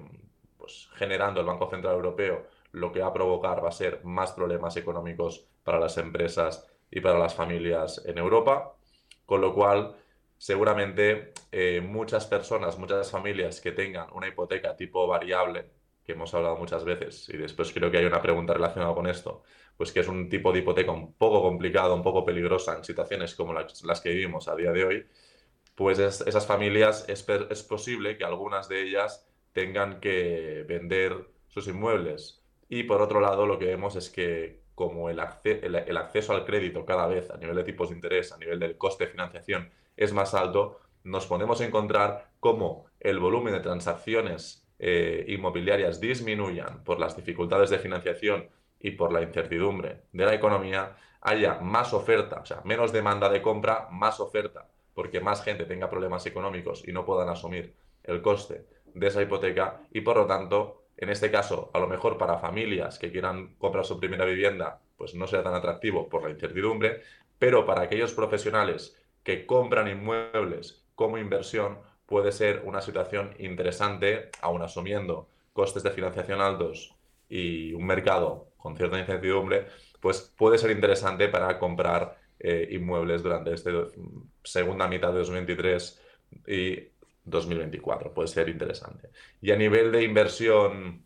generando 0.96 1.40
el 1.40 1.46
Banco 1.46 1.70
Central 1.70 1.96
Europeo, 1.96 2.48
lo 2.72 2.92
que 2.92 3.02
va 3.02 3.08
a 3.08 3.14
provocar 3.14 3.64
va 3.64 3.70
a 3.70 3.74
ser 3.74 4.04
más 4.04 4.32
problemas 4.32 4.78
económicos 4.78 5.46
para 5.64 5.80
las 5.80 5.98
empresas 5.98 6.68
y 6.90 7.02
para 7.02 7.20
las 7.20 7.34
familias 7.34 8.02
en 8.06 8.18
Europa, 8.18 8.76
con 9.26 9.42
lo 9.42 9.54
cual 9.54 9.96
seguramente 10.38 11.34
eh, 11.52 11.82
muchas 11.82 12.26
personas, 12.26 12.78
muchas 12.78 13.12
familias 13.12 13.62
que 13.62 13.72
tengan 13.72 14.08
una 14.14 14.28
hipoteca 14.28 14.76
tipo 14.76 15.08
variable, 15.08 15.70
que 16.04 16.14
hemos 16.14 16.34
hablado 16.34 16.58
muchas 16.58 16.84
veces, 16.84 17.30
y 17.30 17.38
después 17.38 17.72
creo 17.72 17.92
que 17.92 18.00
hay 18.00 18.06
una 18.06 18.22
pregunta 18.22 18.54
relacionada 18.54 18.94
con 18.94 19.08
esto, 19.08 19.44
pues 19.78 19.92
que 19.92 20.00
es 20.00 20.08
un 20.08 20.30
tipo 20.30 20.52
de 20.52 20.60
hipoteca 20.60 20.92
un 20.92 21.14
poco 21.14 21.42
complicado, 21.42 21.94
un 21.94 22.04
poco 22.04 22.26
peligrosa 22.26 22.76
en 22.76 22.84
situaciones 22.84 23.36
como 23.36 23.54
las, 23.54 24.02
que 24.02 24.10
vivimos 24.10 24.48
a 24.48 24.56
día 24.56 24.72
de 24.72 24.84
hoy, 24.84 25.08
pues 25.76 26.00
esas 26.00 26.46
familias 26.46 27.06
es, 27.08 27.26
es 27.50 27.64
posible 27.64 28.18
que 28.18 28.24
algunas 28.24 28.68
de 28.68 28.82
ellas 28.82 29.31
tengan 29.54 30.00
que 30.00 30.66
vender 30.68 31.28
sus 31.48 31.68
inmuebles. 31.68 32.42
Y 32.70 32.84
por 32.84 33.02
otro 33.02 33.20
lado, 33.20 33.46
lo 33.46 33.60
que 33.60 33.66
vemos 33.66 33.96
es 33.96 34.10
que 34.10 34.62
como 34.76 35.10
el, 35.10 35.22
el, 35.44 35.98
acceso 35.98 36.34
al 36.34 36.46
crédito 36.46 36.86
cada 36.86 37.06
vez 37.06 37.30
a 37.30 37.38
nivel 37.38 37.56
de 37.56 37.64
tipos 37.64 37.90
de 37.90 37.96
interés, 37.96 38.32
a 38.32 38.38
nivel 38.38 38.60
del 38.60 38.78
coste 38.78 39.06
de 39.06 39.12
financiación 39.12 39.70
es 39.96 40.14
más 40.14 40.34
alto, 40.34 40.80
nos 41.04 41.28
podemos 41.28 41.62
encontrar 41.62 42.32
cómo 42.40 42.86
el 43.00 43.20
volumen 43.20 43.54
de 43.54 43.60
transacciones 43.60 44.66
eh, 44.80 45.26
inmobiliarias 45.28 46.00
disminuyan 46.00 46.84
por 46.84 47.00
las 47.00 47.16
dificultades 47.16 47.70
de 47.70 47.80
financiación 47.80 48.50
y 48.80 48.92
por 48.92 49.12
la 49.12 49.22
incertidumbre 49.22 50.02
de 50.12 50.26
la 50.26 50.34
economía, 50.34 50.96
haya 51.22 51.60
más 51.60 51.94
oferta, 51.94 52.40
o 52.42 52.46
sea, 52.46 52.62
menos 52.66 52.92
demanda 52.92 53.30
de 53.30 53.42
compra, 53.42 53.88
más 53.92 54.20
oferta, 54.20 54.68
porque 54.96 55.20
más 55.20 55.44
gente 55.44 55.66
tenga 55.66 55.90
problemas 55.90 56.26
económicos 56.26 56.88
y 56.88 56.92
no 56.92 57.06
puedan 57.06 57.30
asumir 57.30 57.76
el 58.04 58.22
coste 58.24 58.66
de 58.94 59.08
esa 59.08 59.22
hipoteca 59.22 59.82
y 59.92 60.02
por 60.02 60.18
lo 60.18 60.26
tanto, 60.26 60.84
en 60.98 61.10
este 61.10 61.32
caso, 61.32 61.72
a 61.74 61.80
lo 61.80 61.88
mejor 61.88 62.18
para 62.18 62.38
familias 62.38 63.00
que 63.00 63.12
quieran 63.12 63.56
comprar 63.56 63.86
su 63.86 64.00
primera 64.00 64.26
vivienda, 64.26 64.80
pues 64.98 65.16
no 65.16 65.28
sea 65.28 65.44
tan 65.44 65.54
atractivo 65.56 66.10
por 66.10 66.24
la 66.24 66.30
incertidumbre, 66.30 67.02
pero 67.40 67.66
para 67.66 67.82
aquellos 67.82 68.14
profesionales 68.14 68.98
que 69.24 69.46
compran 69.46 69.88
inmuebles 69.88 70.86
como 70.96 71.18
inversión, 71.18 71.80
puede 72.06 72.32
ser 72.32 72.62
una 72.66 72.82
situación 72.82 73.34
interesante, 73.40 74.30
aún 74.42 74.62
asumiendo 74.62 75.30
costes 75.54 75.84
de 75.84 75.92
financiación 75.92 76.42
altos 76.42 76.96
y 77.30 77.74
un 77.74 77.86
mercado 77.86 78.48
con 78.58 78.76
cierta 78.76 79.00
incertidumbre, 79.00 79.68
pues 80.00 80.34
puede 80.38 80.58
ser 80.58 80.72
interesante 80.72 81.30
para 81.30 81.58
comprar 81.58 82.18
eh, 82.40 82.68
inmuebles 82.72 83.24
durante 83.24 83.54
esta 83.54 83.72
segunda 84.44 84.88
mitad 84.88 85.12
de 85.12 85.20
2023 85.20 86.02
y 86.48 86.76
2024. 87.24 88.14
Puede 88.14 88.28
ser 88.28 88.50
interesante. 88.50 89.10
Y 89.42 89.52
a 89.52 89.56
nivel 89.56 89.92
de 89.92 90.04
inversión 90.04 91.06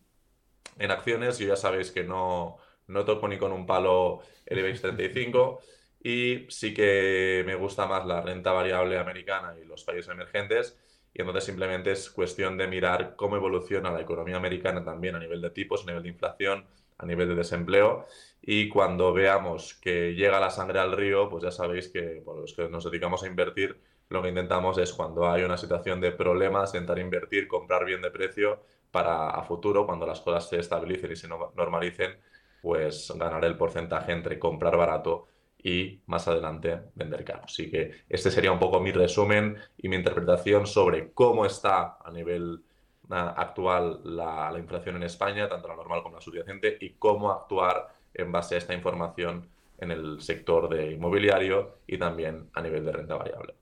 en 0.78 0.92
acciones, 0.92 1.38
yo 1.40 1.48
ya 1.48 1.56
sabéis 1.56 1.92
que 1.92 2.04
no, 2.04 2.58
no 2.88 3.06
toco 3.06 3.28
ni 3.28 3.38
con 3.38 3.52
un 3.52 3.66
palo 3.66 4.22
el 4.46 4.60
IBEX 4.60 4.82
35 4.82 5.60
y 6.04 6.46
sí 6.50 6.74
que 6.74 7.44
me 7.46 7.56
gusta 7.56 7.88
más 7.88 8.06
la 8.06 8.22
renta 8.22 8.52
variable 8.52 9.00
americana 9.00 9.56
y 9.60 9.66
los 9.66 9.84
países 9.84 10.10
emergentes. 10.10 10.78
Y 11.14 11.22
entonces 11.22 11.46
simplemente 11.46 11.92
es 11.92 12.10
cuestión 12.10 12.58
de 12.58 12.68
mirar 12.68 13.16
cómo 13.16 13.38
evoluciona 13.38 13.92
la 13.92 14.02
economía 14.02 14.36
americana 14.36 14.84
también 14.84 15.16
a 15.16 15.20
nivel 15.20 15.42
de 15.42 15.50
tipos, 15.50 15.84
a 15.84 15.86
nivel 15.88 16.04
de 16.04 16.10
inflación, 16.10 16.66
a 16.98 17.06
nivel 17.06 17.30
de 17.30 17.36
desempleo. 17.36 18.06
Y 18.42 18.70
cuando 18.70 19.14
veamos 19.14 19.76
que 19.76 20.14
llega 20.14 20.40
la 20.40 20.52
sangre 20.52 20.80
al 20.80 20.92
río, 20.92 21.30
pues 21.30 21.44
ya 21.44 21.52
sabéis 21.52 21.88
que 21.88 22.22
por 22.24 22.38
los 22.38 22.54
que 22.54 22.70
nos 22.70 22.84
dedicamos 22.84 23.24
a 23.24 23.28
invertir, 23.28 23.80
lo 24.10 24.22
que 24.22 24.30
intentamos 24.30 24.78
es 24.78 24.94
cuando 24.94 25.30
hay 25.30 25.44
una 25.44 25.58
situación 25.58 26.00
de 26.00 26.12
problemas, 26.12 26.74
intentar 26.74 27.00
invertir, 27.00 27.48
comprar 27.48 27.86
bien 27.86 28.02
de 28.02 28.12
precio 28.12 28.62
para 28.92 29.30
a 29.30 29.44
futuro, 29.44 29.86
cuando 29.86 30.06
las 30.06 30.22
cosas 30.22 30.48
se 30.48 30.60
estabilicen 30.60 31.12
y 31.12 31.16
se 31.16 31.28
normalicen, 31.28 32.18
pues 32.62 33.12
ganar 33.16 33.44
el 33.46 33.58
porcentaje 33.58 34.12
entre 34.12 34.40
comprar 34.40 34.78
barato 34.78 35.28
y 35.62 36.02
más 36.06 36.28
adelante 36.28 36.80
vender 36.94 37.26
caro. 37.26 37.42
Así 37.46 37.70
que 37.70 38.04
este 38.08 38.30
sería 38.30 38.52
un 38.52 38.60
poco 38.60 38.80
mi 38.80 38.92
resumen 38.92 39.58
y 39.78 39.90
mi 39.90 39.96
interpretación 39.96 40.68
sobre 40.68 41.12
cómo 41.12 41.46
está 41.46 41.98
a 42.04 42.12
nivel 42.12 42.64
ah, 43.10 43.34
actual 43.36 44.02
la, 44.04 44.52
la, 44.52 44.60
inflación 44.60 44.96
en 44.98 45.04
España, 45.04 45.50
tanto 45.50 45.68
la 45.68 45.76
normal 45.76 46.04
como 46.04 46.16
la 46.16 46.22
subyacente, 46.22 46.78
y 46.80 46.92
cómo 46.92 47.32
actuar 47.32 47.88
en 48.14 48.32
base 48.32 48.56
a 48.56 48.58
esta 48.60 48.74
información 48.74 49.50
en 49.80 49.92
el 49.92 50.22
sector 50.22 50.70
de 50.70 50.92
inmobiliario 50.92 51.80
y 51.88 51.98
también 51.98 52.50
a 52.54 52.62
nivel 52.62 52.86
de 52.86 52.92
renta 52.92 53.16
variable. 53.16 53.56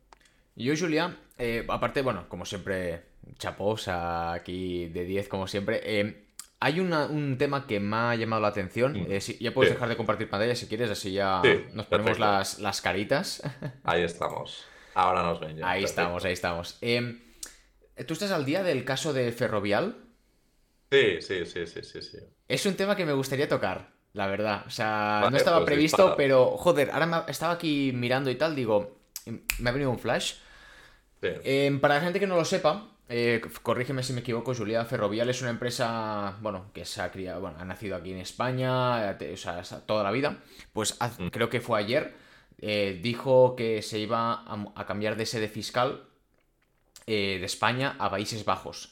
Yo, 0.56 0.74
Julia, 0.78 1.18
eh, 1.38 1.66
aparte, 1.68 2.02
bueno, 2.02 2.30
como 2.30 2.46
siempre, 2.46 3.04
chapos 3.38 3.88
aquí 3.88 4.88
de 4.88 5.04
10, 5.06 5.28
como 5.28 5.48
siempre. 5.48 5.82
Eh, 5.84 6.28
hay 6.60 6.80
un 6.80 7.36
tema 7.38 7.68
que 7.68 7.80
me 7.80 7.96
ha 7.96 8.16
llamado 8.16 8.42
la 8.42 8.50
atención. 8.50 8.94
Mm. 8.94 9.08
Eh, 9.10 9.20
ya 9.40 9.54
puedes 9.54 9.74
dejar 9.74 9.90
de 9.90 9.98
compartir 9.98 10.30
pantalla 10.30 10.56
si 10.56 10.68
quieres, 10.68 10.90
así 10.90 11.12
ya 11.12 11.42
nos 11.74 11.88
ponemos 11.88 12.20
las, 12.20 12.60
las, 12.60 12.82
caritas. 12.82 13.42
Ahí 13.84 14.04
estamos. 14.04 14.66
Ahora 14.94 15.24
nos 15.24 15.40
ven 15.40 15.58
ya. 15.58 15.70
Ahí 15.70 15.84
estamos, 15.84 16.24
ahí 16.24 16.34
estamos. 16.34 16.80
¿Tú 16.80 18.14
estás 18.14 18.32
al 18.32 18.46
día 18.46 18.62
del 18.62 18.86
caso 18.86 19.12
de 19.12 19.32
Ferrovial? 19.32 19.98
Sí, 20.92 21.20
sí, 21.20 21.46
sí, 21.48 21.66
sí, 21.66 21.82
sí, 21.82 22.02
sí. 22.04 22.18
Es 22.48 22.66
un 22.68 22.76
tema 22.76 22.96
que 22.96 23.04
me 23.04 23.14
gustaría 23.14 23.48
tocar, 23.48 23.90
la 24.14 24.28
verdad. 24.28 24.64
O 24.68 24.70
sea, 24.70 25.28
no 25.32 25.36
estaba 25.36 25.58
pues 25.58 25.66
previsto, 25.66 26.14
pero 26.16 26.58
joder, 26.58 26.92
ahora 26.92 27.26
estaba 27.28 27.54
aquí 27.54 27.92
mirando 27.92 28.30
y 28.30 28.36
tal, 28.36 28.56
digo, 28.56 29.00
me 29.58 29.70
ha 29.70 29.74
venido 29.74 29.90
un 29.90 29.98
flash. 29.98 30.36
Em, 31.44 31.80
para 31.80 31.96
la 31.96 32.02
gente 32.02 32.20
que 32.20 32.28
no 32.28 32.36
lo 32.36 32.46
sepa, 32.46 32.88
eh, 33.10 33.42
corrígeme 33.62 34.04
si 34.04 34.14
me 34.14 34.22
equivoco, 34.22 34.56
Julia 34.56 34.86
Ferrovial 34.86 35.30
es 35.30 35.42
una 35.42 35.52
empresa, 35.52 36.38
bueno, 36.42 36.72
que 36.74 36.86
se 36.86 37.02
ha 37.02 37.12
criado, 37.12 37.42
bueno, 37.42 37.58
ha 37.60 37.66
nacido 37.66 37.96
aquí 37.96 38.12
en 38.12 38.20
España, 38.20 39.16
o 39.34 39.38
sea, 39.38 39.62
toda 39.86 40.04
la 40.04 40.12
vida. 40.12 40.38
Pues 40.72 40.98
mm. 41.20 41.28
creo 41.28 41.50
que 41.50 41.62
fue 41.62 41.80
ayer, 41.80 42.14
eh, 42.60 43.00
dijo 43.02 43.56
que 43.56 43.82
se 43.82 44.00
iba 44.00 44.44
a, 44.76 44.86
cambiar 44.86 45.16
de 45.16 45.26
sede 45.26 45.48
fiscal 45.48 46.06
eh, 47.06 47.38
de 47.40 47.46
España 47.46 47.96
a 48.00 48.10
Países 48.10 48.46
Bajos. 48.46 48.92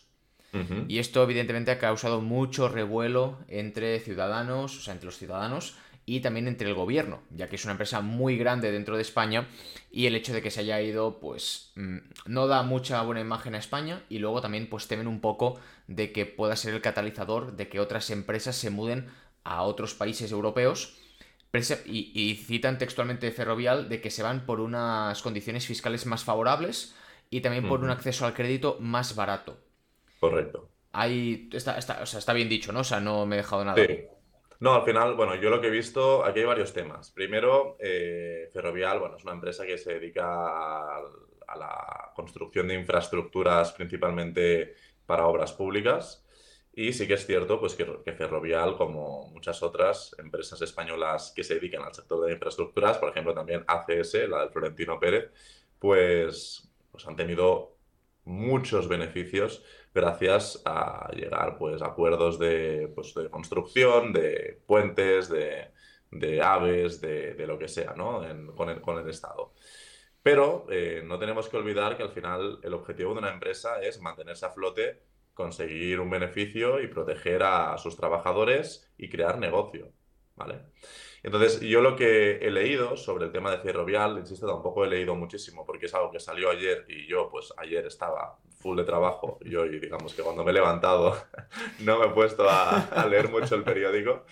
Y 0.89 0.99
esto 0.99 1.23
evidentemente 1.23 1.71
ha 1.71 1.79
causado 1.79 2.19
mucho 2.19 2.67
revuelo 2.67 3.39
entre 3.47 4.01
ciudadanos, 4.01 4.77
o 4.77 4.81
sea, 4.81 4.93
entre 4.93 5.05
los 5.05 5.17
ciudadanos, 5.17 5.77
y 6.11 6.19
también 6.19 6.49
entre 6.49 6.67
el 6.67 6.73
gobierno, 6.73 7.21
ya 7.29 7.47
que 7.47 7.55
es 7.55 7.63
una 7.63 7.71
empresa 7.71 8.01
muy 8.01 8.37
grande 8.37 8.69
dentro 8.69 8.97
de 8.97 9.01
España 9.01 9.47
y 9.91 10.07
el 10.07 10.15
hecho 10.15 10.33
de 10.33 10.41
que 10.41 10.51
se 10.51 10.59
haya 10.59 10.81
ido 10.81 11.21
pues 11.21 11.71
mm, 11.75 11.99
no 12.25 12.47
da 12.47 12.63
mucha 12.63 13.01
buena 13.03 13.21
imagen 13.21 13.55
a 13.55 13.59
España 13.59 14.03
y 14.09 14.19
luego 14.19 14.41
también 14.41 14.67
pues 14.67 14.89
temen 14.89 15.07
un 15.07 15.21
poco 15.21 15.61
de 15.87 16.11
que 16.11 16.25
pueda 16.25 16.57
ser 16.57 16.73
el 16.73 16.81
catalizador 16.81 17.55
de 17.55 17.69
que 17.69 17.79
otras 17.79 18.09
empresas 18.09 18.57
se 18.57 18.69
muden 18.69 19.07
a 19.45 19.61
otros 19.61 19.93
países 19.93 20.33
europeos 20.33 20.97
y, 21.85 22.35
citan 22.45 22.77
textualmente 22.77 23.31
Ferrovial 23.31 23.87
de 23.87 24.01
que 24.01 24.11
se 24.11 24.21
van 24.21 24.45
por 24.45 24.59
unas 24.59 25.21
condiciones 25.21 25.65
fiscales 25.65 26.05
más 26.05 26.25
favorables 26.25 26.93
y 27.29 27.39
también 27.39 27.69
por 27.69 27.85
un 27.85 27.89
acceso 27.89 28.25
al 28.25 28.33
crédito 28.33 28.75
más 28.81 29.15
barato. 29.15 29.57
Correcto. 30.19 30.67
Ahí 30.91 31.49
está, 31.53 31.77
está, 31.77 32.01
o 32.01 32.05
sea, 32.05 32.19
está 32.19 32.33
bien 32.33 32.49
dicho, 32.49 32.73
¿no? 32.73 32.81
O 32.81 32.83
sea, 32.83 32.99
no 32.99 33.25
me 33.25 33.35
he 33.35 33.37
dejado 33.37 33.63
nada. 33.63 33.81
No, 34.61 34.75
al 34.75 34.83
final, 34.83 35.15
bueno, 35.15 35.33
yo 35.35 35.49
lo 35.49 35.59
que 35.59 35.67
he 35.67 35.71
visto, 35.71 36.23
aquí 36.23 36.39
hay 36.41 36.45
varios 36.45 36.71
temas. 36.71 37.09
Primero, 37.09 37.77
eh, 37.79 38.47
Ferrovial, 38.53 38.99
bueno, 38.99 39.17
es 39.17 39.23
una 39.23 39.33
empresa 39.33 39.65
que 39.65 39.75
se 39.79 39.95
dedica 39.95 40.97
a, 40.97 41.01
la 41.57 42.11
construcción 42.15 42.67
de 42.67 42.75
infraestructuras 42.75 43.71
principalmente 43.73 44.75
para 45.07 45.25
obras 45.25 45.51
públicas. 45.51 46.23
Y 46.73 46.93
sí 46.93 47.07
que 47.07 47.15
es 47.15 47.25
cierto 47.25 47.59
pues, 47.59 47.73
que, 47.73 48.13
Ferrovial, 48.13 48.77
como 48.77 49.27
muchas 49.29 49.63
otras 49.63 50.15
empresas 50.19 50.61
españolas 50.61 51.33
que 51.35 51.43
se 51.43 51.55
dedican 51.55 51.81
al 51.83 51.95
sector 51.95 52.23
de 52.23 52.33
infraestructuras, 52.33 52.99
por 52.99 53.09
ejemplo 53.09 53.33
también 53.33 53.65
ACS, 53.67 54.29
la 54.29 54.41
del 54.41 54.51
Florentino 54.51 54.99
Pérez, 54.99 55.31
pues, 55.79 56.71
pues 56.91 57.07
han 57.07 57.15
tenido 57.15 57.77
muchos 58.25 58.87
beneficios 58.87 59.63
gracias 59.93 60.61
a 60.65 61.09
llegar 61.13 61.57
pues, 61.57 61.81
a 61.81 61.87
acuerdos 61.87 62.39
de, 62.39 62.91
pues, 62.95 63.13
de 63.13 63.29
construcción, 63.29 64.13
de 64.13 64.61
puentes, 64.65 65.29
de, 65.29 65.71
de 66.11 66.41
aves, 66.41 67.01
de, 67.01 67.33
de, 67.33 67.47
lo 67.47 67.57
que 67.57 67.67
sea, 67.67 67.93
¿no? 67.95 68.21
con, 68.55 68.69
el, 68.69 68.81
con 68.81 68.97
el 68.99 69.09
Estado. 69.09 69.53
Pero 70.23 70.67
eh, 70.69 71.01
no 71.05 71.17
tenemos 71.19 71.49
que 71.49 71.57
olvidar 71.57 71.97
que 71.97 72.03
al 72.03 72.11
final 72.11 72.59
el 72.63 72.73
objetivo 72.73 73.13
de 73.13 73.19
una 73.19 73.31
empresa 73.31 73.81
es 73.81 73.99
mantenerse 73.99 74.45
a 74.45 74.51
flote, 74.51 75.01
conseguir 75.33 75.99
un 75.99 76.09
beneficio 76.09 76.81
y 76.81 76.87
proteger 76.87 77.43
a 77.43 77.77
sus 77.77 77.97
trabajadores 77.97 78.91
y 78.97 79.09
crear 79.09 79.39
negocio, 79.39 79.91
¿vale? 80.35 80.59
Entonces, 81.23 81.59
yo 81.61 81.81
lo 81.81 81.95
que 81.95 82.37
he 82.37 82.51
leído 82.51 82.97
sobre 82.97 83.25
el 83.25 83.31
tema 83.31 83.51
de 83.51 83.59
Ferrovial, 83.59 84.17
insisto, 84.17 84.47
tampoco 84.47 84.85
he 84.85 84.89
leído 84.89 85.15
muchísimo 85.15 85.65
porque 85.65 85.85
es 85.85 85.93
algo 85.93 86.11
que 86.11 86.19
salió 86.19 86.49
ayer 86.49 86.85
y 86.87 87.07
yo, 87.07 87.29
pues 87.29 87.53
ayer 87.57 87.85
estaba 87.85 88.39
full 88.61 88.77
de 88.77 88.83
trabajo. 88.83 89.39
Y 89.41 89.55
hoy, 89.55 89.79
digamos 89.79 90.13
que 90.13 90.21
cuando 90.21 90.43
me 90.43 90.51
he 90.51 90.53
levantado 90.53 91.17
no 91.79 91.99
me 91.99 92.05
he 92.05 92.09
puesto 92.09 92.47
a, 92.49 93.05
leer 93.09 93.29
mucho 93.29 93.55
el 93.55 93.63
periódico, 93.63 94.25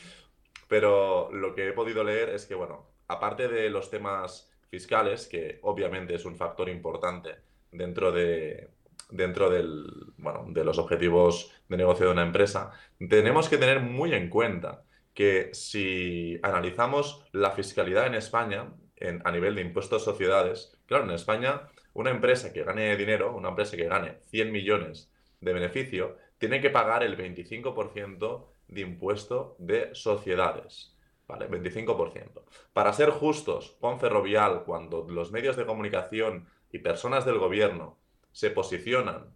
pero 0.68 1.30
lo 1.34 1.54
que 1.54 1.70
he 1.70 1.74
podido 1.74 2.04
leer 2.04 2.30
es 2.30 2.46
que, 2.46 2.56
bueno, 2.56 2.88
aparte 3.08 3.48
de 3.48 3.70
los 3.70 3.90
temas 3.90 4.52
fiscales, 4.70 5.28
que 5.28 5.60
obviamente 5.64 6.16
es 6.16 6.26
un 6.26 6.36
factor 6.36 6.70
importante 6.70 7.36
dentro 7.72 8.12
de, 8.12 8.70
dentro 9.10 9.50
del, 9.50 9.86
bueno, 10.18 10.46
de 10.50 10.64
los 10.64 10.78
objetivos 10.78 11.52
de 11.68 11.78
negocio 11.78 12.06
de 12.06 12.12
una 12.12 12.24
empresa, 12.24 12.72
tenemos 13.10 13.50
que 13.50 13.58
tener 13.58 13.82
muy 13.82 14.14
en 14.14 14.30
cuenta 14.30 14.84
que 15.14 15.50
si 15.54 16.40
analizamos 16.44 17.26
la 17.32 17.52
fiscalidad 17.52 18.08
en 18.08 18.16
España, 18.16 18.72
en, 18.96 19.22
a 19.26 19.32
nivel 19.32 19.56
de 19.56 19.62
impuestos 19.62 20.04
sociedades, 20.04 20.78
claro, 20.86 21.06
en 21.06 21.12
España 21.12 21.68
una 21.94 22.12
empresa 22.12 22.54
que 22.54 22.64
gane 22.64 22.96
dinero, 22.96 23.36
una 23.36 23.50
empresa 23.50 23.78
que 23.78 23.88
gane 23.88 24.20
100 24.30 24.52
millones 24.52 25.12
de 25.42 25.54
beneficio, 25.54 26.18
tiene 26.38 26.62
que 26.62 26.70
pagar 26.70 27.04
el 27.04 27.18
25% 27.18 28.46
de 28.68 28.82
impuesto 28.82 29.56
de 29.60 29.94
sociedades. 29.94 30.96
¿Vale? 31.28 31.48
25%. 31.48 32.42
Para 32.74 32.92
ser 32.92 33.12
justos 33.12 33.78
con 33.80 34.00
Ferrovial, 34.00 34.64
cuando 34.66 35.06
los 35.08 35.32
medios 35.32 35.56
de 35.56 35.66
comunicación 35.68 36.48
y 36.72 36.80
personas 36.80 37.24
del 37.24 37.38
gobierno 37.38 38.00
se 38.32 38.50
posicionan 38.50 39.32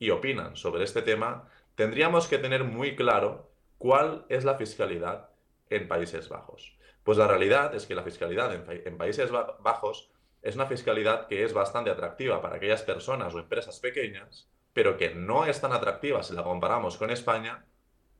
y 0.00 0.10
opinan 0.10 0.56
sobre 0.56 0.82
este 0.82 1.02
tema, 1.02 1.48
tendríamos 1.76 2.26
que 2.26 2.38
tener 2.38 2.64
muy 2.64 2.96
claro 2.96 3.48
¿Cuál 3.78 4.24
es 4.28 4.44
la 4.44 4.54
fiscalidad 4.54 5.28
en 5.68 5.86
Países 5.86 6.28
Bajos? 6.28 6.76
Pues 7.04 7.18
la 7.18 7.28
realidad 7.28 7.74
es 7.74 7.86
que 7.86 7.94
la 7.94 8.02
fiscalidad 8.02 8.54
en, 8.54 8.96
Países 8.96 9.30
Bajos 9.30 10.10
es 10.46 10.54
una 10.54 10.66
fiscalidad 10.66 11.26
que 11.26 11.42
es 11.42 11.52
bastante 11.52 11.90
atractiva 11.90 12.40
para 12.40 12.56
aquellas 12.56 12.82
personas 12.82 13.34
o 13.34 13.40
empresas 13.40 13.80
pequeñas, 13.80 14.48
pero 14.72 14.96
que 14.96 15.12
no 15.12 15.44
es 15.44 15.60
tan 15.60 15.72
atractiva 15.72 16.22
si 16.22 16.34
la 16.34 16.44
comparamos 16.44 16.96
con 16.96 17.10
España 17.10 17.64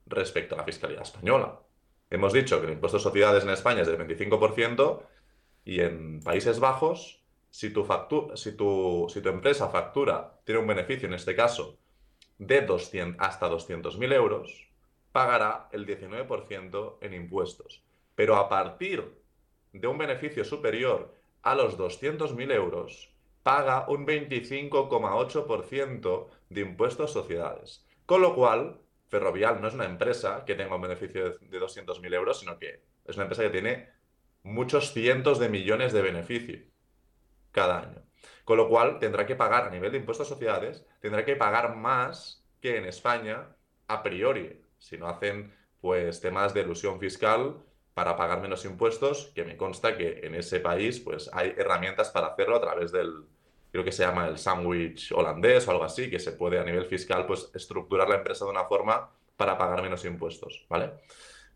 respecto 0.07 0.57
a 0.57 0.59
la 0.59 0.65
fiscalidad 0.65 1.03
española. 1.03 1.61
Hemos 2.11 2.33
dicho 2.33 2.61
que 2.61 2.67
el 2.67 2.73
impuesto 2.73 2.99
de 2.99 3.05
sociedades 3.05 3.45
en 3.45 3.51
España 3.51 3.83
es 3.83 3.87
del 3.87 3.99
25% 3.99 5.03
y 5.65 5.81
en 5.81 6.21
Países 6.21 6.59
Bajos, 6.59 7.23
si 7.49 7.71
tu, 7.71 7.87
si 8.35 8.57
tu, 8.57 9.07
si 9.09 9.21
tu 9.21 9.29
empresa 9.29 9.69
factura, 9.69 10.41
tiene 10.43 10.61
un 10.61 10.67
beneficio 10.67 11.07
en 11.07 11.15
este 11.15 11.37
caso 11.37 11.79
de 12.39 12.63
200, 12.63 13.25
hasta 13.25 13.49
200.000 13.49 14.13
euros, 14.13 14.69
pagará 15.13 15.69
el 15.71 15.87
19% 15.87 16.99
en 17.03 17.15
impuestos. 17.15 17.85
Pero 18.17 18.35
a 18.35 18.49
partir 18.49 19.17
de 19.73 19.87
un 19.87 19.97
beneficio 19.97 20.45
superior 20.45 21.16
a 21.47 21.55
los 21.55 21.79
200.000 21.79 22.53
euros, 22.53 23.15
paga 23.45 23.89
un 23.89 24.05
25,8% 24.05 26.29
de 26.49 26.61
impuestos 26.61 27.13
sociedades. 27.13 27.87
Con 28.05 28.21
lo 28.21 28.35
cual, 28.35 28.81
Ferrovial 29.07 29.61
no 29.61 29.69
es 29.69 29.75
una 29.75 29.85
empresa 29.85 30.45
que 30.45 30.57
tenga 30.57 30.75
un 30.75 30.83
beneficio 30.83 31.39
de 31.39 31.61
200.000 31.61 32.15
euros, 32.15 32.41
sino 32.41 32.59
que 32.59 32.83
es 33.05 33.15
una 33.15 33.27
empresa 33.27 33.45
que 33.45 33.51
tiene 33.51 33.91
muchos 34.43 34.93
cientos 34.93 35.39
de 35.39 35.49
millones 35.49 35.93
de 35.93 36.03
beneficio 36.03 36.59
cada 37.53 37.79
año. 37.79 38.03
Con 38.45 38.57
lo 38.57 38.69
cual, 38.69 38.99
tendrá 38.99 39.25
que 39.25 39.37
pagar 39.37 39.69
a 39.69 39.71
nivel 39.71 39.93
de 39.93 39.99
impuestos 39.99 40.27
sociedades, 40.27 40.85
tendrá 40.99 41.25
que 41.25 41.37
pagar 41.37 41.77
más 41.77 42.45
que 42.61 42.77
en 42.77 42.87
España 42.87 43.55
a 43.87 44.03
priori, 44.03 44.61
si 44.79 44.99
no 44.99 45.07
hacen 45.07 45.55
pues 45.81 46.21
temas 46.21 46.55
de 46.55 46.63
ilusión 46.63 46.99
fiscal 46.99 47.63
para 47.97 48.15
pagar 48.15 48.43
menos 48.43 48.63
impuestos, 48.67 49.33
que 49.35 49.43
me 49.43 49.57
consta 49.57 49.97
que 49.97 50.21
en 50.23 50.35
ese 50.35 50.61
país 50.61 51.01
pues 51.01 51.31
hay 51.33 51.55
herramientas 51.57 52.11
para 52.11 52.27
hacerlo 52.27 52.57
a 52.57 52.61
través 52.61 52.93
del, 52.93 53.25
creo 53.73 53.85
que 53.85 53.91
se 53.91 54.03
llama 54.03 54.29
el 54.29 54.37
sándwich 54.37 55.13
holandés 55.13 55.67
o 55.67 55.71
algo 55.71 55.85
así, 55.85 56.11
que 56.11 56.19
se 56.19 56.33
puede 56.33 56.59
a 56.59 56.63
nivel 56.63 56.85
fiscal 56.85 57.25
pues 57.25 57.51
estructurar 57.55 58.07
la 58.07 58.17
empresa 58.17 58.45
de 58.45 58.51
una 58.51 58.67
forma 58.67 59.09
para 59.35 59.57
pagar 59.57 59.81
menos 59.81 60.05
impuestos, 60.05 60.67
¿vale? 60.69 60.91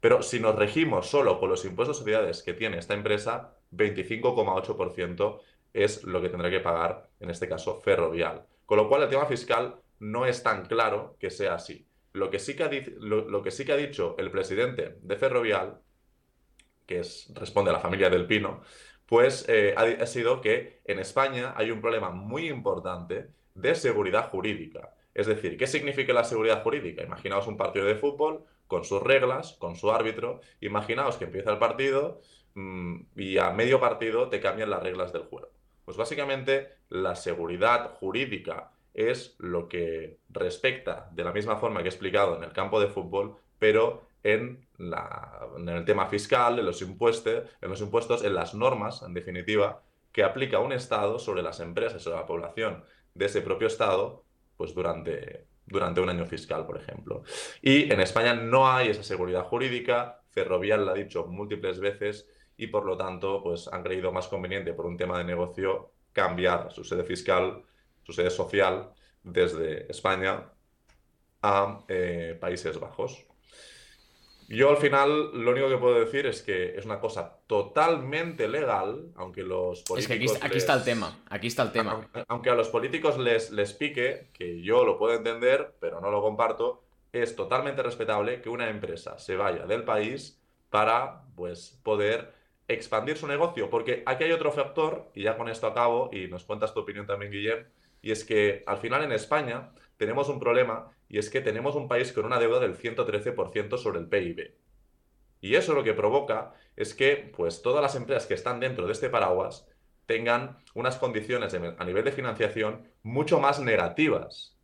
Pero 0.00 0.22
si 0.22 0.40
nos 0.40 0.54
regimos 0.54 1.10
solo 1.10 1.38
con 1.38 1.50
los 1.50 1.62
impuestos 1.66 1.98
de 1.98 2.00
sociedades 2.04 2.42
que 2.42 2.54
tiene 2.54 2.78
esta 2.78 2.94
empresa, 2.94 3.52
25,8% 3.72 5.40
es 5.74 6.04
lo 6.04 6.22
que 6.22 6.30
tendrá 6.30 6.48
que 6.48 6.60
pagar, 6.60 7.10
en 7.20 7.28
este 7.28 7.50
caso, 7.50 7.82
Ferrovial. 7.82 8.46
Con 8.64 8.78
lo 8.78 8.88
cual, 8.88 9.02
el 9.02 9.10
tema 9.10 9.26
fiscal 9.26 9.74
no 9.98 10.24
es 10.24 10.42
tan 10.42 10.64
claro 10.64 11.16
que 11.20 11.28
sea 11.28 11.56
así. 11.56 11.86
Lo 12.14 12.30
que 12.30 12.38
sí 12.38 12.56
que 12.56 12.62
ha, 12.62 12.70
lo, 12.98 13.42
que 13.42 13.50
sí 13.50 13.66
que 13.66 13.72
ha 13.72 13.76
dicho 13.76 14.16
el 14.18 14.30
presidente 14.30 14.96
de 15.02 15.16
Ferrovial, 15.16 15.82
que 16.90 16.98
es, 16.98 17.32
responde 17.36 17.70
a 17.70 17.74
la 17.74 17.78
familia 17.78 18.10
del 18.10 18.26
Pino, 18.26 18.62
pues 19.06 19.44
eh, 19.48 19.76
ha 19.76 20.06
sido 20.06 20.40
que 20.40 20.80
en 20.84 20.98
España 20.98 21.54
hay 21.56 21.70
un 21.70 21.80
problema 21.80 22.10
muy 22.10 22.48
importante 22.48 23.28
de 23.54 23.76
seguridad 23.76 24.28
jurídica. 24.28 24.92
Es 25.14 25.28
decir, 25.28 25.56
¿qué 25.56 25.68
significa 25.68 26.12
la 26.12 26.24
seguridad 26.24 26.64
jurídica? 26.64 27.04
Imaginaos 27.04 27.46
un 27.46 27.56
partido 27.56 27.86
de 27.86 27.94
fútbol 27.94 28.44
con 28.66 28.84
sus 28.84 29.00
reglas, 29.00 29.52
con 29.60 29.76
su 29.76 29.92
árbitro. 29.92 30.40
Imaginaos 30.60 31.16
que 31.16 31.26
empieza 31.26 31.52
el 31.52 31.58
partido 31.58 32.20
mm, 32.54 33.02
y 33.14 33.38
a 33.38 33.50
medio 33.50 33.78
partido 33.78 34.28
te 34.28 34.40
cambian 34.40 34.70
las 34.70 34.82
reglas 34.82 35.12
del 35.12 35.22
juego. 35.22 35.50
Pues 35.84 35.96
básicamente 35.96 36.72
la 36.88 37.14
seguridad 37.14 37.94
jurídica 38.00 38.72
es 38.94 39.36
lo 39.38 39.68
que 39.68 40.18
respecta 40.28 41.08
de 41.12 41.22
la 41.22 41.32
misma 41.32 41.56
forma 41.56 41.82
que 41.82 41.86
he 41.88 41.92
explicado 41.92 42.36
en 42.36 42.42
el 42.42 42.52
campo 42.52 42.80
de 42.80 42.88
fútbol, 42.88 43.36
pero 43.60 44.09
en, 44.22 44.66
el 44.78 45.84
tema 45.84 46.06
fiscal, 46.06 46.58
en 46.58 46.66
los, 46.66 46.82
impuestos, 46.82 47.44
en 47.60 47.70
los 47.70 47.80
impuestos, 47.80 48.24
en 48.24 48.34
las 48.34 48.54
normas, 48.54 49.02
en 49.02 49.14
definitiva, 49.14 49.82
que 50.12 50.24
aplica 50.24 50.58
un 50.58 50.72
Estado 50.72 51.18
sobre 51.18 51.42
las 51.42 51.60
empresas, 51.60 52.02
sobre 52.02 52.16
la 52.16 52.26
población 52.26 52.84
de 53.14 53.26
ese 53.26 53.42
propio 53.42 53.68
Estado, 53.68 54.24
pues 54.56 54.74
durante, 54.74 55.46
durante 55.66 56.00
un 56.00 56.08
año 56.08 56.26
fiscal, 56.26 56.66
por 56.66 56.76
ejemplo. 56.76 57.22
Y 57.62 57.92
en 57.92 58.00
España 58.00 58.34
no 58.34 58.70
hay 58.70 58.88
esa 58.88 59.02
seguridad 59.02 59.44
jurídica, 59.44 60.20
Ferrovial 60.30 60.84
lo 60.84 60.92
ha 60.92 60.94
dicho 60.94 61.26
múltiples 61.26 61.80
veces 61.80 62.28
y 62.56 62.68
por 62.68 62.84
lo 62.84 62.96
tanto 62.96 63.42
pues 63.42 63.68
han 63.68 63.82
creído 63.82 64.12
más 64.12 64.28
conveniente 64.28 64.72
por 64.72 64.86
un 64.86 64.96
tema 64.96 65.18
de 65.18 65.24
negocio 65.24 65.92
cambiar 66.12 66.70
su 66.72 66.84
sede 66.84 67.04
fiscal, 67.04 67.62
su 68.02 68.12
sede 68.12 68.30
social 68.30 68.92
desde 69.22 69.90
España 69.90 70.50
a 71.42 71.84
eh, 71.88 72.36
Países 72.40 72.78
Bajos. 72.78 73.26
Yo 74.52 74.68
al 74.68 74.78
final 74.78 75.30
lo 75.44 75.52
único 75.52 75.68
que 75.68 75.76
puedo 75.76 76.00
decir 76.00 76.26
es 76.26 76.42
que 76.42 76.76
es 76.76 76.84
una 76.84 76.98
cosa 76.98 77.38
totalmente 77.46 78.48
legal, 78.48 79.12
aunque 79.14 79.44
los 79.44 79.82
políticos... 79.82 79.98
Es 80.00 80.38
que 80.40 80.44
aquí, 80.44 80.58
está 80.58 80.74
el 80.74 80.82
tema, 80.82 81.20
aquí 81.28 81.46
está 81.46 81.62
el 81.62 81.70
tema. 81.70 82.08
Aunque, 82.26 82.50
a 82.50 82.56
los 82.56 82.68
políticos 82.68 83.16
les, 83.16 83.52
les 83.52 83.72
pique, 83.72 84.30
que 84.32 84.60
yo 84.60 84.84
lo 84.84 84.98
puedo 84.98 85.14
entender, 85.14 85.76
pero 85.78 86.00
no 86.00 86.10
lo 86.10 86.20
comparto, 86.20 86.82
es 87.12 87.36
totalmente 87.36 87.80
respetable 87.84 88.40
que 88.40 88.48
una 88.48 88.68
empresa 88.68 89.20
se 89.20 89.36
vaya 89.36 89.66
del 89.66 89.84
país 89.84 90.42
para 90.68 91.22
pues, 91.36 91.78
poder 91.84 92.32
expandir 92.66 93.18
su 93.18 93.28
negocio, 93.28 93.70
porque 93.70 94.02
aquí 94.04 94.24
hay 94.24 94.32
otro 94.32 94.50
factor, 94.50 95.12
y 95.14 95.22
ya 95.22 95.36
con 95.36 95.48
esto 95.48 95.68
acabo, 95.68 96.10
y 96.12 96.26
nos 96.26 96.42
cuentas 96.42 96.74
tu 96.74 96.80
opinión 96.80 97.06
también, 97.06 97.30
Guillem, 97.30 97.66
y 98.02 98.10
es 98.10 98.24
que 98.24 98.64
al 98.66 98.78
final 98.78 99.04
en 99.04 99.12
España 99.12 99.70
tenemos 100.00 100.30
un 100.30 100.40
problema 100.40 100.90
y 101.10 101.18
es 101.18 101.28
que 101.28 101.42
tenemos 101.42 101.76
un 101.76 101.86
país 101.86 102.10
con 102.14 102.24
una 102.24 102.38
deuda 102.38 102.58
del 102.58 102.74
113% 102.74 103.76
sobre 103.76 103.98
el 103.98 104.08
PIB. 104.08 104.56
Y 105.42 105.56
eso 105.56 105.74
lo 105.74 105.84
que 105.84 105.92
provoca 105.92 106.54
es 106.74 106.94
que 106.94 107.30
pues, 107.36 107.60
todas 107.60 107.82
las 107.82 107.96
empresas 107.96 108.26
que 108.26 108.32
están 108.32 108.60
dentro 108.60 108.86
de 108.86 108.92
este 108.92 109.10
paraguas 109.10 109.68
tengan 110.06 110.56
unas 110.72 110.96
condiciones 110.96 111.52
a 111.52 111.84
nivel 111.84 112.02
de 112.02 112.12
financiación 112.12 112.88
mucho 113.02 113.40
más 113.40 113.60
negativas 113.60 114.56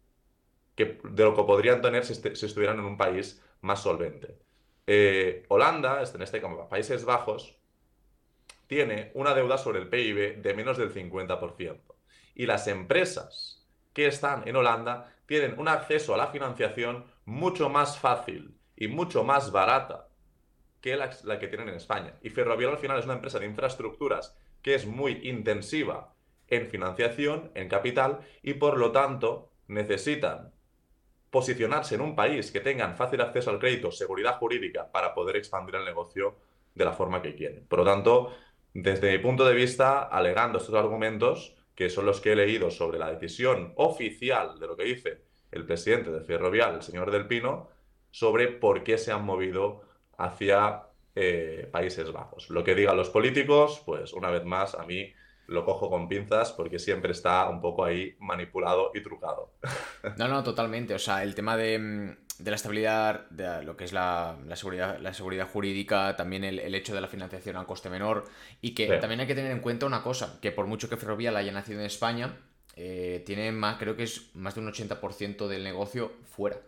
que 0.75 0.99
de 1.05 1.25
lo 1.25 1.37
que 1.37 1.42
podrían 1.42 1.83
tener 1.83 2.07
si, 2.07 2.14
este, 2.14 2.33
estuvieran 2.33 2.79
en 2.79 2.87
un 2.87 2.96
país 2.96 3.44
más 3.61 3.83
solvente. 3.83 4.38
Eh, 4.87 5.44
Holanda, 5.49 6.03
en 6.03 6.22
este 6.22 6.40
caso 6.40 6.66
Países 6.70 7.05
Bajos, 7.05 7.59
tiene 8.66 9.11
una 9.12 9.35
deuda 9.35 9.59
sobre 9.59 9.81
el 9.81 9.90
PIB 9.90 10.40
de 10.40 10.55
menos 10.55 10.79
del 10.79 10.94
50%. 10.94 11.79
Y 12.35 12.46
las 12.46 12.68
empresas 12.68 13.66
que 13.92 14.07
están 14.07 14.49
en 14.49 14.57
Holanda 14.57 15.15
tienen 15.27 15.59
un 15.59 15.69
acceso 15.69 16.15
a 16.15 16.17
la 16.17 16.29
financiación 16.29 17.05
mucho 17.25 17.69
más 17.69 17.99
fácil 17.99 18.57
y 18.77 18.89
mucho 18.89 19.25
más 19.25 19.51
barata 19.53 20.09
que 20.81 20.97
la, 20.97 21.11
que 21.39 21.49
tienen 21.49 21.69
en 21.69 21.75
España. 21.77 22.15
Y 22.23 22.31
Ferrovial 22.31 22.73
al 22.73 22.79
final 22.79 22.99
es 22.99 23.05
una 23.05 23.15
empresa 23.15 23.39
de 23.39 23.47
infraestructuras 23.47 24.37
que 24.62 24.75
es 24.75 24.87
muy 24.87 25.29
intensiva 25.29 26.15
en 26.49 26.69
financiación, 26.69 27.51
en 27.55 27.69
capital, 27.69 28.21
y 28.43 28.55
por 28.55 28.79
lo 28.79 28.93
tanto 28.93 29.51
necesitan 29.67 30.53
posicionarse 31.31 31.97
en 31.97 32.03
un 32.03 32.15
país 32.15 32.53
que 32.53 32.61
tengan 32.61 32.97
fácil 32.97 33.21
acceso 33.21 33.51
al 33.51 33.59
crédito, 33.59 33.91
seguridad 33.91 34.39
jurídica, 34.39 34.91
para 34.91 35.12
poder 35.12 35.37
expandir 35.37 35.75
el 35.75 35.85
negocio 35.85 36.37
de 36.75 36.85
la 36.85 36.93
forma 36.93 37.21
que 37.21 37.35
quieren. 37.35 37.67
Por 37.67 37.81
lo 37.81 37.85
tanto, 37.85 38.33
desde 38.73 39.11
mi 39.11 39.19
punto 39.19 39.45
de 39.45 39.55
vista, 39.55 40.03
alegando 40.03 40.59
estos 40.59 40.75
argumentos, 40.75 41.57
que 41.77 41.91
son 41.91 42.07
los 42.07 42.21
que 42.21 42.33
he 42.33 42.37
leído 42.37 42.71
sobre 42.71 42.99
la 42.99 43.12
decisión 43.12 43.73
oficial 43.77 44.59
de 44.59 44.67
lo 44.67 44.77
que 44.77 44.85
dice 44.85 45.21
el 45.53 45.65
presidente 45.65 46.11
de 46.11 46.23
Ferrovial, 46.23 46.75
el 46.77 46.83
señor 46.83 47.11
Del 47.11 47.29
Pino, 47.29 47.69
sobre 48.11 48.49
por 48.49 48.83
qué 48.83 48.99
se 48.99 49.12
han 49.12 49.25
movido 49.25 49.83
hacia 50.17 50.83
eh, 51.15 51.69
Países 51.71 52.11
Bajos. 52.11 52.51
Lo 52.51 52.65
que 52.65 52.75
digan 52.75 52.97
los 52.97 53.11
políticos, 53.11 53.83
pues 53.85 54.12
una 54.12 54.31
vez 54.31 54.45
más, 54.45 54.75
a 54.75 54.85
mí 54.85 55.12
lo 55.46 55.64
cojo 55.64 55.88
con 55.90 56.09
pinzas 56.09 56.52
porque 56.52 56.78
siempre 56.78 57.12
está 57.12 57.48
un 57.48 57.61
poco 57.61 57.85
ahí 57.85 58.16
manipulado 58.18 58.90
y 58.94 59.02
trucado. 59.02 59.52
No, 60.18 60.28
no, 60.28 60.42
totalmente. 60.42 60.94
O 60.94 60.98
sea, 60.98 61.22
el 61.22 61.35
tema 61.35 61.56
de, 61.56 61.78
mm, 61.78 62.44
la 62.44 62.56
estabilidad, 62.56 63.28
de 63.30 63.62
lo 63.62 63.76
que 63.76 63.85
es 63.85 63.92
la, 63.92 64.37
seguridad, 64.54 64.98
la 65.00 65.14
seguridad 65.14 65.48
jurídica, 65.48 66.16
también 66.16 66.44
el, 66.44 66.74
hecho 66.74 66.94
de 66.94 67.00
la 67.00 67.09
financiación 67.09 67.56
a 67.56 67.64
coste 67.64 67.90
menor 67.90 68.24
y 68.61 68.74
que 68.74 68.87
también 68.98 69.20
hay 69.20 69.26
que 69.26 69.35
tener 69.35 69.50
en 69.50 69.61
cuenta 69.61 69.87
una 69.87 70.02
cosa, 70.02 70.38
que 70.40 70.52
por 70.52 70.66
mucho 70.66 70.88
que 70.88 70.96
Ferrovial 70.96 71.37
haya 71.37 71.52
nacido 71.52 71.80
en 71.80 71.87
España, 71.87 72.37
eh, 72.76 73.22
tiene 73.24 73.52
más, 73.52 73.78
creo 73.78 73.96
que 73.96 74.02
es 74.02 74.35
más 74.35 74.54
de 74.54 74.61
un 74.61 74.68
80% 74.72 75.48
del 75.48 75.64
negocio 75.64 76.12
fuera. 76.24 76.59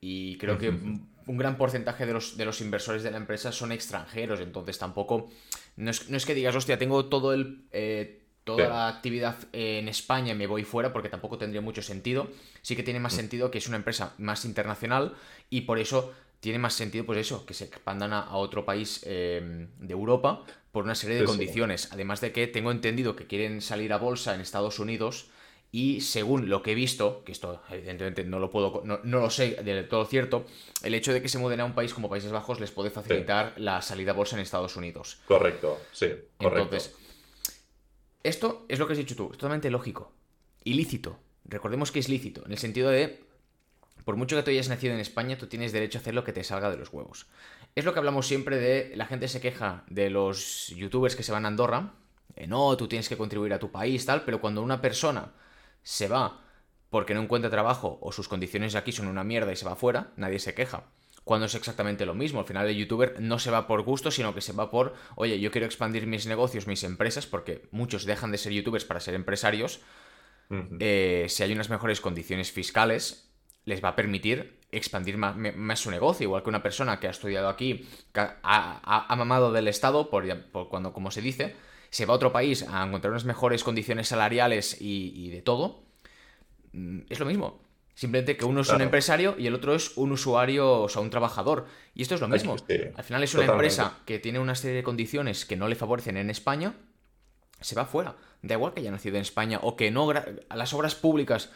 Y 0.00 0.36
creo 0.38 0.58
que 0.58 0.72
un 1.26 1.36
gran 1.36 1.56
porcentaje 1.56 2.06
de 2.06 2.12
los, 2.12 2.36
de 2.36 2.44
los 2.44 2.60
inversores 2.60 3.02
de 3.02 3.10
la 3.10 3.16
empresa 3.16 3.52
son 3.52 3.72
extranjeros, 3.72 4.40
entonces 4.40 4.78
tampoco... 4.78 5.30
No 5.76 5.90
es, 5.90 6.26
que 6.26 6.34
digas, 6.34 6.54
hostia, 6.54 6.78
tengo 6.78 7.06
todo 7.06 7.32
el... 7.32 7.64
Eh, 7.72 8.18
toda 8.44 8.68
la 8.68 8.88
actividad 8.88 9.36
en 9.52 9.86
España 9.86 10.32
y 10.32 10.36
me 10.36 10.48
voy 10.48 10.64
fuera 10.64 10.92
porque 10.92 11.08
tampoco 11.08 11.38
tendría 11.38 11.60
mucho 11.60 11.80
sentido. 11.80 12.28
Sí 12.60 12.74
que 12.74 12.82
tiene 12.82 12.98
más 12.98 13.12
mm. 13.14 13.16
sentido 13.16 13.50
que 13.52 13.58
es 13.58 13.68
una 13.68 13.76
empresa 13.76 14.14
más 14.18 14.44
internacional 14.44 15.14
y 15.48 15.60
por 15.60 15.78
eso 15.78 16.12
tiene 16.40 16.58
más 16.58 16.74
sentido, 16.74 17.06
pues 17.06 17.20
eso, 17.20 17.46
que 17.46 17.54
se 17.54 17.64
expandan 17.66 18.12
a, 18.12 18.34
otro 18.34 18.64
país 18.64 19.00
em, 19.04 19.68
de 19.78 19.92
Europa 19.92 20.42
por 20.72 20.82
una 20.82 20.96
serie 20.96 21.18
de 21.18 21.24
condiciones. 21.24 21.88
Además 21.92 22.20
de 22.20 22.32
que 22.32 22.48
tengo 22.48 22.72
entendido 22.72 23.14
que 23.14 23.28
quieren 23.28 23.60
salir 23.60 23.92
a 23.92 23.98
bolsa 23.98 24.34
en 24.34 24.40
Estados 24.40 24.80
Unidos 24.80 25.28
y 25.74 26.02
según 26.02 26.50
lo 26.50 26.62
que 26.62 26.72
he 26.72 26.74
visto, 26.74 27.24
que 27.24 27.32
esto 27.32 27.62
evidentemente 27.70 28.24
no 28.24 28.38
lo 28.38 28.50
puedo, 28.50 28.82
no, 28.84 29.00
lo 29.02 29.30
sé 29.30 29.56
de 29.64 29.82
todo 29.84 30.04
cierto, 30.04 30.44
el 30.82 30.94
hecho 30.94 31.14
de 31.14 31.22
que 31.22 31.30
se 31.30 31.38
muden 31.38 31.60
a 31.60 31.64
un 31.64 31.74
país 31.74 31.94
como 31.94 32.10
Países 32.10 32.30
Bajos 32.30 32.60
les 32.60 32.70
puede 32.70 32.90
facilitar 32.90 33.54
la 33.56 33.80
salida 33.80 34.10
a 34.10 34.14
bolsa 34.14 34.36
en 34.36 34.42
Estados 34.42 34.76
Unidos. 34.76 35.20
Correcto, 35.26 35.80
sí, 35.90 36.08
correcto. 36.36 36.64
Entonces, 36.64 36.94
esto 38.22 38.66
es 38.68 38.78
lo 38.78 38.86
que 38.86 38.92
has 38.92 38.98
dicho 38.98 39.16
tú, 39.16 39.30
es 39.32 39.38
totalmente 39.38 39.70
lógico. 39.70 40.12
Ilícito. 40.62 41.18
Recordemos 41.46 41.90
que 41.90 42.00
es 42.00 42.08
lícito, 42.10 42.44
en 42.44 42.52
el 42.52 42.58
sentido 42.58 42.90
de 42.90 43.24
por 44.04 44.16
mucho 44.16 44.36
que 44.36 44.42
tú 44.42 44.50
hayas 44.50 44.68
nacido 44.68 44.92
en 44.92 45.00
España, 45.00 45.38
tú 45.38 45.46
tienes 45.46 45.72
derecho 45.72 45.98
a 45.98 46.00
hacer 46.00 46.14
lo 46.14 46.24
que 46.24 46.32
te 46.32 46.44
salga 46.44 46.70
de 46.70 46.76
los 46.76 46.92
huevos. 46.92 47.28
Es 47.74 47.84
lo 47.84 47.94
que 47.94 47.98
hablamos 47.98 48.26
siempre 48.26 48.58
de 48.58 48.94
la 48.96 49.06
gente 49.06 49.26
se 49.28 49.40
queja 49.40 49.84
de 49.88 50.10
los 50.10 50.68
youtubers 50.76 51.16
que 51.16 51.22
se 51.22 51.32
van 51.32 51.46
a 51.46 51.48
Andorra. 51.48 51.94
no, 52.46 52.76
tú 52.76 52.88
tienes 52.88 53.08
que 53.08 53.16
contribuir 53.16 53.54
a 53.54 53.58
tu 53.58 53.70
país, 53.70 54.04
tal, 54.04 54.24
pero 54.24 54.40
cuando 54.40 54.60
una 54.60 54.82
persona 54.82 55.32
se 55.82 56.08
va 56.08 56.40
porque 56.90 57.14
no 57.14 57.22
encuentra 57.22 57.50
trabajo 57.50 57.98
o 58.02 58.12
sus 58.12 58.28
condiciones 58.28 58.74
aquí 58.74 58.92
son 58.92 59.08
una 59.08 59.24
mierda 59.24 59.50
y 59.50 59.56
se 59.56 59.64
va 59.64 59.76
fuera, 59.76 60.12
nadie 60.16 60.38
se 60.38 60.54
queja. 60.54 60.84
Cuando 61.24 61.46
es 61.46 61.54
exactamente 61.54 62.04
lo 62.04 62.14
mismo. 62.14 62.40
Al 62.40 62.46
final 62.46 62.68
el 62.68 62.76
youtuber 62.76 63.20
no 63.20 63.38
se 63.38 63.50
va 63.50 63.66
por 63.66 63.82
gusto, 63.82 64.10
sino 64.10 64.34
que 64.34 64.40
se 64.40 64.52
va 64.52 64.70
por, 64.70 64.94
oye, 65.14 65.40
yo 65.40 65.50
quiero 65.50 65.66
expandir 65.66 66.06
mis 66.06 66.26
negocios, 66.26 66.66
mis 66.66 66.84
empresas, 66.84 67.26
porque 67.26 67.68
muchos 67.70 68.04
dejan 68.04 68.32
de 68.32 68.38
ser 68.38 68.52
youtubers 68.52 68.84
para 68.84 69.00
ser 69.00 69.14
empresarios. 69.14 69.80
Eh, 70.80 71.26
si 71.28 71.42
hay 71.42 71.52
unas 71.52 71.70
mejores 71.70 72.00
condiciones 72.00 72.52
fiscales, 72.52 73.32
les 73.64 73.82
va 73.82 73.90
a 73.90 73.96
permitir 73.96 74.60
expandir 74.72 75.16
más, 75.16 75.80
su 75.80 75.90
negocio, 75.90 76.24
igual 76.24 76.42
que 76.42 76.48
una 76.48 76.62
persona 76.62 76.98
que 76.98 77.06
ha 77.06 77.10
estudiado 77.10 77.48
aquí, 77.48 77.88
que 78.12 78.20
ha, 78.42 79.14
mamado 79.16 79.52
del 79.52 79.68
Estado, 79.68 80.10
por, 80.10 80.26
cuando, 80.68 80.92
como 80.92 81.10
se 81.10 81.22
dice, 81.22 81.54
se 81.92 82.06
va 82.06 82.14
a 82.14 82.16
otro 82.16 82.32
país 82.32 82.66
a 82.68 82.84
encontrar 82.84 83.10
unas 83.10 83.26
mejores 83.26 83.62
condiciones 83.62 84.08
salariales 84.08 84.78
y, 84.80 85.28
de 85.28 85.42
todo, 85.42 85.84
mm, 86.72 87.00
es 87.10 87.20
lo 87.20 87.26
mismo. 87.26 87.60
Simplemente 87.94 88.38
que 88.38 88.46
uno 88.46 88.62
es 88.62 88.70
un 88.70 88.80
empresario 88.80 89.36
y 89.38 89.46
el 89.46 89.54
otro 89.54 89.74
es 89.74 89.94
un 89.98 90.10
usuario, 90.10 90.80
o 90.80 90.88
sea, 90.88 91.02
un 91.02 91.10
trabajador. 91.10 91.66
Y 91.94 92.00
esto 92.00 92.14
es 92.14 92.22
lo 92.22 92.28
mismo. 92.28 92.56
Al 92.94 93.04
final 93.04 93.22
es 93.22 93.34
una 93.34 93.44
empresa 93.44 93.98
que 94.06 94.18
tiene 94.18 94.38
una 94.38 94.54
serie 94.54 94.76
de 94.76 94.82
condiciones 94.82 95.44
que 95.44 95.56
no 95.56 95.68
le 95.68 95.74
favorecen 95.74 96.16
en 96.16 96.30
España, 96.30 96.74
se 97.60 97.74
va 97.74 97.84
fuera. 97.84 98.16
Da 98.40 98.54
igual 98.54 98.72
que 98.72 98.80
haya 98.80 98.90
nacido 98.90 99.16
en 99.16 99.22
España 99.22 99.60
o 99.62 99.76
que 99.76 99.90
no. 99.90 100.10
A 100.10 100.56
las 100.56 100.72
obras 100.72 100.94
públicas. 100.94 101.50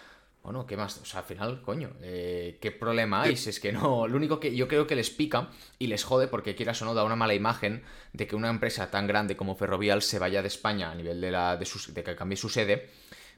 Bueno, 0.46 0.64
¿qué 0.64 0.76
más? 0.76 0.98
O 0.98 1.04
sea, 1.04 1.20
al 1.20 1.26
final, 1.26 1.60
coño, 1.60 1.90
eh, 2.02 2.58
¿qué 2.60 2.70
problema 2.70 3.22
hay? 3.22 3.36
Si 3.36 3.50
es 3.50 3.58
que 3.58 3.72
no. 3.72 4.06
Lo 4.06 4.16
único 4.16 4.38
que 4.38 4.54
yo 4.54 4.68
creo 4.68 4.86
que 4.86 4.94
les 4.94 5.10
pica 5.10 5.48
y 5.80 5.88
les 5.88 6.04
jode, 6.04 6.28
porque 6.28 6.54
quieras 6.54 6.80
o 6.82 6.84
no, 6.84 6.94
da 6.94 7.02
una 7.02 7.16
mala 7.16 7.34
imagen 7.34 7.82
de 8.12 8.28
que 8.28 8.36
una 8.36 8.48
empresa 8.48 8.88
tan 8.88 9.08
grande 9.08 9.36
como 9.36 9.56
Ferrovial 9.56 10.02
se 10.02 10.20
vaya 10.20 10.42
de 10.42 10.46
España 10.46 10.92
a 10.92 10.94
nivel 10.94 11.20
de, 11.20 11.32
la, 11.32 11.56
de, 11.56 11.68
de 11.88 12.04
que 12.04 12.14
cambie 12.14 12.36
su 12.36 12.48
sede, 12.48 12.88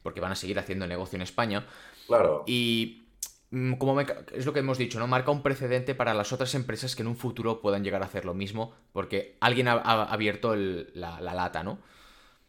porque 0.03 0.21
van 0.21 0.33
a 0.33 0.35
seguir 0.35 0.59
haciendo 0.59 0.87
negocio 0.87 1.17
en 1.17 1.23
España. 1.23 1.67
Claro. 2.07 2.45
Y 2.47 3.07
mm, 3.53 3.77
como 3.77 3.99
es 3.99 4.45
lo 4.45 4.53
que 4.53 4.59
hemos 4.59 4.77
dicho, 4.77 4.99
¿no? 4.99 5.07
Marca 5.07 5.31
un 5.31 5.43
precedente 5.43 5.95
para 5.95 6.13
las 6.13 6.35
otras 6.35 6.55
empresas 6.55 6.95
que 6.95 7.01
en 7.01 7.09
un 7.09 7.17
futuro 7.17 7.63
puedan 7.63 7.85
llegar 7.85 8.03
a 8.03 8.05
hacer 8.05 8.27
lo 8.27 8.35
mismo, 8.35 8.75
porque 8.93 9.39
alguien 9.41 9.69
ha, 9.69 9.79
abierto 9.79 10.55
la, 10.55 11.23
lata, 11.23 11.63
¿no? 11.63 11.79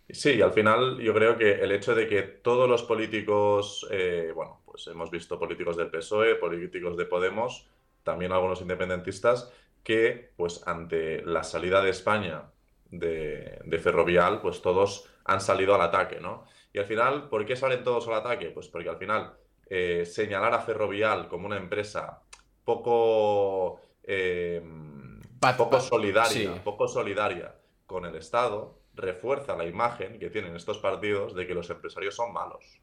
Sí, 0.10 0.42
al 0.42 0.52
final 0.52 0.98
yo 1.00 1.14
creo 1.14 1.38
que 1.38 1.62
el 1.62 1.72
hecho 1.72 1.94
de 1.94 2.08
que 2.08 2.24
todos 2.24 2.68
los 2.68 2.84
políticos, 2.84 3.88
eh, 3.92 4.32
bueno, 4.34 4.62
pues 4.66 4.88
hemos 4.88 5.12
visto 5.12 5.38
políticos 5.38 5.78
del 5.78 5.92
PSOE, 5.92 6.36
políticos 6.36 6.98
de 6.98 7.06
Podemos, 7.06 7.68
también 8.04 8.32
algunos 8.32 8.62
independentistas, 8.62 9.52
que 9.84 10.32
pues 10.36 10.66
ante 10.68 11.22
la 11.22 11.44
salida 11.44 11.82
de 11.82 11.92
España 11.92 12.44
de, 12.90 13.60
de 13.64 13.80
Ferrovial, 13.80 14.42
pues 14.42 14.62
todos 14.62 15.08
han 15.26 15.42
salido 15.42 15.76
al 15.76 15.82
ataque, 15.82 16.20
¿no? 16.20 16.46
Y 16.74 16.80
al 16.80 16.86
final, 16.86 17.30
¿por 17.30 17.46
qué 17.46 17.56
salen 17.56 17.84
todos 17.84 18.08
al 18.08 18.16
ataque? 18.16 18.50
Pues 18.50 18.68
porque 18.68 18.90
al 18.90 18.98
final 18.98 19.34
eh, 19.70 20.06
señalar 20.06 20.54
a 20.56 20.62
Ferrovial 20.62 21.28
como 21.28 21.46
una 21.46 21.58
empresa 21.58 22.24
poco, 22.66 23.80
eh, 24.04 24.60
poco 25.58 25.80
solidaria, 25.80 26.64
poco 26.64 26.88
solidaria 26.88 27.56
con 27.86 28.06
el 28.06 28.16
Estado, 28.16 28.79
refuerza 29.00 29.56
la 29.56 29.66
imagen 29.66 30.20
que 30.20 30.30
tienen 30.30 30.56
estos 30.56 30.80
partidos 30.80 31.36
de 31.36 31.48
que 31.48 31.54
los 31.54 31.70
empresarios 31.70 32.16
son 32.16 32.34
malos. 32.34 32.80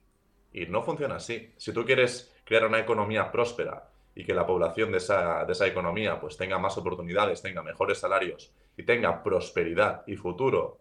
Y 0.52 0.66
no 0.66 0.82
funciona 0.82 1.16
así. 1.16 1.52
Si 1.56 1.72
tú 1.72 1.84
quieres 1.84 2.34
crear 2.44 2.66
una 2.66 2.80
economía 2.80 3.30
próspera 3.30 3.90
y 4.14 4.24
que 4.24 4.34
la 4.34 4.46
población 4.46 4.92
de 4.92 4.98
esa, 4.98 5.44
de 5.44 5.52
esa 5.52 5.66
economía 5.66 6.18
pues 6.20 6.36
tenga 6.36 6.58
más 6.58 6.76
oportunidades, 6.78 7.42
tenga 7.42 7.62
mejores 7.62 7.98
salarios 7.98 8.52
y 8.76 8.82
tenga 8.84 9.22
prosperidad 9.22 10.02
y 10.06 10.16
futuro 10.16 10.80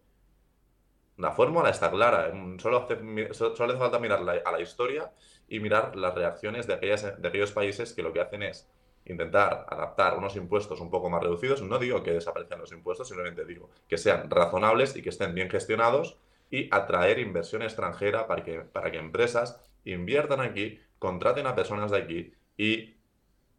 la 1.18 1.32
fórmula 1.32 1.70
está 1.70 1.90
clara. 1.90 2.32
Solo 2.58 2.78
hace, 2.78 3.34
solo 3.34 3.78
falta 3.78 4.00
mirar 4.00 4.20
a 4.46 4.52
la 4.52 4.62
historia 4.62 5.12
y 5.48 5.60
mirar 5.60 5.96
las 5.96 6.14
reacciones 6.14 6.68
de, 6.68 6.74
aquellas, 6.74 7.22
de 7.22 7.28
aquellos 7.28 7.52
países 7.52 7.94
que 7.94 8.04
lo 8.04 8.12
que 8.12 8.22
hacen 8.22 8.44
es 8.44 8.68
intentar 9.06 9.66
adaptar 9.70 10.18
unos 10.18 10.36
impuestos 10.36 10.82
un 10.82 10.90
poco 10.90 11.10
más 11.10 11.22
reducidos. 11.22 11.62
No 11.62 11.80
digo 11.80 12.04
que 12.04 12.12
desaparezcan 12.12 12.60
los 12.60 12.72
impuestos, 12.72 13.08
simplemente 13.08 13.46
digo 13.46 13.70
que 13.88 13.98
sean 13.98 14.30
razonables 14.30 14.96
y 14.96 15.02
que 15.02 15.10
estén 15.10 15.34
bien 15.34 15.50
gestionados 15.50 16.18
y 16.50 16.68
atraer 16.72 17.20
inversión 17.20 17.62
extranjera 17.62 18.28
para 18.28 18.44
que, 18.44 18.62
para 18.62 18.92
que 18.92 18.98
empresas 18.98 19.62
inviertan 19.84 20.42
aquí, 20.42 20.80
contraten 21.00 21.48
a 21.48 21.56
personas 21.56 21.92
de 21.92 21.98
aquí 21.98 22.34
y 22.58 22.96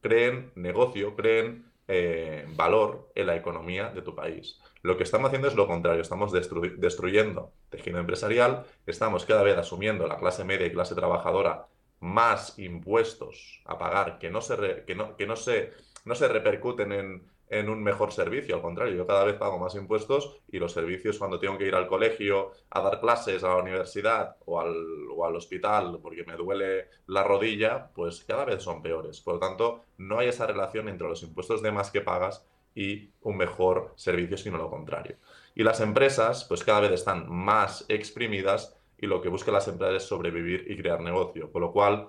creen 0.00 0.52
negocio, 0.54 1.14
creen 1.14 1.66
eh, 1.88 2.46
valor 2.56 3.12
en 3.14 3.28
la 3.28 3.36
economía 3.36 3.90
de 3.90 4.02
tu 4.02 4.14
país. 4.14 4.60
Lo 4.82 4.96
que 4.96 5.04
estamos 5.04 5.28
haciendo 5.28 5.48
es 5.48 5.54
lo 5.54 5.66
contrario, 5.66 6.02
estamos 6.02 6.32
destruyendo 6.32 7.52
tejido 7.70 7.98
empresarial, 7.98 8.64
estamos 8.86 9.24
cada 9.24 9.42
vez 9.42 9.56
asumiendo 9.56 10.06
la 10.06 10.16
clase 10.16 10.44
media 10.44 10.66
y 10.66 10.72
clase 10.72 10.94
trabajadora 10.94 11.66
más 12.00 12.58
impuestos 12.58 13.62
a 13.64 13.78
pagar 13.78 14.18
que 14.18 14.30
no 14.30 14.40
se, 14.40 14.84
que 14.86 14.94
no, 14.94 15.16
que 15.16 15.26
no 15.26 15.36
se, 15.36 15.72
no 16.04 16.14
se 16.14 16.28
repercuten 16.28 16.92
en, 16.92 17.22
en 17.48 17.68
un 17.68 17.82
mejor 17.82 18.12
servicio. 18.12 18.56
Al 18.56 18.62
contrario, 18.62 18.96
yo 18.96 19.06
cada 19.06 19.24
vez 19.24 19.36
pago 19.36 19.58
más 19.58 19.74
impuestos 19.74 20.40
y 20.48 20.58
los 20.58 20.72
servicios 20.72 21.18
cuando 21.18 21.38
tengo 21.38 21.56
que 21.58 21.66
ir 21.66 21.74
al 21.74 21.86
colegio 21.86 22.52
a 22.70 22.80
dar 22.80 23.00
clases, 23.00 23.44
a 23.44 23.48
la 23.48 23.56
universidad 23.56 24.36
o 24.44 24.60
al, 24.60 24.74
o 25.14 25.24
al 25.24 25.36
hospital 25.36 25.98
porque 26.02 26.24
me 26.24 26.36
duele 26.36 26.88
la 27.06 27.22
rodilla, 27.22 27.90
pues 27.94 28.24
cada 28.24 28.44
vez 28.44 28.62
son 28.62 28.82
peores. 28.82 29.20
Por 29.20 29.34
lo 29.34 29.40
tanto, 29.40 29.82
no 29.98 30.18
hay 30.18 30.28
esa 30.28 30.46
relación 30.46 30.88
entre 30.88 31.08
los 31.08 31.22
impuestos 31.22 31.62
de 31.62 31.72
más 31.72 31.90
que 31.90 32.00
pagas 32.00 32.44
y 32.74 33.10
un 33.22 33.36
mejor 33.36 33.92
servicio, 33.96 34.36
sino 34.36 34.58
lo 34.58 34.68
contrario. 34.68 35.16
Y 35.54 35.62
las 35.62 35.80
empresas, 35.80 36.44
pues 36.44 36.62
cada 36.62 36.80
vez 36.80 36.92
están 36.92 37.32
más 37.32 37.86
exprimidas 37.88 38.76
y 38.98 39.06
lo 39.06 39.20
que 39.20 39.28
buscan 39.28 39.54
las 39.54 39.68
empresas 39.68 40.02
es 40.02 40.08
sobrevivir 40.08 40.70
y 40.70 40.76
crear 40.76 41.00
negocio. 41.00 41.52
Con 41.52 41.62
lo 41.62 41.72
cual, 41.72 42.08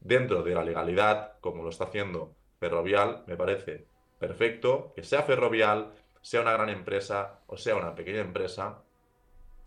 dentro 0.00 0.42
de 0.42 0.54
la 0.54 0.64
legalidad, 0.64 1.38
como 1.40 1.62
lo 1.62 1.70
está 1.70 1.84
haciendo 1.84 2.34
Ferrovial, 2.58 3.24
me 3.26 3.36
parece 3.36 3.86
perfecto 4.18 4.92
que 4.94 5.02
sea 5.02 5.22
Ferrovial, 5.22 5.92
sea 6.22 6.40
una 6.40 6.52
gran 6.52 6.68
empresa 6.68 7.40
o 7.46 7.56
sea 7.56 7.76
una 7.76 7.94
pequeña 7.94 8.20
empresa, 8.20 8.82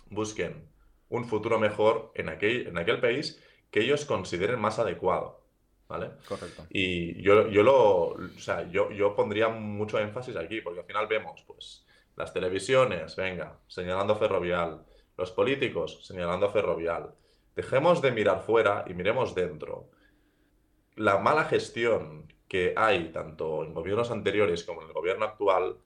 busquen 0.09 0.67
un 1.09 1.25
futuro 1.25 1.59
mejor 1.59 2.11
en 2.15 2.29
aquel, 2.29 2.67
en 2.67 2.77
aquel 2.77 2.99
país 2.99 3.41
que 3.71 3.81
ellos 3.81 4.05
consideren 4.05 4.59
más 4.59 4.79
adecuado. 4.79 5.39
¿Vale? 5.87 6.11
Correcto. 6.27 6.67
Y 6.69 7.19
yo, 7.23 7.47
yo 7.47 7.63
lo, 7.63 8.09
o 8.09 8.29
sea, 8.37 8.69
yo, 8.69 8.91
yo 8.91 9.15
pondría 9.15 9.49
mucho 9.49 9.97
énfasis 9.97 10.35
aquí, 10.35 10.61
porque 10.61 10.81
al 10.81 10.85
final 10.85 11.07
vemos, 11.07 11.43
pues, 11.47 11.83
las 12.15 12.31
televisiones, 12.31 13.15
venga, 13.15 13.57
señalando 13.65 14.15
Ferrovial, 14.15 14.85
los 15.19 15.31
políticos 15.31 15.99
señalando 16.03 16.49
Ferrovial. 16.49 17.13
Dejemos 17.55 18.01
de 18.01 18.11
mirar 18.11 18.41
fuera 18.41 18.85
y 18.87 18.93
miremos 18.93 19.35
dentro. 19.35 19.91
La 20.95 21.17
mala 21.17 21.43
gestión 21.43 22.33
que 22.47 22.73
hay 22.75 23.11
tanto 23.11 23.63
en 23.63 23.73
gobiernos 23.73 24.11
anteriores 24.11 24.63
como 24.63 24.81
en 24.81 24.87
el 24.87 24.93
gobierno 24.93 25.25
actual 25.25 25.77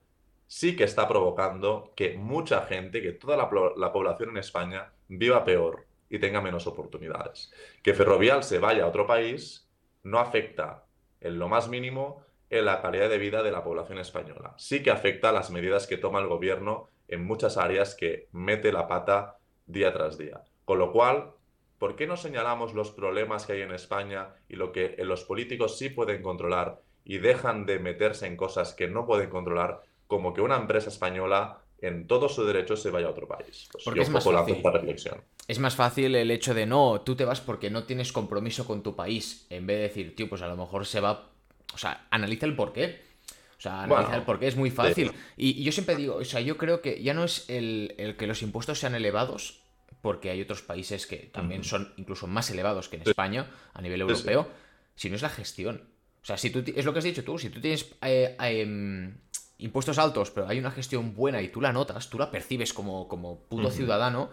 sí 0.46 0.76
que 0.76 0.84
está 0.84 1.08
provocando 1.08 1.92
que 1.96 2.16
mucha 2.16 2.62
gente, 2.62 3.02
que 3.02 3.12
toda 3.12 3.36
la, 3.36 3.92
población 3.92 4.30
en 4.30 4.38
España 4.38 4.92
viva 5.08 5.44
peor 5.44 5.86
y 6.08 6.18
tenga 6.18 6.40
menos 6.40 6.66
oportunidades. 6.66 7.52
Que 7.82 7.92
Ferrovial 7.92 8.44
se 8.44 8.60
vaya 8.60 8.84
a 8.84 8.88
otro 8.88 9.06
país 9.06 9.68
no 10.04 10.18
afecta 10.20 10.84
en 11.20 11.38
lo 11.38 11.48
más 11.48 11.68
mínimo 11.68 12.22
en 12.50 12.66
la 12.66 12.80
calidad 12.80 13.08
de 13.08 13.18
vida 13.18 13.42
de 13.42 13.50
la 13.50 13.64
población 13.64 13.98
española. 13.98 14.54
Sí 14.58 14.82
que 14.82 14.90
afecta 14.90 15.30
a 15.30 15.32
las 15.32 15.50
medidas 15.50 15.86
que 15.86 15.96
toma 15.96 16.20
el 16.20 16.28
gobierno 16.28 16.88
en 17.08 17.24
muchas 17.24 17.56
áreas 17.56 17.94
que 17.94 18.28
mete 18.32 18.72
la 18.72 18.88
pata 18.88 19.38
día 19.66 19.92
tras 19.92 20.18
día. 20.18 20.42
Con 20.64 20.78
lo 20.78 20.92
cual, 20.92 21.32
¿por 21.78 21.96
qué 21.96 22.06
no 22.06 22.16
señalamos 22.16 22.74
los 22.74 22.90
problemas 22.90 23.46
que 23.46 23.54
hay 23.54 23.62
en 23.62 23.72
España 23.72 24.34
y 24.48 24.56
lo 24.56 24.72
que 24.72 24.96
los 24.98 25.24
políticos 25.24 25.78
sí 25.78 25.90
pueden 25.90 26.22
controlar 26.22 26.80
y 27.04 27.18
dejan 27.18 27.66
de 27.66 27.78
meterse 27.78 28.26
en 28.26 28.36
cosas 28.36 28.72
que 28.72 28.88
no 28.88 29.06
pueden 29.06 29.30
controlar, 29.30 29.82
como 30.06 30.32
que 30.32 30.40
una 30.40 30.56
empresa 30.56 30.88
española 30.88 31.58
en 31.80 32.06
todo 32.06 32.30
su 32.30 32.44
derecho 32.44 32.76
se 32.76 32.90
vaya 32.90 33.08
a 33.08 33.10
otro 33.10 33.28
país? 33.28 33.68
Pues 33.70 33.84
porque 33.84 34.00
es 34.00 34.08
más 34.08 34.24
fácil. 34.24 34.62
reflexión. 34.62 35.22
Es 35.46 35.58
más 35.58 35.76
fácil 35.76 36.14
el 36.14 36.30
hecho 36.30 36.54
de 36.54 36.64
no, 36.64 37.02
tú 37.02 37.14
te 37.14 37.26
vas 37.26 37.40
porque 37.40 37.68
no 37.70 37.84
tienes 37.84 38.12
compromiso 38.12 38.66
con 38.66 38.82
tu 38.82 38.96
país, 38.96 39.46
en 39.50 39.66
vez 39.66 39.76
de 39.76 39.82
decir, 39.82 40.16
tío, 40.16 40.28
pues 40.28 40.40
a 40.40 40.48
lo 40.48 40.56
mejor 40.56 40.86
se 40.86 41.00
va. 41.00 41.30
O 41.74 41.78
sea, 41.78 42.06
analiza 42.10 42.46
el 42.46 42.56
porqué. 42.56 43.13
O 43.58 43.60
sea, 43.60 43.82
analiza 43.84 44.16
el 44.16 44.22
porqué 44.22 44.48
es 44.48 44.56
muy 44.56 44.70
fácil. 44.70 45.12
Y, 45.36 45.62
yo 45.62 45.72
siempre 45.72 45.96
digo, 45.96 46.16
o 46.16 46.24
sea, 46.24 46.40
yo 46.40 46.56
creo 46.56 46.80
que 46.80 47.02
ya 47.02 47.14
no 47.14 47.24
es 47.24 47.48
el, 47.48 47.94
el 47.98 48.16
que 48.16 48.26
los 48.26 48.42
impuestos 48.42 48.78
sean 48.78 48.94
elevados, 48.94 49.60
porque 50.00 50.30
hay 50.30 50.42
otros 50.42 50.62
países 50.62 51.06
que 51.06 51.16
también 51.16 51.64
son 51.64 51.94
incluso 51.96 52.26
más 52.26 52.50
elevados 52.50 52.88
que 52.88 52.96
en 52.96 53.02
España 53.08 53.50
a 53.72 53.80
nivel 53.80 54.02
europeo, 54.02 54.48
si 54.96 55.08
no 55.08 55.16
es 55.16 55.22
la 55.22 55.30
gestión. 55.30 55.88
O 56.22 56.26
sea, 56.26 56.36
si 56.36 56.50
tú 56.50 56.62
es 56.74 56.84
lo 56.84 56.92
que 56.92 56.98
has 56.98 57.04
dicho 57.04 57.24
tú, 57.24 57.38
si 57.38 57.50
tú 57.50 57.60
tienes 57.60 57.86
eh, 58.02 58.36
em, 58.38 59.16
impuestos 59.58 59.98
altos, 59.98 60.30
pero 60.30 60.48
hay 60.48 60.58
una 60.58 60.70
gestión 60.70 61.14
buena 61.14 61.40
y 61.42 61.48
tú 61.48 61.60
la 61.60 61.72
notas, 61.72 62.10
tú 62.10 62.18
la 62.18 62.30
percibes 62.30 62.72
como, 62.72 63.08
como 63.08 63.40
puto 63.40 63.70
ciudadano, 63.70 64.30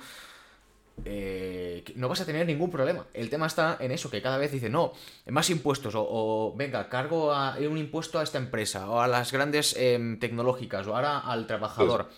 eh, 1.05 1.83
no 1.95 2.09
vas 2.09 2.21
a 2.21 2.25
tener 2.25 2.45
ningún 2.45 2.69
problema. 2.69 3.07
El 3.13 3.29
tema 3.29 3.47
está 3.47 3.77
en 3.79 3.91
eso, 3.91 4.09
que 4.09 4.21
cada 4.21 4.37
vez 4.37 4.51
dice, 4.51 4.69
no, 4.69 4.93
más 5.27 5.49
impuestos, 5.49 5.93
o, 5.95 6.53
venga, 6.55 6.89
cargo 6.89 7.33
a, 7.33 7.57
un 7.57 7.77
impuesto 7.77 8.19
a 8.19 8.23
esta 8.23 8.37
empresa, 8.37 8.89
o 8.89 9.01
a 9.01 9.07
las 9.07 9.31
grandes 9.31 9.75
em, 9.77 10.19
tecnológicas, 10.19 10.87
o 10.87 10.95
ahora 10.95 11.19
al 11.19 11.47
trabajador 11.47 12.09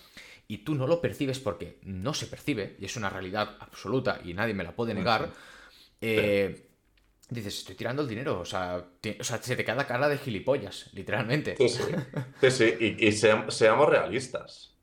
y 0.46 0.58
tú 0.58 0.74
no 0.74 0.86
lo 0.86 1.00
percibes 1.00 1.40
porque 1.40 1.78
no 1.82 2.14
se 2.14 2.26
percibe, 2.26 2.76
y 2.78 2.84
es 2.84 2.96
una 2.96 3.10
realidad 3.10 3.56
absoluta 3.60 4.20
y 4.24 4.34
nadie 4.34 4.54
me 4.54 4.64
la 4.64 4.76
puede 4.76 4.94
negar, 4.94 5.30
eh, 6.00 6.68
dices, 7.30 7.58
estoy 7.58 7.74
tirando 7.74 8.02
el 8.02 8.08
dinero, 8.08 8.40
o 8.40 8.44
sea, 8.44 8.84
se 9.20 9.56
te 9.56 9.64
queda 9.64 9.86
cara 9.86 10.08
de 10.08 10.18
gilipollas, 10.18 10.90
literalmente. 10.92 11.56
Sí, 11.56 11.68
sí, 11.68 12.50
sí, 12.50 12.96
y, 12.98 13.12
seamos 13.12 13.88
realistas. 13.88 14.74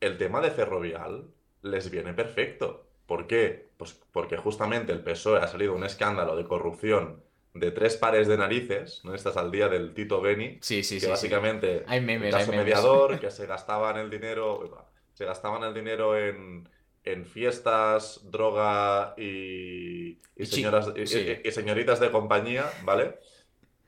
El 0.00 0.16
tema 0.18 0.40
de 0.40 0.50
Ferrovial 0.50 1.28
les 1.62 1.90
viene 1.90 2.14
perfecto. 2.14 2.81
¿Por 3.12 3.26
qué? 3.26 3.68
Pues 3.76 3.92
porque 4.10 4.38
justamente 4.38 4.90
el 4.90 5.04
PSOE 5.04 5.40
ha 5.40 5.46
salido 5.46 5.74
un 5.74 5.84
escándalo 5.84 6.34
de 6.34 6.46
corrupción 6.46 7.22
de 7.52 7.70
tres 7.70 7.98
pares 7.98 8.26
de 8.26 8.38
narices, 8.38 9.02
¿no? 9.04 9.14
Estás 9.14 9.36
al 9.36 9.50
día 9.50 9.68
del 9.68 9.92
Tito 9.92 10.22
Beni, 10.22 10.56
sí, 10.62 10.82
sí, 10.82 10.98
que 10.98 11.08
básicamente 11.08 11.80
sí. 11.80 11.84
Hay 11.88 12.30
caso 12.30 12.52
mediador, 12.52 13.20
que 13.20 13.30
se 13.30 13.44
gastaban 13.44 13.98
el 13.98 14.08
dinero, 14.08 14.88
se 15.12 15.26
gastaban 15.26 15.62
el 15.62 15.74
dinero 15.74 16.18
en, 16.18 16.66
en 17.04 17.26
fiestas, 17.26 18.30
droga 18.30 19.12
y, 19.18 20.18
señoras, 20.42 20.90
y, 20.96 21.50
señoritas 21.50 22.00
de 22.00 22.10
compañía, 22.10 22.64
¿vale? 22.82 23.18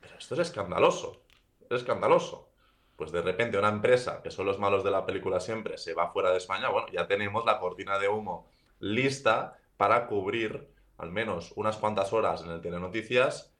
Pero 0.03 0.19
esto 0.19 0.35
es 0.35 0.41
escandaloso, 0.41 1.23
es 1.71 1.79
escandaloso. 1.79 2.51
Pues 2.95 3.11
de 3.11 3.23
repente 3.23 3.57
una 3.57 3.71
empresa, 3.71 4.21
que 4.23 4.31
son 4.31 4.45
los 4.45 4.59
malos 4.59 4.85
de 4.85 4.91
la 4.91 5.07
película 5.07 5.41
siempre, 5.41 5.79
se 5.79 5.95
va 5.95 6.13
fuera 6.13 6.31
de 6.31 6.37
España, 6.37 6.69
bueno, 6.69 6.89
ya 6.93 7.07
tenemos 7.09 7.47
la 7.47 7.59
cortina 7.59 7.99
de 7.99 8.09
humo 8.09 8.53
lista 8.85 9.57
para 9.77 10.07
cubrir 10.07 10.69
al 10.99 11.11
menos 11.11 11.53
unas 11.57 11.77
cuantas 11.77 12.13
horas 12.13 12.43
en 12.43 12.51
el 12.51 12.61
Telenoticias 12.61 13.53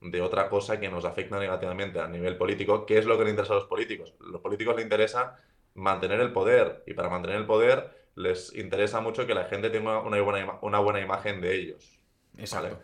de 0.00 0.20
otra 0.20 0.48
cosa 0.48 0.78
que 0.78 0.88
nos 0.88 1.04
afecta 1.04 1.40
negativamente 1.40 2.00
a 2.00 2.06
nivel 2.06 2.36
político, 2.36 2.86
¿qué 2.86 2.98
es 2.98 3.06
lo 3.06 3.18
que 3.18 3.24
le 3.24 3.30
interesa 3.30 3.54
a 3.54 3.56
los 3.56 3.64
políticos? 3.64 4.14
A 4.20 4.30
los 4.30 4.40
políticos 4.40 4.76
les 4.76 4.84
interesa 4.84 5.36
mantener 5.74 6.20
el 6.20 6.32
poder 6.32 6.84
y 6.86 6.94
para 6.94 7.08
mantener 7.08 7.38
el 7.38 7.46
poder 7.46 8.10
les 8.14 8.54
interesa 8.54 9.00
mucho 9.00 9.26
que 9.26 9.34
la 9.34 9.44
gente 9.44 9.70
tenga 9.70 10.00
una 10.00 10.20
buena, 10.20 10.58
una 10.60 10.78
buena 10.80 11.00
imagen 11.00 11.40
de 11.40 11.54
ellos. 11.54 11.98
Exacto. 12.36 12.78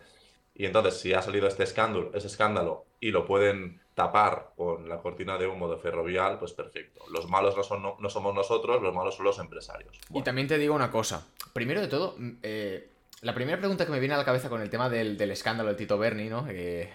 Y 0.53 0.65
entonces, 0.65 0.99
si 0.99 1.13
ha 1.13 1.21
salido 1.21 1.47
este 1.47 1.63
escándalo, 1.63 2.11
ese 2.13 2.27
escándalo 2.27 2.85
y 2.99 3.11
lo 3.11 3.25
pueden 3.25 3.81
tapar 3.95 4.51
con 4.55 4.87
la 4.87 5.01
cortina 5.01 5.37
de 5.37 5.47
humo 5.47 5.69
de 5.69 5.77
Ferrovial, 5.77 6.37
pues 6.37 6.51
perfecto. 6.51 7.05
Los 7.11 7.29
malos 7.29 7.55
no, 7.55 7.63
son, 7.63 7.81
no, 7.81 8.09
somos 8.09 8.35
nosotros, 8.35 8.81
los 8.83 8.93
malos 8.93 9.15
son 9.15 9.25
los 9.25 9.39
empresarios. 9.39 9.97
Y 10.13 10.21
también 10.21 10.47
te 10.47 10.57
digo 10.57 10.75
una 10.75 10.91
cosa. 10.91 11.25
Primero 11.53 11.79
de 11.79 11.87
todo, 11.87 12.15
mm, 12.17 12.31
eh, 12.43 12.89
la 13.21 13.33
primera 13.33 13.57
pregunta 13.57 13.85
que 13.85 13.91
me 13.91 13.99
viene 13.99 14.13
a 14.13 14.17
la 14.17 14.25
cabeza 14.25 14.49
con 14.49 14.61
el 14.61 14.69
tema 14.69 14.89
del, 14.89 15.19
escándalo 15.31 15.69
de 15.69 15.75
Tito 15.75 15.97
Berni, 15.97 16.27
¿no? 16.27 16.45
he 16.49 16.91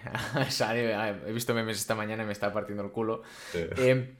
visto 1.33 1.55
memes 1.55 1.77
esta 1.77 1.95
mañana 1.95 2.21
y 2.21 2.27
me 2.27 2.33
está 2.33 2.53
partiendo 2.53 2.83
el 2.83 2.91
culo. 2.91 3.23
Eh, 3.53 4.13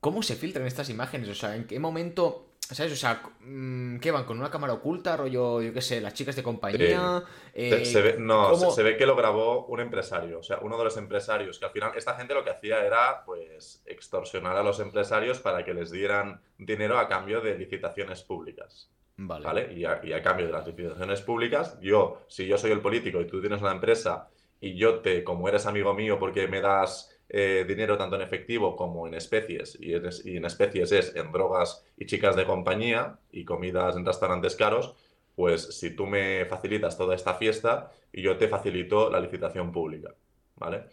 ¿Cómo 0.00 0.22
se 0.22 0.34
filtran 0.34 0.66
estas 0.66 0.90
imágenes? 0.90 1.28
O 1.28 1.34
sea, 1.34 1.54
¿en 1.54 1.64
qué 1.66 1.78
momento 1.78 2.55
¿Sabes? 2.74 2.92
O 2.92 2.96
sea, 2.96 3.22
mm, 3.40 3.98
¿qué 3.98 4.10
van? 4.10 4.24
¿Con 4.24 4.38
una 4.38 4.50
cámara 4.50 4.72
oculta? 4.72 5.16
Rollo, 5.16 5.62
yo 5.62 5.72
qué 5.72 5.80
sé, 5.80 6.00
las 6.00 6.14
chicas 6.14 6.34
de 6.34 6.42
compañía. 6.42 7.22
Eh, 7.54 7.84
se 7.84 8.02
ve, 8.02 8.16
no, 8.18 8.56
se, 8.56 8.82
ve 8.82 8.96
que 8.96 9.06
lo 9.06 9.14
grabó 9.14 9.66
un 9.66 9.80
empresario. 9.80 10.40
O 10.40 10.42
sea, 10.42 10.58
uno 10.62 10.76
de 10.76 10.84
los 10.84 10.96
empresarios. 10.96 11.58
Que 11.58 11.66
al 11.66 11.70
final, 11.70 11.92
esta 11.94 12.14
gente 12.14 12.34
lo 12.34 12.42
que 12.42 12.50
hacía 12.50 12.84
era, 12.84 13.24
pues, 13.24 13.82
extorsionar 13.86 14.56
a 14.56 14.64
los 14.64 14.80
empresarios 14.80 15.38
para 15.38 15.64
que 15.64 15.74
les 15.74 15.92
dieran 15.92 16.40
dinero 16.58 16.98
a 16.98 17.08
cambio 17.08 17.40
de 17.40 17.56
licitaciones 17.56 18.22
públicas. 18.24 18.90
Vale. 19.16 19.72
Y, 19.72 19.84
a, 19.84 20.00
y 20.02 20.12
a 20.12 20.20
cambio 20.20 20.46
de 20.46 20.52
las 20.52 20.66
licitaciones 20.66 21.22
públicas, 21.22 21.78
yo, 21.80 22.22
si 22.26 22.46
yo 22.46 22.58
soy 22.58 22.72
el 22.72 22.80
político 22.80 23.20
y 23.20 23.26
tú 23.26 23.40
tienes 23.40 23.62
una 23.62 23.72
empresa 23.72 24.28
y 24.60 24.76
yo 24.76 25.00
te, 25.00 25.22
como 25.22 25.48
eres 25.48 25.66
amigo 25.66 25.94
mío 25.94 26.18
porque 26.18 26.48
me 26.48 26.60
das 26.60 27.15
eh, 27.28 27.64
dinero 27.66 27.98
tanto 27.98 28.16
en 28.16 28.22
efectivo 28.22 28.76
como 28.76 29.06
en 29.06 29.14
especies, 29.14 29.76
y 29.80 29.94
en, 29.94 30.44
especies 30.44 30.92
es 30.92 31.16
en 31.16 31.32
drogas 31.32 31.84
y 31.96 32.06
chicas 32.06 32.36
de 32.36 32.46
compañía 32.46 33.18
y 33.32 33.44
comidas 33.44 33.96
en 33.96 34.06
restaurantes 34.06 34.54
caros, 34.54 34.94
pues 35.34 35.78
si 35.78 35.90
tú 35.90 36.06
me 36.06 36.46
facilitas 36.46 36.96
toda 36.96 37.14
esta 37.14 37.34
fiesta 37.34 37.90
y 38.12 38.22
yo 38.22 38.36
te 38.36 38.48
facilito 38.48 39.10
la 39.10 39.20
licitación 39.20 39.72
pública, 39.72 40.14
¿vale? 40.56 40.84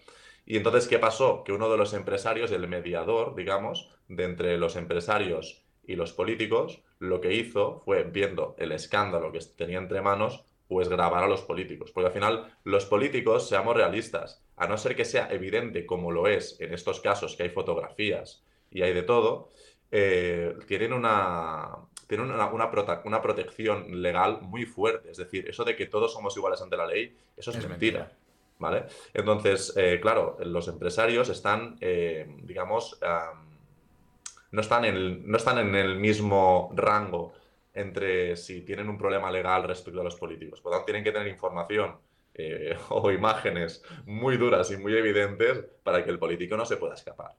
Y 0.45 0.57
entonces, 0.57 0.87
¿qué 0.87 0.99
pasó? 0.99 1.43
Que 1.43 1.53
uno 1.53 1.69
de 1.69 1.77
los 1.77 1.93
empresarios, 1.93 2.51
el 2.51 2.67
mediador, 2.67 3.35
digamos, 3.35 3.89
de 4.09 4.25
entre 4.25 4.57
los 4.57 4.75
empresarios 4.75 5.63
y 5.85 5.95
los 5.95 6.13
políticos, 6.13 6.81
lo 6.99 7.21
que 7.21 7.33
hizo 7.33 7.81
fue, 7.85 8.03
viendo 8.03 8.55
el 8.57 8.71
escándalo 8.71 9.31
que 9.31 9.39
tenía 9.55 9.77
entre 9.77 10.01
manos, 10.01 10.43
pues 10.73 10.89
grabar 10.89 11.23
a 11.23 11.27
los 11.27 11.43
políticos. 11.43 11.91
Porque 11.91 12.07
al 12.07 12.13
final, 12.13 12.51
los 12.63 12.85
políticos, 12.85 13.47
seamos 13.47 13.75
realistas, 13.75 14.43
a 14.57 14.65
no 14.67 14.75
ser 14.75 14.95
que 14.95 15.05
sea 15.05 15.27
evidente 15.29 15.85
como 15.85 16.11
lo 16.11 16.27
es 16.27 16.59
en 16.59 16.73
estos 16.73 16.99
casos, 16.99 17.35
que 17.35 17.43
hay 17.43 17.49
fotografías 17.49 18.43
y 18.71 18.81
hay 18.81 18.91
de 18.91 19.03
todo, 19.03 19.51
eh, 19.91 20.55
tienen, 20.65 20.93
una, 20.93 21.75
tienen 22.07 22.31
una, 22.31 22.49
una, 22.49 23.21
protección 23.21 24.01
legal 24.01 24.41
muy 24.41 24.65
fuerte. 24.65 25.11
Es 25.11 25.17
decir, 25.17 25.47
eso 25.47 25.63
de 25.63 25.75
que 25.75 25.85
todos 25.85 26.11
somos 26.11 26.35
iguales 26.35 26.59
ante 26.59 26.75
la 26.75 26.87
ley, 26.87 27.15
eso 27.37 27.51
es, 27.51 27.69
mentira. 27.69 28.11
¿Vale? 28.57 28.85
Entonces, 29.13 29.73
eh, 29.77 29.99
claro, 30.01 30.37
los 30.39 30.67
empresarios 30.67 31.29
están, 31.29 31.77
eh, 31.81 32.25
digamos, 32.41 32.99
no, 34.49 34.61
están 34.61 34.85
en, 34.85 35.29
no 35.29 35.37
están 35.37 35.59
en 35.59 35.75
el 35.75 35.99
mismo 35.99 36.71
rango 36.73 37.33
entre 37.73 38.35
si 38.35 38.61
tienen 38.61 38.89
un 38.89 38.97
problema 38.97 39.31
legal 39.31 39.63
respecto 39.63 40.01
a 40.01 40.03
los 40.03 40.15
políticos. 40.15 40.61
Por 40.61 40.71
lo 40.71 40.77
tanto, 40.77 40.85
tienen 40.85 41.03
que 41.03 41.11
tener 41.11 41.27
información 41.27 41.97
eh, 42.33 42.77
o 42.89 43.11
imágenes 43.11 43.83
muy 44.05 44.37
duras 44.37 44.71
y 44.71 44.77
muy 44.77 44.95
evidentes 44.95 45.65
para 45.83 46.03
que 46.03 46.11
el 46.11 46.19
político 46.19 46.57
no 46.57 46.65
se 46.65 46.77
pueda 46.77 46.93
escapar. 46.93 47.35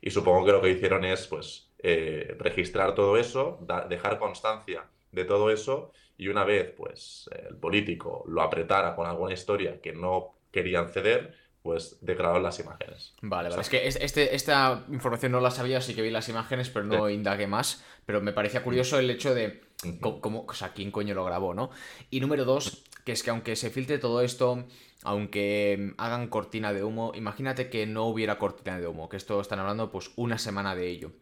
Y 0.00 0.10
supongo 0.10 0.44
que 0.46 0.52
lo 0.52 0.60
que 0.60 0.70
hicieron 0.70 1.04
es 1.04 1.28
pues, 1.28 1.70
eh, 1.78 2.34
registrar 2.38 2.94
todo 2.94 3.16
eso, 3.16 3.64
dejar 3.88 4.18
constancia 4.18 4.84
de 5.12 5.24
todo 5.24 5.50
eso 5.50 5.92
y 6.16 6.26
una 6.26 6.44
vez 6.44 6.72
pues, 6.76 7.30
el 7.48 7.56
político 7.56 8.24
lo 8.26 8.42
apretara 8.42 8.96
con 8.96 9.06
alguna 9.06 9.32
historia 9.32 9.80
que 9.80 9.92
no 9.92 10.34
querían 10.50 10.88
ceder, 10.88 11.34
pues 11.68 11.98
declararon 12.00 12.42
las 12.42 12.58
imágenes. 12.60 13.12
Vale, 13.20 13.50
vale. 13.50 13.60
es 13.60 13.68
que 13.68 13.86
este, 13.86 14.34
esta 14.34 14.86
información 14.88 15.32
no 15.32 15.40
la 15.40 15.50
sabía, 15.50 15.76
así 15.76 15.94
que 15.94 16.00
vi 16.00 16.10
las 16.10 16.30
imágenes, 16.30 16.70
pero 16.70 16.86
no 16.86 17.10
indagué 17.10 17.46
más. 17.46 17.84
Pero 18.06 18.22
me 18.22 18.32
parecía 18.32 18.62
curioso 18.62 18.98
el 18.98 19.10
hecho 19.10 19.34
de 19.34 19.60
cómo, 20.00 20.46
o 20.48 20.54
sea, 20.54 20.72
quién 20.72 20.90
coño 20.90 21.14
lo 21.14 21.26
grabó, 21.26 21.52
¿no? 21.52 21.68
Y 22.08 22.20
número 22.20 22.46
dos, 22.46 22.84
que 23.04 23.12
es 23.12 23.22
que 23.22 23.28
aunque 23.28 23.54
se 23.54 23.68
filtre 23.68 23.98
todo 23.98 24.22
esto, 24.22 24.64
aunque 25.02 25.92
hagan 25.98 26.28
cortina 26.28 26.72
de 26.72 26.84
humo, 26.84 27.12
imagínate 27.14 27.68
que 27.68 27.84
no 27.84 28.06
hubiera 28.06 28.38
cortina 28.38 28.80
de 28.80 28.86
humo, 28.86 29.10
que 29.10 29.18
esto 29.18 29.38
están 29.38 29.58
hablando 29.58 29.90
pues 29.90 30.12
una 30.16 30.38
semana 30.38 30.74
de 30.74 30.88
ello. 30.88 31.12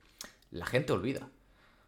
La 0.52 0.64
gente 0.64 0.92
olvida. 0.92 1.28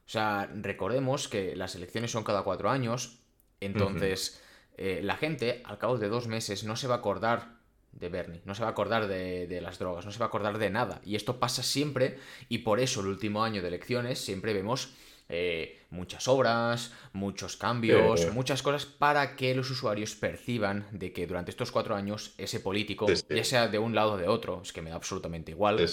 O 0.04 0.10
sea, 0.10 0.50
recordemos 0.52 1.28
que 1.28 1.54
las 1.54 1.76
elecciones 1.76 2.10
son 2.10 2.24
cada 2.24 2.42
cuatro 2.42 2.70
años, 2.70 3.20
entonces 3.60 4.42
eh, 4.76 4.98
la 5.04 5.14
gente 5.14 5.62
al 5.64 5.78
cabo 5.78 5.96
de 5.96 6.08
dos 6.08 6.26
meses 6.26 6.64
no 6.64 6.74
se 6.74 6.88
va 6.88 6.96
a 6.96 6.98
acordar 6.98 7.57
de 7.98 8.08
Bernie, 8.08 8.40
no 8.44 8.54
se 8.54 8.62
va 8.62 8.68
a 8.68 8.70
acordar 8.72 9.06
de, 9.08 9.60
las 9.60 9.78
drogas, 9.78 10.04
no 10.04 10.12
se 10.12 10.18
va 10.18 10.26
a 10.26 10.28
acordar 10.28 10.58
de 10.58 10.70
nada. 10.70 11.00
Y 11.04 11.16
esto 11.16 11.38
pasa 11.38 11.62
siempre 11.62 12.18
y 12.48 12.58
por 12.58 12.80
eso 12.80 13.00
el 13.00 13.08
último 13.08 13.42
año 13.42 13.62
de 13.62 13.68
elecciones 13.68 14.18
siempre 14.18 14.52
vemos 14.52 14.94
eh, 15.28 15.80
muchas 15.90 16.28
obras, 16.28 16.92
muchos 17.12 17.56
cambios, 17.56 18.32
muchas 18.32 18.62
cosas 18.62 18.86
para 18.86 19.36
que 19.36 19.54
los 19.54 19.70
usuarios 19.70 20.14
perciban 20.14 20.86
de 20.92 21.12
que 21.12 21.26
durante 21.26 21.50
estos 21.50 21.72
cuatro 21.72 21.94
años 21.96 22.34
ese 22.38 22.60
político, 22.60 23.06
ya 23.28 23.44
sea 23.44 23.68
de 23.68 23.78
un 23.78 23.94
lado 23.94 24.12
o 24.12 24.16
de 24.16 24.28
otro, 24.28 24.62
es 24.62 24.72
que 24.72 24.82
me 24.82 24.90
da 24.90 24.96
absolutamente 24.96 25.52
igual, 25.52 25.84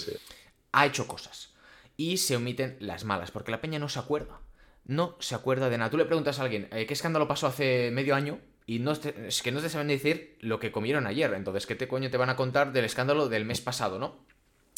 ha 0.72 0.86
hecho 0.86 1.06
cosas. 1.06 1.54
Y 1.98 2.18
se 2.18 2.36
omiten 2.36 2.76
las 2.80 3.04
malas, 3.04 3.30
porque 3.30 3.50
la 3.50 3.60
peña 3.60 3.78
no 3.78 3.88
se 3.88 3.98
acuerda. 3.98 4.40
No 4.84 5.16
se 5.18 5.34
acuerda 5.34 5.68
de 5.70 5.78
nada. 5.78 5.90
Tú 5.90 5.96
le 5.96 6.04
preguntas 6.04 6.38
a 6.38 6.42
alguien, 6.42 6.68
eh, 6.70 6.86
¿qué 6.86 6.92
escándalo 6.92 7.26
pasó 7.26 7.46
hace 7.46 7.90
medio 7.90 8.14
año? 8.14 8.38
Y 8.66 8.80
no 8.80 8.92
es 8.92 9.42
que 9.42 9.52
no 9.52 9.60
te 9.60 9.68
saben 9.68 9.88
decir 9.88 10.36
lo 10.40 10.58
que 10.58 10.72
comieron 10.72 11.06
ayer. 11.06 11.32
Entonces, 11.34 11.66
¿qué 11.66 11.76
te 11.76 11.86
coño 11.86 12.10
te 12.10 12.16
van 12.16 12.30
a 12.30 12.36
contar 12.36 12.72
del 12.72 12.84
escándalo 12.84 13.28
del 13.28 13.44
mes 13.44 13.60
pasado, 13.60 13.98
no? 13.98 14.26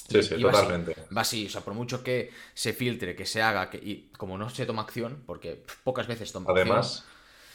Sí, 0.09 0.23
sí, 0.23 0.41
totalmente. 0.41 0.95
Va 1.15 1.23
así, 1.23 1.47
o 1.47 1.51
sea, 1.51 1.63
por 1.63 1.75
mucho 1.75 2.03
que 2.03 2.31
se 2.55 2.73
filtre, 2.73 3.15
que 3.17 3.27
se 3.27 3.43
haga, 3.43 3.69
que, 3.69 3.79
y 3.79 4.11
como 4.17 4.39
no 4.39 4.49
se 4.51 4.67
toma 4.67 4.83
acción, 4.83 5.23
porque 5.27 5.63
pocas 5.85 6.07
veces 6.07 6.33
toma 6.33 6.51
Además, 6.51 7.07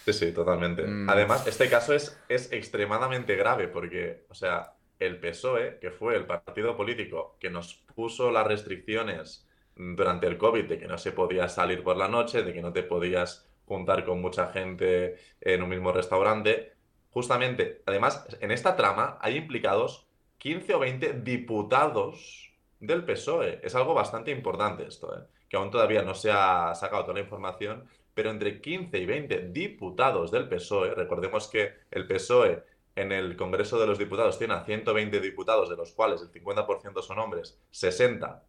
sí, 0.05 0.13
sí, 0.13 0.31
totalmente. 0.31 0.83
Mm. 0.83 1.09
Además, 1.09 1.47
este 1.47 1.69
caso 1.69 1.93
es, 1.93 2.17
es 2.29 2.51
extremadamente 2.51 3.35
grave, 3.35 3.67
porque, 3.67 4.25
o 4.29 4.35
sea, 4.35 4.73
el 4.99 5.19
PSOE, 5.19 5.79
que 5.79 5.91
fue 5.91 6.15
el 6.15 6.25
partido 6.25 6.77
político 6.77 7.37
que 7.39 7.49
nos 7.49 7.75
puso 7.95 8.31
las 8.31 8.45
restricciones 8.45 9.47
durante 9.75 10.27
el 10.27 10.37
COVID 10.37 10.65
de 10.65 10.79
que 10.79 10.87
no 10.87 10.97
se 10.97 11.11
podía 11.11 11.49
salir 11.49 11.83
por 11.83 11.97
la 11.97 12.07
noche, 12.07 12.43
de 12.43 12.53
que 12.53 12.61
no 12.61 12.71
te 12.71 12.83
podías 12.83 13.47
juntar 13.73 14.05
con 14.05 14.21
mucha 14.21 14.51
gente 14.51 15.17
en 15.41 15.63
un 15.63 15.69
mismo 15.69 15.91
restaurante. 15.91 16.73
Justamente, 17.09 17.81
además, 17.87 18.23
en 18.39 18.51
esta 18.51 18.75
trama 18.75 19.17
hay 19.19 19.35
implicados 19.35 20.05
15 20.37 20.75
o 20.75 20.79
20 20.79 21.13
diputados 21.21 22.51
del 22.79 23.03
PSOE. 23.03 23.61
Es 23.63 23.73
algo 23.73 23.95
bastante 23.95 24.29
importante 24.29 24.85
esto, 24.85 25.17
¿eh? 25.17 25.23
que 25.49 25.57
aún 25.57 25.71
todavía 25.71 26.03
no 26.03 26.13
se 26.13 26.29
ha 26.31 26.75
sacado 26.75 27.01
toda 27.01 27.15
la 27.15 27.21
información, 27.21 27.87
pero 28.13 28.29
entre 28.29 28.61
15 28.61 28.95
y 28.95 29.05
20 29.07 29.49
diputados 29.49 30.29
del 30.29 30.47
PSOE, 30.47 30.93
recordemos 30.93 31.47
que 31.47 31.73
el 31.89 32.05
PSOE 32.05 32.63
en 32.95 33.11
el 33.11 33.35
Congreso 33.35 33.79
de 33.79 33.87
los 33.87 33.97
Diputados 33.97 34.37
tiene 34.37 34.53
a 34.53 34.63
120 34.65 35.19
diputados, 35.19 35.67
de 35.67 35.77
los 35.77 35.93
cuales 35.93 36.21
el 36.21 36.31
50% 36.31 37.01
son 37.01 37.17
hombres, 37.17 37.59
60. 37.71 38.43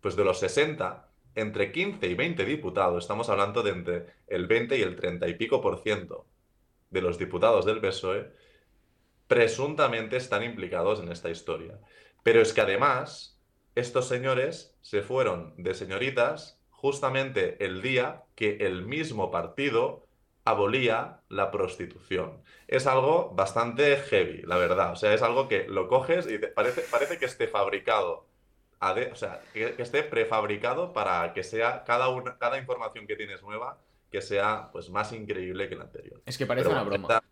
Pues 0.00 0.16
de 0.16 0.24
los 0.24 0.40
60, 0.40 1.07
entre 1.40 1.70
15 1.70 2.06
y 2.06 2.14
20 2.14 2.44
diputados, 2.44 3.04
estamos 3.04 3.28
hablando 3.28 3.62
de 3.62 3.70
entre 3.70 4.06
el 4.26 4.46
20 4.46 4.76
y 4.76 4.82
el 4.82 4.96
30 4.96 5.28
y 5.28 5.34
pico 5.34 5.60
por 5.60 5.78
ciento 5.82 6.26
de 6.90 7.00
los 7.00 7.18
diputados 7.18 7.64
del 7.64 7.80
PSOE, 7.80 8.32
presuntamente 9.26 10.16
están 10.16 10.42
implicados 10.42 11.00
en 11.00 11.10
esta 11.12 11.30
historia. 11.30 11.78
Pero 12.22 12.40
es 12.40 12.52
que 12.52 12.62
además, 12.62 13.38
estos 13.74 14.08
señores 14.08 14.74
se 14.80 15.02
fueron 15.02 15.54
de 15.56 15.74
señoritas 15.74 16.60
justamente 16.70 17.64
el 17.64 17.82
día 17.82 18.24
que 18.34 18.56
el 18.60 18.84
mismo 18.84 19.30
partido 19.30 20.06
abolía 20.44 21.20
la 21.28 21.50
prostitución. 21.50 22.42
Es 22.66 22.86
algo 22.86 23.30
bastante 23.34 23.96
heavy, 23.96 24.42
la 24.42 24.56
verdad. 24.56 24.92
O 24.92 24.96
sea, 24.96 25.12
es 25.12 25.22
algo 25.22 25.46
que 25.46 25.68
lo 25.68 25.88
coges 25.88 26.28
y 26.30 26.38
parece, 26.38 26.82
parece 26.90 27.18
que 27.18 27.26
esté 27.26 27.48
fabricado 27.48 28.27
o 28.80 29.16
sea, 29.16 29.40
que, 29.52 29.74
esté 29.78 30.02
prefabricado 30.02 30.92
para 30.92 31.32
que 31.32 31.42
sea 31.42 31.84
cada, 31.84 32.08
una, 32.08 32.38
cada 32.38 32.58
información 32.58 33.06
que 33.06 33.16
tienes 33.16 33.42
nueva 33.42 33.78
que 34.10 34.22
sea 34.22 34.70
pues 34.72 34.90
más 34.90 35.12
increíble 35.12 35.68
que 35.68 35.74
el 35.74 35.82
anterior. 35.82 36.22
Es 36.24 36.38
que 36.38 36.46
parece 36.46 36.68
una 36.68 36.82
broma. 36.82 37.02
Esta, 37.02 37.22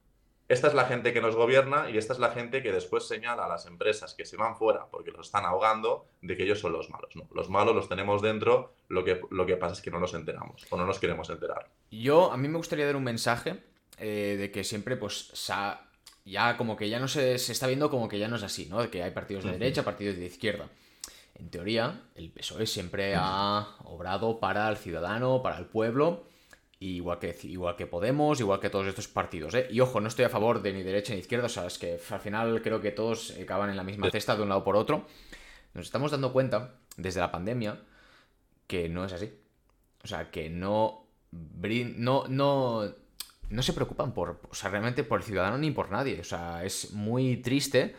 esta, 0.48 0.68
es 0.68 0.74
la 0.74 0.84
gente 0.84 1.12
que 1.12 1.20
nos 1.20 1.34
gobierna 1.34 1.90
y 1.90 1.96
esta 1.96 2.12
es 2.12 2.18
la 2.18 2.30
gente 2.30 2.62
que 2.62 2.70
después 2.70 3.08
señala 3.08 3.46
a 3.46 3.48
las 3.48 3.66
empresas 3.66 4.14
que 4.14 4.24
se 4.24 4.36
van 4.36 4.56
fuera 4.56 4.86
porque 4.90 5.10
los 5.10 5.26
están 5.26 5.44
ahogando 5.44 6.06
de 6.20 6.36
que 6.36 6.44
ellos 6.44 6.60
son 6.60 6.72
los 6.72 6.90
malos. 6.90 7.16
No, 7.16 7.28
los 7.34 7.48
malos 7.48 7.74
los 7.74 7.88
tenemos 7.88 8.20
dentro, 8.20 8.74
lo 8.88 9.04
que, 9.04 9.20
lo 9.30 9.46
que 9.46 9.56
pasa 9.56 9.74
es 9.74 9.80
que 9.80 9.90
no 9.90 9.98
nos 9.98 10.14
enteramos 10.14 10.66
o 10.70 10.76
no 10.76 10.84
nos 10.84 10.98
queremos 10.98 11.30
enterar. 11.30 11.70
Yo, 11.90 12.30
a 12.30 12.36
mí 12.36 12.48
me 12.48 12.58
gustaría 12.58 12.86
dar 12.86 12.96
un 12.96 13.04
mensaje 13.04 13.62
eh, 13.98 14.36
de 14.38 14.50
que 14.50 14.62
siempre, 14.62 14.96
pues, 14.96 15.32
ya 16.26 16.56
como 16.56 16.76
que 16.76 16.88
ya 16.88 17.00
no 17.00 17.08
se, 17.08 17.38
se, 17.38 17.52
está 17.52 17.66
viendo 17.66 17.88
como 17.88 18.08
que 18.08 18.18
ya 18.18 18.28
no 18.28 18.36
es 18.36 18.42
así, 18.42 18.66
¿no? 18.66 18.82
De 18.82 18.90
que 18.90 19.02
hay 19.02 19.12
partidos 19.12 19.44
de 19.44 19.52
derecha, 19.52 19.84
partidos 19.84 20.16
de 20.16 20.26
izquierda. 20.26 20.68
En 21.38 21.50
teoría, 21.50 22.02
el 22.14 22.30
PSOE 22.30 22.66
siempre 22.66 23.14
ha 23.14 23.76
obrado 23.84 24.40
para 24.40 24.68
el 24.70 24.76
ciudadano, 24.78 25.42
para 25.42 25.58
el 25.58 25.66
pueblo, 25.66 26.24
igual 26.80 27.18
que, 27.18 27.36
igual 27.42 27.76
que 27.76 27.86
Podemos, 27.86 28.40
igual 28.40 28.58
que 28.58 28.70
todos 28.70 28.86
estos 28.86 29.06
partidos. 29.08 29.54
¿eh? 29.54 29.68
Y 29.70 29.80
ojo, 29.80 30.00
no 30.00 30.08
estoy 30.08 30.24
a 30.24 30.30
favor 30.30 30.62
de 30.62 30.72
ni 30.72 30.82
derecha 30.82 31.12
ni 31.12 31.20
izquierda, 31.20 31.46
o 31.46 31.50
sea, 31.50 31.66
es 31.66 31.78
que 31.78 32.00
al 32.10 32.20
final 32.20 32.62
creo 32.62 32.80
que 32.80 32.90
todos 32.90 33.34
acaban 33.40 33.68
en 33.68 33.76
la 33.76 33.82
misma 33.82 34.10
cesta 34.10 34.34
de 34.34 34.42
un 34.42 34.48
lado 34.48 34.64
por 34.64 34.76
otro. 34.76 35.06
Nos 35.74 35.86
estamos 35.86 36.10
dando 36.10 36.32
cuenta, 36.32 36.76
desde 36.96 37.20
la 37.20 37.30
pandemia, 37.30 37.82
que 38.66 38.88
no 38.88 39.04
es 39.04 39.12
así. 39.12 39.30
O 40.02 40.06
sea, 40.06 40.30
que 40.30 40.48
no, 40.48 41.06
no, 41.32 42.24
no, 42.28 42.94
no 43.50 43.62
se 43.62 43.72
preocupan 43.74 44.14
por, 44.14 44.40
o 44.50 44.54
sea, 44.54 44.70
realmente 44.70 45.04
por 45.04 45.20
el 45.20 45.26
ciudadano 45.26 45.58
ni 45.58 45.70
por 45.70 45.90
nadie. 45.90 46.18
O 46.20 46.24
sea, 46.24 46.64
es 46.64 46.92
muy 46.92 47.36
triste 47.36 47.94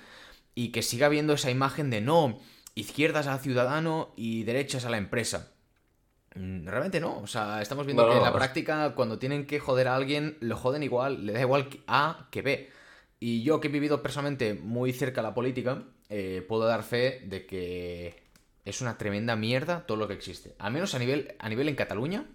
y 0.56 0.70
que 0.72 0.82
siga 0.82 1.06
habiendo 1.06 1.34
esa 1.34 1.52
imagen 1.52 1.92
de 1.92 2.02
no, 2.02 2.40
izquierdas 2.78 3.28
al 3.28 3.40
ciudadano 3.40 4.14
y 4.16 4.44
derechas 4.44 4.86
a 4.86 4.90
la 4.90 4.98
empresa. 4.98 5.52
Mm, 6.36 6.68
realmente 6.68 7.00
no, 7.00 7.18
o 7.20 7.28
sea, 7.28 7.62
estamos 7.62 7.86
viendo 7.86 8.08
que 8.08 8.18
en 8.18 8.24
la 8.24 8.34
práctica 8.34 8.94
cuando 8.94 9.18
tienen 9.18 9.48
que 9.48 9.60
joder 9.60 9.88
a 9.88 9.96
alguien, 9.96 10.38
lo 10.40 10.56
joden 10.56 10.84
igual, 10.84 11.26
le 11.26 11.34
da 11.34 11.42
igual 11.42 11.68
A 11.88 12.28
que 12.32 12.42
B. 12.42 12.70
Y 13.20 13.42
yo 13.42 13.60
que 13.60 13.68
he 13.68 13.72
vivido 13.72 14.04
personalmente 14.04 14.54
muy 14.54 14.94
cerca 14.94 15.24
la 15.24 15.34
política, 15.34 15.84
eh, 16.10 16.46
puedo 16.48 16.66
dar 16.66 16.84
fe 16.84 17.24
de 17.26 17.48
que 17.48 18.22
es 18.64 18.82
una 18.82 18.98
tremenda 18.98 19.36
mierda 19.36 19.86
todo 19.88 19.98
lo 19.98 20.08
que 20.08 20.14
existe. 20.14 20.56
Al 20.60 20.72
menos 20.72 20.94
a 20.94 21.00
nivel, 21.00 21.36
a 21.40 21.50
nivel 21.50 21.70
en 21.70 21.76
Cataluña, 21.76 22.26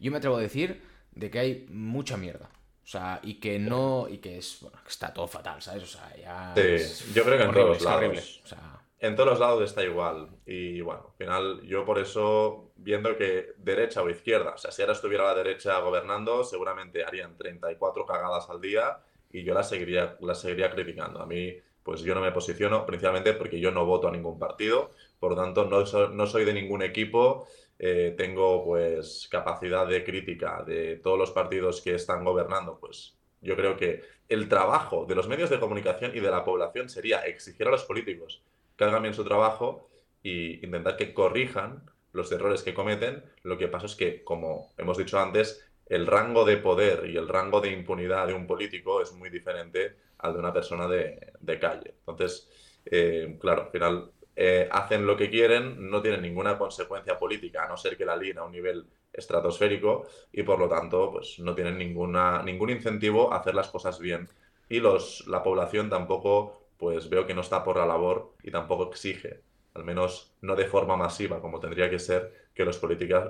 yo 0.00 0.10
me 0.10 0.18
atrevo 0.18 0.36
a 0.36 0.40
decir 0.40 0.82
de 1.12 1.30
que 1.30 1.38
hay 1.38 1.66
mucha 1.70 2.16
mierda. 2.16 2.50
O 2.84 2.88
sea, 2.88 3.20
y 3.22 3.34
que 3.34 3.58
no. 3.58 4.06
Y 4.08 4.18
que 4.18 4.38
es. 4.38 4.58
Bueno, 4.60 4.78
que 4.82 4.90
está 4.90 5.12
todo 5.12 5.26
fatal, 5.26 5.60
¿sabes? 5.60 5.82
O 5.82 5.86
sea, 5.86 6.12
ya. 6.16 6.52
Sí, 6.56 7.12
yo 7.14 7.24
creo 7.24 7.38
que 7.38 7.44
en 7.44 7.52
todos 7.52 7.82
lados. 7.82 8.40
O 8.44 8.46
sea, 8.46 8.75
en 9.00 9.14
todos 9.14 9.30
los 9.30 9.40
lados 9.40 9.62
está 9.62 9.84
igual. 9.84 10.28
Y 10.46 10.80
bueno, 10.80 11.06
al 11.08 11.16
final, 11.16 11.62
yo 11.62 11.84
por 11.84 11.98
eso, 11.98 12.70
viendo 12.76 13.16
que 13.16 13.52
derecha 13.58 14.02
o 14.02 14.10
izquierda, 14.10 14.54
o 14.54 14.58
sea, 14.58 14.70
si 14.70 14.82
ahora 14.82 14.94
estuviera 14.94 15.24
la 15.24 15.34
derecha 15.34 15.78
gobernando, 15.80 16.44
seguramente 16.44 17.04
harían 17.04 17.36
34 17.36 18.06
cagadas 18.06 18.48
al 18.50 18.60
día 18.60 18.98
y 19.30 19.44
yo 19.44 19.54
las 19.54 19.68
seguiría, 19.68 20.16
las 20.20 20.40
seguiría 20.40 20.70
criticando. 20.70 21.20
A 21.20 21.26
mí, 21.26 21.56
pues 21.82 22.00
yo 22.02 22.14
no 22.14 22.20
me 22.20 22.32
posiciono, 22.32 22.86
principalmente 22.86 23.34
porque 23.34 23.60
yo 23.60 23.70
no 23.70 23.84
voto 23.86 24.08
a 24.08 24.12
ningún 24.12 24.38
partido, 24.38 24.90
por 25.20 25.36
tanto, 25.36 25.66
no, 25.66 25.84
no 26.08 26.26
soy 26.26 26.44
de 26.44 26.54
ningún 26.54 26.82
equipo. 26.82 27.46
Eh, 27.78 28.14
tengo 28.16 28.64
pues 28.64 29.28
capacidad 29.30 29.86
de 29.86 30.02
crítica 30.02 30.64
de 30.66 30.96
todos 30.96 31.18
los 31.18 31.30
partidos 31.30 31.82
que 31.82 31.94
están 31.94 32.24
gobernando, 32.24 32.78
pues 32.80 33.18
yo 33.42 33.54
creo 33.54 33.76
que 33.76 34.02
el 34.30 34.48
trabajo 34.48 35.04
de 35.04 35.14
los 35.14 35.28
medios 35.28 35.50
de 35.50 35.60
comunicación 35.60 36.12
y 36.14 36.20
de 36.20 36.30
la 36.30 36.42
población 36.42 36.88
sería 36.88 37.20
exigir 37.26 37.68
a 37.68 37.70
los 37.70 37.84
políticos 37.84 38.42
que 38.76 38.84
hagan 38.84 39.02
bien 39.02 39.14
su 39.14 39.24
trabajo 39.24 39.88
e 40.22 40.60
intentar 40.62 40.96
que 40.96 41.14
corrijan 41.14 41.84
los 42.12 42.32
errores 42.32 42.62
que 42.62 42.74
cometen. 42.74 43.24
Lo 43.42 43.58
que 43.58 43.68
pasa 43.68 43.86
es 43.86 43.94
que, 43.94 44.24
como 44.24 44.72
hemos 44.76 44.98
dicho 44.98 45.18
antes, 45.18 45.64
el 45.86 46.06
rango 46.06 46.44
de 46.44 46.56
poder 46.56 47.08
y 47.08 47.16
el 47.16 47.28
rango 47.28 47.60
de 47.60 47.70
impunidad 47.70 48.26
de 48.26 48.34
un 48.34 48.46
político 48.46 49.00
es 49.00 49.12
muy 49.12 49.30
diferente 49.30 49.96
al 50.18 50.32
de 50.32 50.38
una 50.40 50.52
persona 50.52 50.88
de, 50.88 51.58
calle. 51.60 51.94
Entonces, 52.00 52.48
eh, 52.86 53.36
claro, 53.40 53.62
al 53.62 53.70
final 53.70 54.10
eh, 54.34 54.68
hacen 54.70 55.06
lo 55.06 55.16
que 55.16 55.30
quieren, 55.30 55.90
no 55.90 56.02
tienen 56.02 56.22
ninguna 56.22 56.58
consecuencia 56.58 57.18
política, 57.18 57.64
a 57.64 57.68
no 57.68 57.76
ser 57.76 57.96
que 57.96 58.04
la 58.04 58.16
líen 58.16 58.38
a 58.38 58.44
un 58.44 58.52
nivel 58.52 58.86
estratosférico 59.12 60.06
y 60.32 60.42
por 60.42 60.58
lo 60.58 60.68
tanto 60.68 61.10
pues, 61.12 61.38
no 61.38 61.54
tienen 61.54 61.78
ninguna, 61.78 62.42
ningún 62.42 62.70
incentivo 62.70 63.32
a 63.32 63.38
hacer 63.38 63.54
las 63.54 63.68
cosas 63.68 63.98
bien. 63.98 64.28
Y 64.68 64.80
los, 64.80 65.26
la 65.28 65.42
población 65.42 65.88
tampoco 65.88 66.65
pues 66.78 67.08
veo 67.08 67.26
que 67.26 67.34
no 67.34 67.40
está 67.40 67.64
por 67.64 67.76
la 67.76 67.86
labor 67.86 68.34
y 68.42 68.50
tampoco 68.50 68.90
exige, 68.90 69.40
al 69.74 69.84
menos 69.84 70.32
no 70.40 70.56
de 70.56 70.66
forma 70.66 70.96
masiva, 70.96 71.40
como 71.40 71.60
tendría 71.60 71.90
que 71.90 71.98
ser, 71.98 72.48
que 72.54 72.64
los, 72.64 72.80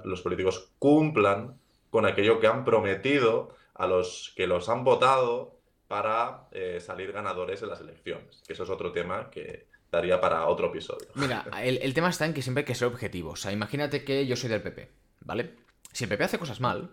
los 0.04 0.22
políticos 0.22 0.72
cumplan 0.78 1.58
con 1.90 2.06
aquello 2.06 2.40
que 2.40 2.46
han 2.46 2.64
prometido 2.64 3.54
a 3.74 3.86
los 3.86 4.32
que 4.36 4.46
los 4.46 4.68
han 4.68 4.84
votado 4.84 5.56
para 5.88 6.48
eh, 6.52 6.80
salir 6.80 7.12
ganadores 7.12 7.62
en 7.62 7.68
las 7.68 7.80
elecciones. 7.80 8.42
Que 8.46 8.54
eso 8.54 8.64
es 8.64 8.70
otro 8.70 8.92
tema 8.92 9.30
que 9.30 9.66
daría 9.90 10.20
para 10.20 10.46
otro 10.46 10.68
episodio. 10.68 11.08
Mira, 11.14 11.44
el, 11.62 11.94
tema 11.94 12.10
está 12.10 12.26
en 12.26 12.34
que 12.34 12.42
siempre 12.42 12.62
hay 12.62 12.66
que 12.66 12.74
ser 12.74 12.88
objetivo. 12.88 13.34
Imagínate 13.50 14.04
que 14.04 14.26
yo 14.26 14.36
soy 14.36 14.50
del 14.50 14.62
PP, 14.62 14.90
¿vale? 15.20 15.54
Si 15.92 16.04
el 16.04 16.10
PP 16.10 16.24
hace 16.24 16.38
cosas 16.38 16.60
mal, 16.60 16.90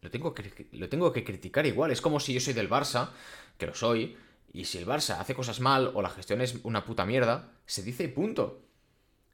lo 0.00 0.10
tengo 0.10 0.34
que, 0.34 0.68
lo 0.72 0.88
tengo 0.88 1.12
que 1.12 1.24
criticar 1.24 1.66
igual. 1.66 1.90
Es 1.90 2.00
como 2.00 2.20
si 2.20 2.32
yo 2.32 2.40
soy 2.40 2.54
del 2.54 2.70
Barça, 2.70 3.10
que 3.58 3.66
lo 3.66 3.74
soy, 3.74 4.16
y 4.56 4.64
si 4.64 4.78
el 4.78 4.86
Barça 4.86 5.20
hace 5.20 5.34
cosas 5.34 5.60
mal 5.60 5.90
o 5.94 6.00
la 6.00 6.08
gestión 6.08 6.40
es 6.40 6.56
una 6.62 6.84
puta 6.84 7.04
mierda, 7.04 7.52
se 7.66 7.82
dice 7.82 8.04
y 8.04 8.08
punto. 8.08 8.62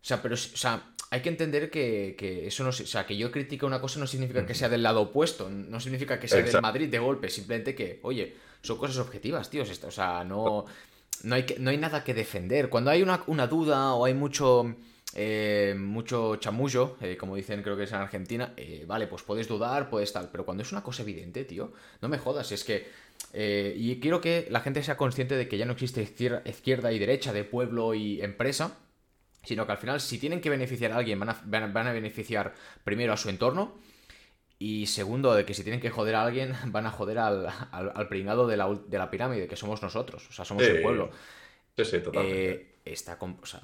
O 0.03 0.05
sea, 0.05 0.21
pero, 0.21 0.35
o 0.35 0.37
sea, 0.37 0.95
hay 1.11 1.21
que 1.21 1.29
entender 1.29 1.71
que, 1.71 2.17
eso 2.45 2.65
no, 2.65 2.71
o 2.71 2.73
sea, 2.73 3.07
que 3.07 3.17
yo 3.17 3.31
critique 3.31 3.65
una 3.65 3.81
cosa 3.81 4.01
no 4.01 4.09
significa 4.09 4.45
que 4.45 4.55
sea 4.55 4.69
del 4.69 4.83
lado 4.83 5.03
opuesto, 5.03 5.49
no 5.49 5.79
significa 5.79 6.19
que 6.19 6.27
sea 6.27 6.43
del 6.43 6.61
Madrid 6.61 6.89
de 6.89 6.99
golpe, 6.99 7.31
simplemente 7.31 7.75
que, 7.77 8.01
oye, 8.03 8.35
son 8.63 8.79
cosas 8.79 8.99
objetivas, 8.99 9.49
tíos, 9.49 9.71
o 9.85 9.91
sea, 9.93 10.25
no, 10.25 10.65
no, 11.23 11.35
hay, 11.37 11.45
que, 11.45 11.57
no 11.61 11.71
hay 11.71 11.77
nada 11.77 12.03
que 12.03 12.15
defender. 12.15 12.69
Cuando 12.69 12.91
hay 12.91 13.03
una, 13.03 13.23
una 13.29 13.47
duda 13.47 13.95
o 13.95 14.07
hay 14.07 14.15
mucho, 14.15 14.75
eh, 15.15 15.77
mucho 15.79 16.37
chamullo, 16.37 16.97
eh, 17.01 17.17
como 17.17 17.37
dicen 17.37 17.63
creo 17.63 17.77
que 17.77 17.85
es 17.85 17.93
en 17.93 17.99
Argentina, 17.99 18.55
eh, 18.57 18.85
vale, 18.89 19.07
pues 19.07 19.23
puedes 19.23 19.47
dudar, 19.47 19.89
puedes 19.89 20.13
tal, 20.13 20.31
pero 20.33 20.45
cuando 20.45 20.65
es 20.65 20.73
una 20.73 20.83
cosa 20.83 21.03
evidente, 21.03 21.45
tío, 21.45 21.73
no 22.01 22.09
me 22.09 22.19
jodas, 22.19 22.51
es 22.51 22.65
que 22.65 22.91
eh, 23.33 23.75
y 23.77 23.99
quiero 24.01 24.21
que 24.21 24.47
la 24.51 24.61
gente 24.61 24.83
sea 24.83 24.97
consciente 24.97 25.37
de 25.37 25.49
que 25.49 25.59
ya 25.59 25.65
no 25.65 25.73
existe 25.73 26.03
izquierda 26.03 26.93
y 26.93 26.99
derecha, 26.99 27.33
de 27.33 27.45
pueblo 27.45 27.95
y 27.95 28.21
empresa, 28.21 28.79
sino 29.43 29.67
que 29.67 29.73
al 29.73 29.79
final 29.79 30.01
si 30.01 30.19
tienen 30.19 30.41
que 30.41 30.51
beneficiar 30.51 30.93
a 30.93 30.97
alguien 30.97 31.19
van 31.19 31.31
a, 31.31 31.41
van 31.45 31.87
a 31.87 31.93
beneficiar 31.93 32.55
primero 32.85 33.13
a 33.13 33.17
su 33.17 33.29
entorno 33.29 33.75
y 34.59 34.87
segundo 34.87 35.35
de 35.35 35.45
que 35.45 35.55
si 35.55 35.65
tienen 35.65 35.81
que 35.81 35.91
joder 35.91 36.15
a 36.15 36.23
alguien 36.23 36.55
van 36.67 36.87
a 36.87 36.91
joder 36.91 37.19
al, 37.19 37.49
al, 37.73 38.09
pringado 38.09 38.47
de 38.47 38.57
la, 38.57 38.69
de 38.69 38.99
la, 38.99 39.11
pirámide, 39.11 39.49
que 39.49 39.57
somos 39.57 39.83
nosotros, 39.83 40.29
o 40.29 40.33
sea, 40.33 40.45
somos 40.45 40.63
el 40.63 40.83
pueblo. 40.83 41.11
Sí, 41.77 41.85
sí, 41.85 42.01
totalmente. 42.01 42.51
Eh, 42.51 42.75
está, 42.85 43.19
o 43.21 43.47
sea, 43.47 43.61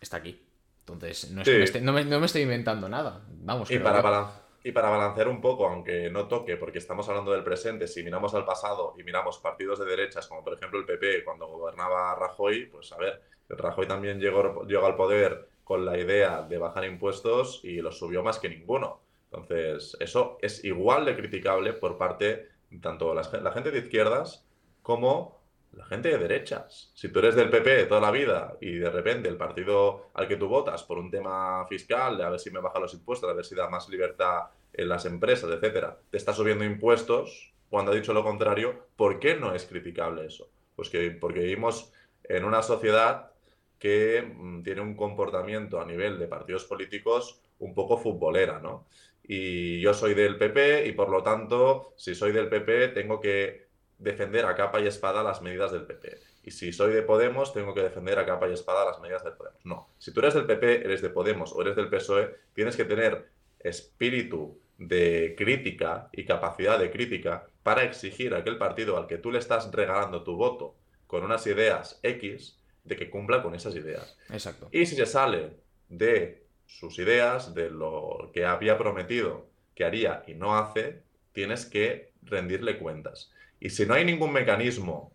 está 0.00 0.18
aquí. 0.18 0.40
Entonces, 0.80 1.30
no, 1.30 1.42
es 1.42 1.70
que 1.70 1.80
no, 1.80 1.92
me, 1.92 2.04
no, 2.04 2.18
me, 2.20 2.26
estoy 2.26 2.42
inventando 2.42 2.88
nada. 2.88 3.22
Vamos. 3.28 3.70
Y 3.70 3.78
para, 3.78 4.02
para, 4.02 4.32
y 4.62 4.72
para 4.72 4.90
balancear 4.90 5.28
un 5.28 5.40
poco, 5.40 5.66
aunque 5.66 6.10
no 6.10 6.28
toque, 6.28 6.56
porque 6.56 6.78
estamos 6.78 7.08
hablando 7.08 7.32
del 7.32 7.42
presente, 7.42 7.86
si 7.86 8.02
miramos 8.02 8.34
al 8.34 8.44
pasado 8.44 8.94
y 8.98 9.02
miramos 9.02 9.38
partidos 9.38 9.78
de 9.78 9.86
derechas, 9.86 10.26
como 10.26 10.44
por 10.44 10.54
ejemplo 10.54 10.78
el 10.78 10.84
PP 10.84 11.24
cuando 11.24 11.46
gobernaba 11.46 12.14
Rajoy, 12.14 12.66
pues 12.66 12.92
a 12.92 12.98
ver, 12.98 13.22
Rajoy 13.48 13.86
también 13.86 14.20
llegó, 14.20 14.64
llegó 14.66 14.86
al 14.86 14.96
poder 14.96 15.48
con 15.64 15.84
la 15.84 15.96
idea 15.96 16.42
de 16.42 16.58
bajar 16.58 16.84
impuestos 16.84 17.60
y 17.64 17.76
los 17.80 17.98
subió 17.98 18.22
más 18.22 18.38
que 18.38 18.48
ninguno. 18.48 19.00
Entonces, 19.32 19.96
eso 20.00 20.36
es 20.42 20.64
igual 20.64 21.04
de 21.04 21.16
criticable 21.16 21.72
por 21.72 21.96
parte 21.96 22.48
tanto 22.80 23.14
la, 23.14 23.22
la 23.42 23.52
gente 23.52 23.70
de 23.70 23.78
izquierdas 23.78 24.46
como 24.82 25.39
la 25.72 25.84
gente 25.84 26.08
de 26.08 26.18
derechas. 26.18 26.90
Si 26.94 27.08
tú 27.08 27.20
eres 27.20 27.36
del 27.36 27.50
PP 27.50 27.86
toda 27.86 28.00
la 28.00 28.10
vida 28.10 28.56
y 28.60 28.76
de 28.76 28.90
repente 28.90 29.28
el 29.28 29.36
partido 29.36 30.10
al 30.14 30.26
que 30.26 30.36
tú 30.36 30.48
votas 30.48 30.82
por 30.82 30.98
un 30.98 31.10
tema 31.10 31.66
fiscal, 31.68 32.16
de 32.16 32.24
a 32.24 32.30
ver 32.30 32.40
si 32.40 32.50
me 32.50 32.60
baja 32.60 32.80
los 32.80 32.94
impuestos, 32.94 33.30
a 33.30 33.34
ver 33.34 33.44
si 33.44 33.54
da 33.54 33.68
más 33.68 33.88
libertad 33.88 34.46
en 34.72 34.88
las 34.88 35.04
empresas, 35.04 35.50
etcétera, 35.50 35.98
te 36.10 36.16
está 36.16 36.32
subiendo 36.32 36.64
impuestos 36.64 37.52
cuando 37.68 37.92
ha 37.92 37.94
dicho 37.94 38.12
lo 38.12 38.24
contrario, 38.24 38.88
¿por 38.96 39.20
qué 39.20 39.36
no 39.36 39.54
es 39.54 39.64
criticable 39.64 40.26
eso? 40.26 40.50
Pues 40.74 40.90
que 40.90 41.12
porque 41.12 41.40
vivimos 41.40 41.92
en 42.24 42.44
una 42.44 42.62
sociedad 42.62 43.30
que 43.78 44.22
mm, 44.22 44.62
tiene 44.62 44.80
un 44.80 44.96
comportamiento 44.96 45.80
a 45.80 45.86
nivel 45.86 46.18
de 46.18 46.26
partidos 46.26 46.64
políticos 46.64 47.40
un 47.60 47.74
poco 47.74 47.96
futbolera, 47.96 48.58
¿no? 48.58 48.86
Y 49.22 49.80
yo 49.80 49.94
soy 49.94 50.14
del 50.14 50.36
PP 50.36 50.86
y 50.88 50.92
por 50.92 51.08
lo 51.08 51.22
tanto, 51.22 51.94
si 51.96 52.14
soy 52.14 52.32
del 52.32 52.48
PP, 52.48 52.88
tengo 52.88 53.20
que 53.20 53.69
defender 54.00 54.46
a 54.46 54.56
capa 54.56 54.80
y 54.80 54.86
espada 54.86 55.22
las 55.22 55.42
medidas 55.42 55.70
del 55.70 55.82
PP. 55.82 56.18
Y 56.42 56.50
si 56.50 56.72
soy 56.72 56.92
de 56.92 57.02
Podemos, 57.02 57.52
tengo 57.52 57.74
que 57.74 57.82
defender 57.82 58.18
a 58.18 58.26
capa 58.26 58.48
y 58.48 58.54
espada 58.54 58.84
las 58.84 58.98
medidas 58.98 59.22
del 59.22 59.34
Podemos. 59.34 59.64
No. 59.64 59.88
Si 59.98 60.12
tú 60.12 60.20
eres 60.20 60.34
del 60.34 60.46
PP, 60.46 60.84
eres 60.84 61.02
de 61.02 61.10
Podemos 61.10 61.52
o 61.52 61.60
eres 61.60 61.76
del 61.76 61.88
PSOE, 61.88 62.34
tienes 62.54 62.76
que 62.76 62.86
tener 62.86 63.28
espíritu 63.60 64.58
de 64.78 65.34
crítica 65.36 66.08
y 66.12 66.24
capacidad 66.24 66.78
de 66.78 66.90
crítica 66.90 67.46
para 67.62 67.84
exigir 67.84 68.34
a 68.34 68.38
aquel 68.38 68.56
partido 68.56 68.96
al 68.96 69.06
que 69.06 69.18
tú 69.18 69.30
le 69.30 69.38
estás 69.38 69.70
regalando 69.70 70.22
tu 70.22 70.34
voto 70.36 70.74
con 71.06 71.22
unas 71.22 71.46
ideas 71.46 72.00
X, 72.02 72.58
de 72.84 72.96
que 72.96 73.10
cumpla 73.10 73.42
con 73.42 73.54
esas 73.54 73.76
ideas. 73.76 74.16
Exacto. 74.30 74.68
Y 74.72 74.86
si 74.86 74.96
se 74.96 75.04
sale 75.04 75.50
de 75.90 76.46
sus 76.64 76.98
ideas, 76.98 77.54
de 77.54 77.68
lo 77.68 78.30
que 78.32 78.46
había 78.46 78.78
prometido 78.78 79.46
que 79.74 79.84
haría 79.84 80.22
y 80.26 80.34
no 80.34 80.56
hace, 80.56 81.02
tienes 81.32 81.66
que 81.66 82.12
rendirle 82.22 82.78
cuentas. 82.78 83.30
Y 83.60 83.70
si 83.70 83.86
no 83.86 83.94
hay 83.94 84.04
ningún 84.04 84.32
mecanismo 84.32 85.12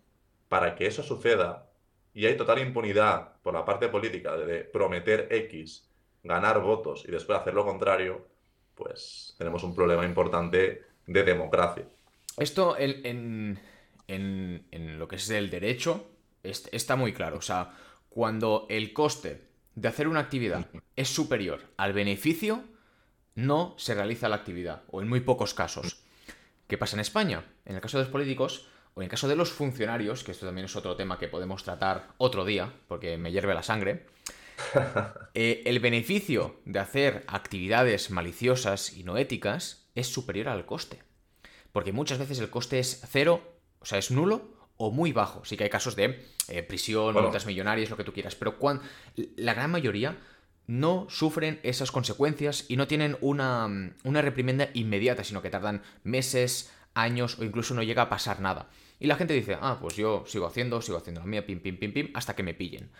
para 0.48 0.74
que 0.76 0.86
eso 0.86 1.02
suceda 1.02 1.68
y 2.14 2.26
hay 2.26 2.36
total 2.36 2.60
impunidad 2.60 3.34
por 3.42 3.52
la 3.52 3.64
parte 3.64 3.88
política 3.88 4.36
de 4.36 4.60
prometer 4.60 5.28
X, 5.30 5.88
ganar 6.22 6.62
votos 6.62 7.04
y 7.06 7.10
después 7.10 7.38
hacer 7.38 7.54
lo 7.54 7.66
contrario, 7.66 8.26
pues 8.74 9.34
tenemos 9.36 9.62
un 9.64 9.74
problema 9.74 10.04
importante 10.04 10.82
de 11.06 11.22
democracia. 11.22 11.84
Esto 12.36 12.76
en, 12.78 13.58
lo 14.08 15.08
que 15.08 15.16
es 15.16 15.28
el 15.30 15.50
derecho 15.50 16.08
está 16.42 16.96
muy 16.96 17.12
claro. 17.12 17.38
O 17.38 17.42
sea, 17.42 17.74
cuando 18.08 18.66
el 18.68 18.92
coste 18.92 19.42
de 19.74 19.88
hacer 19.88 20.08
una 20.08 20.20
actividad 20.20 20.66
es 20.94 21.08
superior 21.08 21.60
al 21.76 21.92
beneficio, 21.92 22.64
no 23.34 23.74
se 23.76 23.94
realiza 23.94 24.28
la 24.28 24.36
actividad, 24.36 24.84
o 24.88 25.02
en 25.02 25.08
muy 25.08 25.20
pocos 25.20 25.52
casos. 25.52 26.05
¿Qué 26.66 26.78
pasa 26.78 26.96
en 26.96 27.00
España? 27.00 27.44
En 27.64 27.76
el 27.76 27.80
caso 27.80 27.98
de 27.98 28.04
los 28.04 28.12
políticos, 28.12 28.66
o 28.94 29.00
en 29.00 29.04
el 29.04 29.10
caso 29.10 29.28
de 29.28 29.36
los 29.36 29.52
funcionarios, 29.52 30.24
que 30.24 30.32
esto 30.32 30.46
también 30.46 30.64
es 30.64 30.74
otro 30.74 30.96
tema 30.96 31.18
que 31.18 31.28
podemos 31.28 31.62
tratar 31.62 32.08
otro 32.18 32.44
día, 32.44 32.72
porque 32.88 33.16
me 33.18 33.30
hierve 33.30 33.54
la 33.54 33.62
sangre, 33.62 34.06
eh, 35.34 35.62
el 35.66 35.78
beneficio 35.80 36.60
de 36.64 36.78
hacer 36.80 37.24
actividades 37.28 38.10
maliciosas 38.10 38.96
y 38.96 39.04
no 39.04 39.16
éticas 39.16 39.88
es 39.94 40.08
superior 40.08 40.48
al 40.48 40.66
coste. 40.66 41.02
Porque 41.72 41.92
muchas 41.92 42.18
veces 42.18 42.40
el 42.40 42.50
coste 42.50 42.78
es 42.78 43.02
cero, 43.10 43.42
o 43.80 43.86
sea, 43.86 43.98
es 43.98 44.10
nulo 44.10 44.56
o 44.76 44.90
muy 44.90 45.12
bajo. 45.12 45.44
Sí 45.44 45.56
que 45.56 45.64
hay 45.64 45.70
casos 45.70 45.94
de 45.94 46.24
eh, 46.48 46.62
prisión, 46.62 47.14
multas 47.14 47.46
millonarias, 47.46 47.90
lo 47.90 47.96
que 47.96 48.04
tú 48.04 48.12
quieras, 48.12 48.34
pero 48.34 48.58
la 49.36 49.54
gran 49.54 49.70
mayoría 49.70 50.16
no 50.66 51.06
sufren 51.08 51.60
esas 51.62 51.92
consecuencias 51.92 52.64
y 52.68 52.76
no 52.76 52.86
tienen 52.86 53.16
una, 53.20 53.94
una 54.04 54.22
reprimenda 54.22 54.68
inmediata, 54.74 55.24
sino 55.24 55.42
que 55.42 55.50
tardan 55.50 55.82
meses, 56.02 56.72
años 56.94 57.38
o 57.38 57.44
incluso 57.44 57.74
no 57.74 57.82
llega 57.82 58.02
a 58.02 58.08
pasar 58.08 58.40
nada. 58.40 58.68
Y 58.98 59.06
la 59.06 59.16
gente 59.16 59.34
dice, 59.34 59.56
ah, 59.60 59.78
pues 59.80 59.96
yo 59.96 60.24
sigo 60.26 60.46
haciendo, 60.46 60.80
sigo 60.80 60.98
haciendo 60.98 61.20
la 61.20 61.26
mía, 61.26 61.46
pim, 61.46 61.60
pim, 61.60 61.78
pim, 61.78 61.92
pim, 61.92 62.10
hasta 62.14 62.34
que 62.34 62.42
me 62.42 62.54
pillen. 62.54 62.90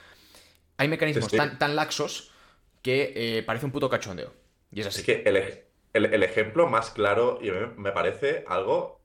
Hay 0.76 0.88
mecanismos 0.88 1.30
tan, 1.32 1.58
tan, 1.58 1.74
laxos 1.74 2.30
que 2.82 3.12
eh, 3.16 3.42
parece 3.42 3.66
un 3.66 3.72
puto 3.72 3.88
cachondeo. 3.88 4.32
Y 4.70 4.80
es 4.80 4.88
así. 4.88 5.00
Es 5.00 5.06
que 5.06 5.22
el, 5.92 6.22
ejemplo 6.22 6.68
más 6.68 6.90
claro, 6.90 7.38
y 7.42 7.50
me 7.80 7.92
parece 7.92 8.44
algo 8.46 9.00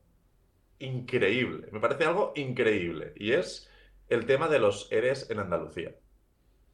increíble, 0.80 1.70
me 1.72 1.80
parece 1.80 2.04
algo 2.04 2.34
increíble, 2.36 3.14
y 3.16 3.32
es 3.34 3.70
el 4.10 4.26
tema 4.26 4.50
de 4.50 4.60
los 4.60 4.92
ERES 4.92 5.30
en 5.30 5.40
Andalucía. 5.40 5.96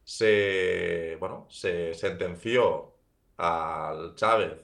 Se, 0.08 1.18
bueno, 1.20 1.46
se 1.50 1.92
sentenció 1.92 2.94
al 3.36 4.14
Chávez, 4.14 4.58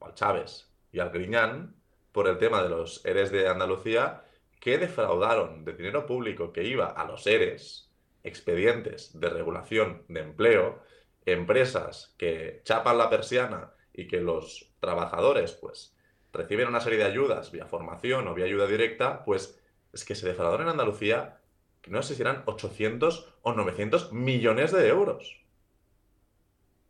al 0.00 0.14
Chávez 0.14 0.72
y 0.90 0.98
al 0.98 1.10
Griñán 1.10 1.76
por 2.10 2.26
el 2.26 2.38
tema 2.38 2.62
de 2.62 2.70
los 2.70 3.04
ERES 3.04 3.30
de 3.32 3.48
Andalucía 3.48 4.24
que 4.58 4.78
defraudaron 4.78 5.66
de 5.66 5.74
dinero 5.74 6.06
público 6.06 6.54
que 6.54 6.64
iba 6.64 6.86
a 6.86 7.04
los 7.04 7.26
ERES, 7.26 7.90
expedientes 8.24 9.20
de 9.20 9.28
regulación 9.28 10.04
de 10.08 10.20
empleo, 10.20 10.82
empresas 11.26 12.14
que 12.16 12.62
chapan 12.64 12.96
la 12.96 13.10
persiana 13.10 13.74
y 13.92 14.08
que 14.08 14.22
los 14.22 14.72
trabajadores 14.80 15.52
pues 15.52 15.94
reciben 16.32 16.68
una 16.68 16.80
serie 16.80 17.00
de 17.00 17.04
ayudas 17.04 17.52
vía 17.52 17.66
formación 17.66 18.26
o 18.26 18.32
vía 18.32 18.46
ayuda 18.46 18.66
directa, 18.66 19.22
pues 19.22 19.60
es 19.92 20.02
que 20.06 20.14
se 20.14 20.26
defraudaron 20.26 20.62
en 20.62 20.70
Andalucía, 20.70 21.42
no 21.86 22.02
sé 22.02 22.14
si 22.14 22.22
eran 22.22 22.42
800 22.46 23.32
o 23.42 23.52
900 23.52 24.12
millones 24.12 24.72
de 24.72 24.88
euros. 24.88 25.40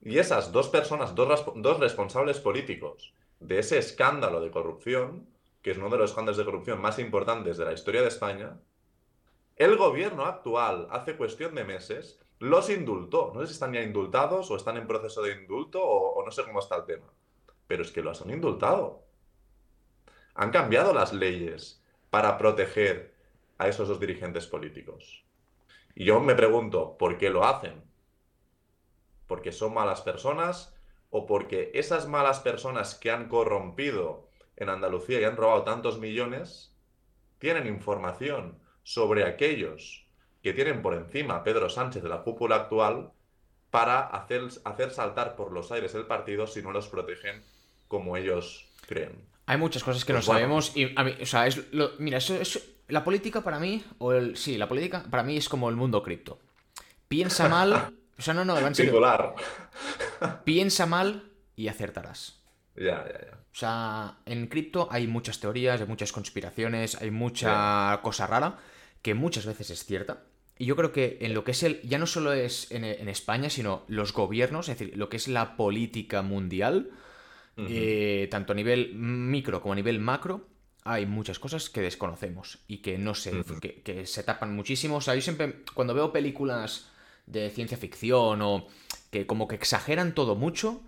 Y 0.01 0.19
esas 0.19 0.53
dos 0.53 0.69
personas, 0.69 1.15
dos, 1.15 1.45
dos 1.57 1.81
responsables 1.81 2.41
políticos 2.41 3.13
de 3.41 3.59
ese 3.59 3.79
escándalo 3.79 4.41
de 4.41 4.51
corrupción, 4.51 5.29
que 5.63 5.73
es 5.73 5.79
uno 5.79 5.91
de 5.91 5.99
los 5.99 6.11
escándalos 6.11 6.39
de 6.39 6.45
corrupción 6.45 6.81
más 6.81 6.99
importantes 6.99 7.57
de 7.57 7.65
la 7.65 7.73
historia 7.73 8.03
de 8.03 8.09
España, 8.09 8.59
el 9.57 9.77
gobierno 9.77 10.27
actual, 10.27 10.87
hace 10.91 11.17
cuestión 11.17 11.55
de 11.55 11.65
meses, 11.65 12.21
los 12.39 12.69
indultó. 12.69 13.33
No 13.35 13.41
sé 13.41 13.47
si 13.49 13.53
están 13.55 13.73
ya 13.73 13.81
indultados 13.81 14.51
o 14.51 14.57
están 14.57 14.77
en 14.77 14.87
proceso 14.87 15.23
de 15.23 15.33
indulto 15.33 15.83
o, 15.83 16.23
no 16.25 16.31
sé 16.31 16.45
cómo 16.45 16.59
está 16.59 16.77
el 16.77 16.85
tema. 16.85 17.07
Pero 17.67 17.83
es 17.83 17.91
que 17.91 18.03
los 18.03 18.21
han 18.21 18.31
indultado. 18.31 19.03
Han 20.35 20.51
cambiado 20.51 20.93
las 20.93 21.15
leyes 21.15 21.83
para 22.11 22.37
proteger 22.37 23.16
a 23.59 23.69
esos 23.69 23.89
dos 23.89 24.01
dirigentes 24.01 24.47
políticos. 24.47 25.25
Y 25.95 26.05
yo 26.05 26.21
me 26.21 26.35
pregunto, 26.35 26.97
¿por 26.99 27.19
qué 27.19 27.31
lo 27.31 27.45
hacen? 27.45 27.83
¿Porque 29.27 29.53
son 29.53 29.75
malas 29.75 30.03
personas 30.03 30.75
o 31.11 31.27
porque 31.27 31.71
esas 31.75 32.07
malas 32.07 32.41
personas 32.41 32.95
que 32.95 33.11
han 33.11 33.29
corrompido 33.29 34.29
en 34.57 34.69
Andalucía 34.69 35.21
y 35.21 35.25
han 35.25 35.37
robado 35.37 35.63
tantos 35.63 35.99
millones, 35.99 36.75
tienen 37.39 37.67
información 37.67 38.59
sobre 38.83 39.25
aquellos 39.25 40.07
que 40.43 40.53
tienen 40.53 40.83
por 40.83 40.95
encima 40.95 41.37
a 41.37 41.45
Pedro 41.45 41.69
Sánchez 41.69 42.03
de 42.03 42.09
la 42.09 42.23
cúpula 42.23 42.57
actual 42.57 43.11
para 43.71 44.01
hacer, 44.01 44.43
hacer 44.65 44.91
saltar 44.91 45.37
por 45.37 45.53
los 45.53 45.73
aires 45.73 45.95
el 45.95 46.07
partido 46.07 46.47
si 46.47 46.63
no 46.63 46.73
los 46.73 46.89
protegen 46.89 47.43
como 47.89 48.17
ellos 48.17 48.69
creen. 48.87 49.27
Hay 49.47 49.59
muchas 49.59 49.85
cosas 49.85 50.05
que 50.05 50.13
pues 50.13 50.27
no 50.27 50.33
sabemos 50.33 50.77
y 50.77 50.93
a 50.97 51.05
mí, 51.05 51.17
o 51.21 51.27
sea, 51.27 51.47
es 51.47 51.73
mira, 51.99 52.19
eso, 52.19 52.35
es 52.35 52.76
la 52.89 53.05
política 53.05 53.43
para 53.43 53.59
mí 53.59 53.85
o 53.99 54.13
el 54.13 54.37
sí, 54.37 54.57
la 54.57 54.69
política 54.69 55.05
para 55.11 55.23
mí 55.23 55.37
es 55.37 55.49
como 55.49 55.69
el 55.69 55.77
mundo 55.77 56.03
cripto. 56.03 56.39
Piensa 57.09 57.49
mal, 57.49 57.73
o 58.19 58.23
sea, 58.23 58.35
no, 58.35 58.45
no, 58.45 58.59
en 58.59 58.75
serio. 58.75 59.01
Piensa 60.45 60.87
mal 60.87 61.33
y 61.55 61.69
acertarás. 61.69 62.43
Ya, 62.77 63.05
ya, 63.07 63.27
ya. 63.27 63.39
O 63.57 63.59
sea, 63.59 64.19
en 64.27 64.49
cripto 64.49 64.89
hay 64.91 65.07
muchas 65.07 65.41
teorías, 65.41 65.81
hay 65.81 65.87
muchas 65.87 66.13
conspiraciones, 66.13 67.01
hay 67.01 67.11
mucha 67.11 67.99
cosa 68.03 68.27
rara 68.27 68.59
que 69.01 69.15
muchas 69.15 69.47
veces 69.47 69.71
es 69.71 69.85
cierta. 69.85 70.25
Y 70.59 70.67
yo 70.67 70.77
creo 70.77 70.93
que 70.93 71.19
en 71.21 71.35
lo 71.35 71.45
que 71.45 71.53
es 71.53 71.63
el, 71.63 71.81
ya 71.83 71.99
no 71.99 72.07
solo 72.07 72.33
es 72.33 72.71
en, 72.71 72.85
España, 72.85 73.51
sino 73.51 73.85
los 73.89 74.13
gobiernos, 74.13 74.69
es 74.69 74.79
decir, 74.79 74.97
lo 74.97 75.09
que 75.09 75.17
es 75.17 75.29
la 75.29 75.57
política 75.57 76.23
mundial, 76.23 76.91
eh, 77.57 78.29
tanto 78.31 78.53
a 78.53 78.57
nivel 78.57 78.95
micro 78.95 79.63
como 79.63 79.73
a 79.73 79.77
nivel 79.77 80.01
macro, 80.01 80.49
hay 80.87 81.07
muchas 81.07 81.39
cosas 81.39 81.69
que 81.69 81.81
desconocemos 81.81 82.59
y 82.69 82.79
que 82.79 82.99
no 82.99 83.15
sé, 83.15 83.45
que, 83.61 83.83
que, 83.83 84.07
se 84.07 84.23
tapan 84.23 84.55
muchísimo. 84.55 84.97
O 84.97 85.01
sea, 85.01 85.15
yo 85.15 85.21
siempre, 85.21 85.63
cuando 85.75 85.95
veo 85.95 86.13
películas 86.13 86.91
de 87.27 87.51
ciencia 87.51 87.77
ficción 87.77 88.41
o 88.43 88.67
que 89.11 89.27
como 89.27 89.49
que 89.49 89.57
exageran 89.57 90.15
todo 90.15 90.37
mucho, 90.37 90.83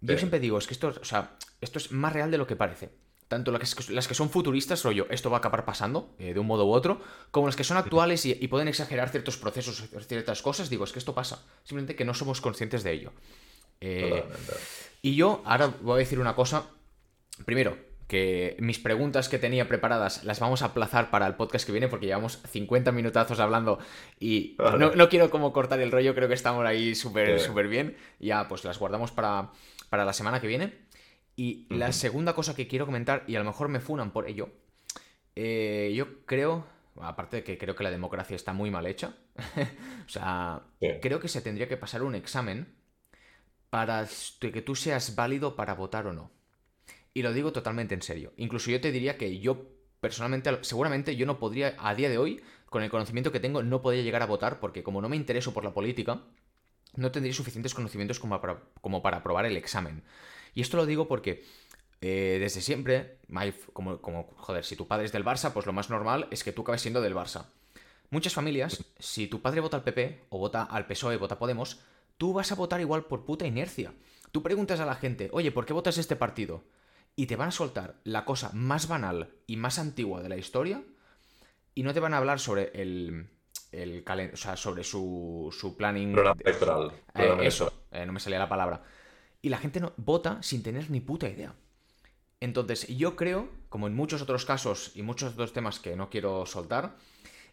yo 0.00 0.18
siempre 0.18 0.40
digo, 0.40 0.58
es 0.58 0.66
que 0.66 0.74
esto, 0.74 0.94
o 1.00 1.04
sea, 1.04 1.36
esto 1.60 1.78
es 1.78 1.92
más 1.92 2.12
real 2.12 2.30
de 2.30 2.38
lo 2.38 2.46
que 2.46 2.56
parece. 2.56 2.90
Tanto 3.28 3.50
las 3.50 3.74
que, 3.74 3.92
las 3.92 4.06
que 4.06 4.14
son 4.14 4.30
futuristas, 4.30 4.84
rollo, 4.84 5.06
esto 5.10 5.30
va 5.30 5.38
a 5.38 5.40
acabar 5.40 5.64
pasando 5.64 6.14
eh, 6.18 6.32
de 6.32 6.38
un 6.38 6.46
modo 6.46 6.64
u 6.64 6.70
otro, 6.70 7.00
como 7.32 7.48
las 7.48 7.56
que 7.56 7.64
son 7.64 7.76
actuales 7.76 8.24
y, 8.24 8.34
pueden 8.46 8.68
exagerar 8.68 9.08
ciertos 9.08 9.36
procesos, 9.36 9.82
ciertas 10.06 10.42
cosas, 10.42 10.70
digo, 10.70 10.84
es 10.84 10.92
que 10.92 11.00
esto 11.00 11.14
pasa. 11.14 11.44
Simplemente 11.64 11.96
que 11.96 12.04
no 12.04 12.14
somos 12.14 12.40
conscientes 12.40 12.84
de 12.84 12.92
ello. 12.92 13.12
Eh, 13.80 14.24
y 15.02 15.16
yo 15.16 15.42
ahora 15.44 15.74
voy 15.80 15.96
a 15.96 15.98
decir 15.98 16.20
una 16.20 16.36
cosa. 16.36 16.66
Primero, 17.44 17.76
que 18.06 18.56
mis 18.60 18.78
preguntas 18.78 19.28
que 19.28 19.38
tenía 19.38 19.66
preparadas 19.66 20.22
las 20.24 20.38
vamos 20.38 20.62
a 20.62 20.66
aplazar 20.66 21.10
para 21.10 21.26
el 21.26 21.34
podcast 21.34 21.66
que 21.66 21.72
viene 21.72 21.88
porque 21.88 22.06
llevamos 22.06 22.40
50 22.48 22.92
minutazos 22.92 23.40
hablando 23.40 23.78
y 24.20 24.56
no, 24.78 25.08
quiero 25.08 25.30
como 25.30 25.52
cortar 25.52 25.80
el 25.80 25.90
rollo, 25.90 26.14
creo 26.14 26.28
que 26.28 26.34
estamos 26.34 26.64
ahí 26.64 26.94
súper 26.94 27.40
súper 27.40 27.68
bien. 27.68 27.96
Ya, 28.20 28.48
pues 28.48 28.64
las 28.64 28.78
guardamos 28.78 29.10
para, 29.10 29.50
para 29.90 30.04
la 30.04 30.12
semana 30.12 30.40
que 30.40 30.46
viene. 30.46 30.86
Y 31.36 31.66
la 31.68 31.92
segunda 31.92 32.34
cosa 32.34 32.56
que 32.56 32.66
quiero 32.66 32.86
comentar, 32.86 33.22
y 33.26 33.36
a 33.36 33.40
lo 33.40 33.44
mejor 33.44 33.68
me 33.68 33.80
funan 33.80 34.10
por 34.10 34.26
ello, 34.26 34.48
eh, 35.34 35.92
yo 35.94 36.24
creo, 36.24 36.64
aparte 36.98 37.36
de 37.36 37.44
que 37.44 37.58
creo 37.58 37.76
que 37.76 37.84
la 37.84 37.90
democracia 37.90 38.34
está 38.34 38.54
muy 38.54 38.70
mal 38.70 38.86
hecha, 38.86 39.16
o 40.06 40.08
sea, 40.08 40.62
creo 41.02 41.20
que 41.20 41.28
se 41.28 41.42
tendría 41.42 41.68
que 41.68 41.76
pasar 41.76 42.02
un 42.02 42.14
examen 42.14 42.74
para 43.68 44.06
que 44.40 44.62
tú 44.62 44.74
seas 44.74 45.14
válido 45.14 45.56
para 45.56 45.74
votar 45.74 46.06
o 46.06 46.14
no. 46.14 46.30
Y 47.16 47.22
lo 47.22 47.32
digo 47.32 47.50
totalmente 47.50 47.94
en 47.94 48.02
serio. 48.02 48.34
Incluso 48.36 48.70
yo 48.70 48.78
te 48.78 48.92
diría 48.92 49.16
que 49.16 49.38
yo 49.38 49.70
personalmente, 50.02 50.50
seguramente 50.60 51.16
yo 51.16 51.24
no 51.24 51.38
podría, 51.38 51.74
a 51.78 51.94
día 51.94 52.10
de 52.10 52.18
hoy, 52.18 52.42
con 52.68 52.82
el 52.82 52.90
conocimiento 52.90 53.32
que 53.32 53.40
tengo, 53.40 53.62
no 53.62 53.80
podría 53.80 54.02
llegar 54.02 54.20
a 54.20 54.26
votar 54.26 54.60
porque 54.60 54.82
como 54.82 55.00
no 55.00 55.08
me 55.08 55.16
intereso 55.16 55.54
por 55.54 55.64
la 55.64 55.72
política, 55.72 56.20
no 56.94 57.12
tendría 57.12 57.32
suficientes 57.32 57.72
conocimientos 57.72 58.20
como 58.20 58.38
para, 58.38 58.60
como 58.82 59.00
para 59.00 59.16
aprobar 59.16 59.46
el 59.46 59.56
examen. 59.56 60.02
Y 60.52 60.60
esto 60.60 60.76
lo 60.76 60.84
digo 60.84 61.08
porque 61.08 61.42
eh, 62.02 62.36
desde 62.38 62.60
siempre, 62.60 63.16
como, 63.72 64.02
como, 64.02 64.24
joder, 64.36 64.62
si 64.62 64.76
tu 64.76 64.86
padre 64.86 65.06
es 65.06 65.12
del 65.12 65.24
Barça, 65.24 65.54
pues 65.54 65.64
lo 65.64 65.72
más 65.72 65.88
normal 65.88 66.28
es 66.30 66.44
que 66.44 66.52
tú 66.52 66.60
acabes 66.60 66.82
siendo 66.82 67.00
del 67.00 67.14
Barça. 67.14 67.46
Muchas 68.10 68.34
familias, 68.34 68.84
si 68.98 69.26
tu 69.26 69.40
padre 69.40 69.62
vota 69.62 69.78
al 69.78 69.84
PP 69.84 70.26
o 70.28 70.38
vota 70.38 70.64
al 70.64 70.86
PSOE, 70.86 71.16
vota 71.16 71.38
Podemos, 71.38 71.80
tú 72.18 72.34
vas 72.34 72.52
a 72.52 72.56
votar 72.56 72.82
igual 72.82 73.06
por 73.06 73.24
puta 73.24 73.46
inercia. 73.46 73.94
Tú 74.32 74.42
preguntas 74.42 74.80
a 74.80 74.84
la 74.84 74.96
gente, 74.96 75.30
oye, 75.32 75.50
¿por 75.50 75.64
qué 75.64 75.72
votas 75.72 75.96
este 75.96 76.14
partido? 76.14 76.62
Y 77.16 77.26
te 77.26 77.36
van 77.36 77.48
a 77.48 77.52
soltar 77.52 77.96
la 78.04 78.24
cosa 78.24 78.50
más 78.52 78.88
banal 78.88 79.30
y 79.46 79.56
más 79.56 79.78
antigua 79.78 80.22
de 80.22 80.28
la 80.28 80.36
historia 80.36 80.82
y 81.74 81.82
no 81.82 81.92
te 81.92 82.00
van 82.00 82.14
a 82.14 82.18
hablar 82.18 82.38
sobre 82.38 82.70
el, 82.74 83.28
el 83.72 84.04
o 84.32 84.36
sea, 84.36 84.56
sobre 84.56 84.84
su, 84.84 85.54
su 85.58 85.76
planning. 85.76 86.12
Programa 86.12 86.40
electoral. 86.44 86.92
Eh, 87.14 87.38
eso, 87.42 87.84
eh, 87.90 88.04
no 88.06 88.12
me 88.12 88.20
salía 88.20 88.38
la 88.38 88.48
palabra. 88.48 88.82
Y 89.42 89.48
la 89.48 89.58
gente 89.58 89.80
no, 89.80 89.92
vota 89.96 90.42
sin 90.42 90.62
tener 90.62 90.90
ni 90.90 91.00
puta 91.00 91.28
idea. 91.28 91.54
Entonces, 92.40 92.86
yo 92.88 93.16
creo, 93.16 93.48
como 93.68 93.86
en 93.86 93.94
muchos 93.94 94.22
otros 94.22 94.44
casos 94.44 94.92
y 94.94 95.02
muchos 95.02 95.32
otros 95.32 95.52
temas 95.52 95.78
que 95.78 95.96
no 95.96 96.10
quiero 96.10 96.44
soltar, 96.46 96.96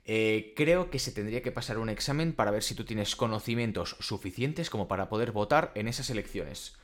eh, 0.05 0.53
creo 0.55 0.89
que 0.89 0.99
se 0.99 1.11
tendría 1.11 1.41
que 1.41 1.51
pasar 1.51 1.77
un 1.77 1.89
examen 1.89 2.33
para 2.33 2.51
ver 2.51 2.63
si 2.63 2.75
tú 2.75 2.83
tienes 2.83 3.15
conocimientos 3.15 3.95
suficientes 3.99 4.69
como 4.69 4.87
para 4.87 5.07
poder 5.07 5.31
votar 5.31 5.71
en 5.75 5.87
esas 5.87 6.09
elecciones. 6.09 6.77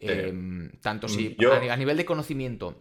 Em, 0.00 0.72
tanto 0.80 1.08
si 1.08 1.36
a, 1.70 1.76
nivel 1.76 1.96
de 1.98 2.06
conocimiento 2.06 2.74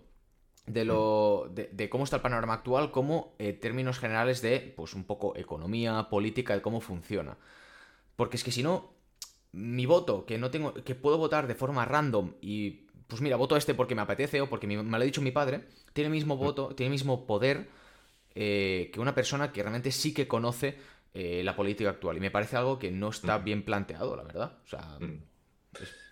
de, 0.66 0.86
lo, 0.86 1.52
de, 1.52 1.90
cómo 1.90 2.06
está 2.06 2.18
el 2.18 2.22
panorama 2.22 2.54
actual 2.54 2.92
como 2.92 3.36
eh, 3.40 3.52
términos 3.54 4.00
generales 4.00 4.42
de, 4.42 4.74
pues 4.76 4.94
un 4.94 5.04
poco 5.04 5.36
economía, 5.36 6.08
política, 6.10 6.54
de 6.54 6.62
cómo 6.62 6.80
funciona. 6.80 7.38
Porque 8.16 8.38
es 8.38 8.44
que 8.44 8.52
si 8.52 8.64
no, 8.64 8.94
mi 9.52 9.86
voto, 9.86 10.26
que 10.26 10.38
no 10.38 10.50
tengo, 10.50 10.74
que 10.74 10.96
puedo 10.96 11.18
votar 11.18 11.48
de 11.48 11.56
forma 11.56 11.86
random 11.86 12.36
y, 12.42 12.88
pues 13.08 13.22
mira, 13.22 13.36
voto 13.36 13.56
a 13.56 13.58
este 13.58 13.74
porque 13.74 13.96
me 13.96 14.02
apetece 14.02 14.40
o 14.42 14.50
porque 14.50 14.68
me, 14.68 14.76
lo 14.82 14.96
ha 14.96 15.00
dicho 15.00 15.22
mi 15.22 15.32
padre, 15.32 15.66
tiene 15.94 16.08
el 16.08 16.14
mismo 16.14 16.38
voto, 16.38 16.74
tiene 16.76 16.88
el 16.88 16.92
mismo 16.92 17.26
poder 17.26 17.68
eh, 18.36 18.92
que 18.94 19.00
una 19.00 19.16
persona 19.16 19.52
que 19.52 19.62
realmente 19.62 19.92
sí 19.92 20.14
que 20.14 20.28
conoce 20.28 20.78
eh, 21.14 21.42
la 21.44 21.56
política 21.56 21.90
actual. 21.90 22.18
Y 22.18 22.20
me 22.20 22.32
parece 22.32 22.56
algo 22.56 22.78
que 22.78 22.92
no 22.92 23.10
está 23.10 23.40
bien 23.40 23.64
planteado, 23.64 24.16
la 24.16 24.24
verdad. 24.24 24.60
O 24.64 24.68
sea, 24.68 25.00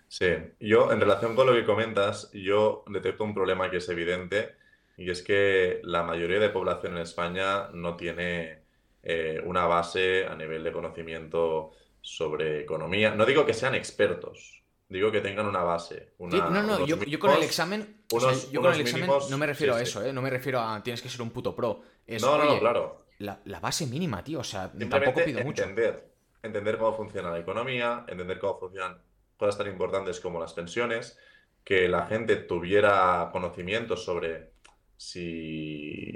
Sí, 0.08 0.26
yo 0.58 0.90
en 0.90 1.00
relación 1.00 1.36
con 1.36 1.46
lo 1.46 1.52
que 1.52 1.64
comentas, 1.64 2.30
yo 2.32 2.82
detecto 2.88 3.24
un 3.24 3.34
problema 3.34 3.70
que 3.70 3.76
es 3.76 3.88
evidente 3.90 4.54
y 4.96 5.10
es 5.10 5.22
que 5.22 5.80
la 5.84 6.02
mayoría 6.02 6.40
de 6.40 6.48
población 6.48 6.96
en 6.96 7.02
España 7.02 7.68
no 7.74 7.94
tiene 7.94 8.62
eh, 9.02 9.40
una 9.44 9.66
base 9.66 10.26
a 10.26 10.34
nivel 10.34 10.64
de 10.64 10.72
conocimiento 10.72 11.72
sobre 12.00 12.60
economía. 12.60 13.14
No 13.14 13.26
digo 13.26 13.44
que 13.44 13.52
sean 13.52 13.74
expertos, 13.74 14.62
digo 14.88 15.12
que 15.12 15.20
tengan 15.20 15.46
una 15.46 15.62
base. 15.62 16.14
no, 16.18 16.62
no, 16.62 16.86
yo, 16.86 17.18
con 17.18 17.32
el 17.32 17.42
examen, 17.42 18.02
yo 18.50 18.62
con 18.62 18.74
el 18.74 18.80
examen 18.80 19.10
no 19.30 19.38
me 19.38 19.46
refiero 19.46 19.74
a 19.74 19.82
eso, 19.82 20.02
¿eh? 20.04 20.12
no 20.12 20.22
me 20.22 20.30
refiero 20.30 20.58
a 20.60 20.82
tienes 20.82 21.02
que 21.02 21.10
ser 21.10 21.20
un 21.20 21.30
puto 21.30 21.54
pro. 21.54 21.82
no, 22.20 22.44
no, 22.44 22.58
claro. 22.58 23.04
La, 23.18 23.60
base 23.60 23.86
mínima, 23.86 24.24
tío, 24.24 24.40
o 24.40 24.44
sea, 24.44 24.72
tampoco 24.72 25.22
pido 25.22 25.44
mucho. 25.44 25.62
Entender, 25.64 26.08
entender 26.42 26.78
cómo 26.78 26.96
funciona 26.96 27.30
la 27.30 27.38
economía, 27.38 28.04
entender 28.08 28.38
cómo 28.38 28.58
funcionan 28.58 28.96
cosas 29.38 29.56
tan 29.56 29.68
importantes 29.68 30.20
como 30.20 30.40
las 30.40 30.52
pensiones, 30.52 31.18
que 31.64 31.88
la 31.88 32.06
gente 32.06 32.36
tuviera 32.36 33.28
conocimiento 33.32 33.96
sobre 33.96 34.52
si 34.96 36.12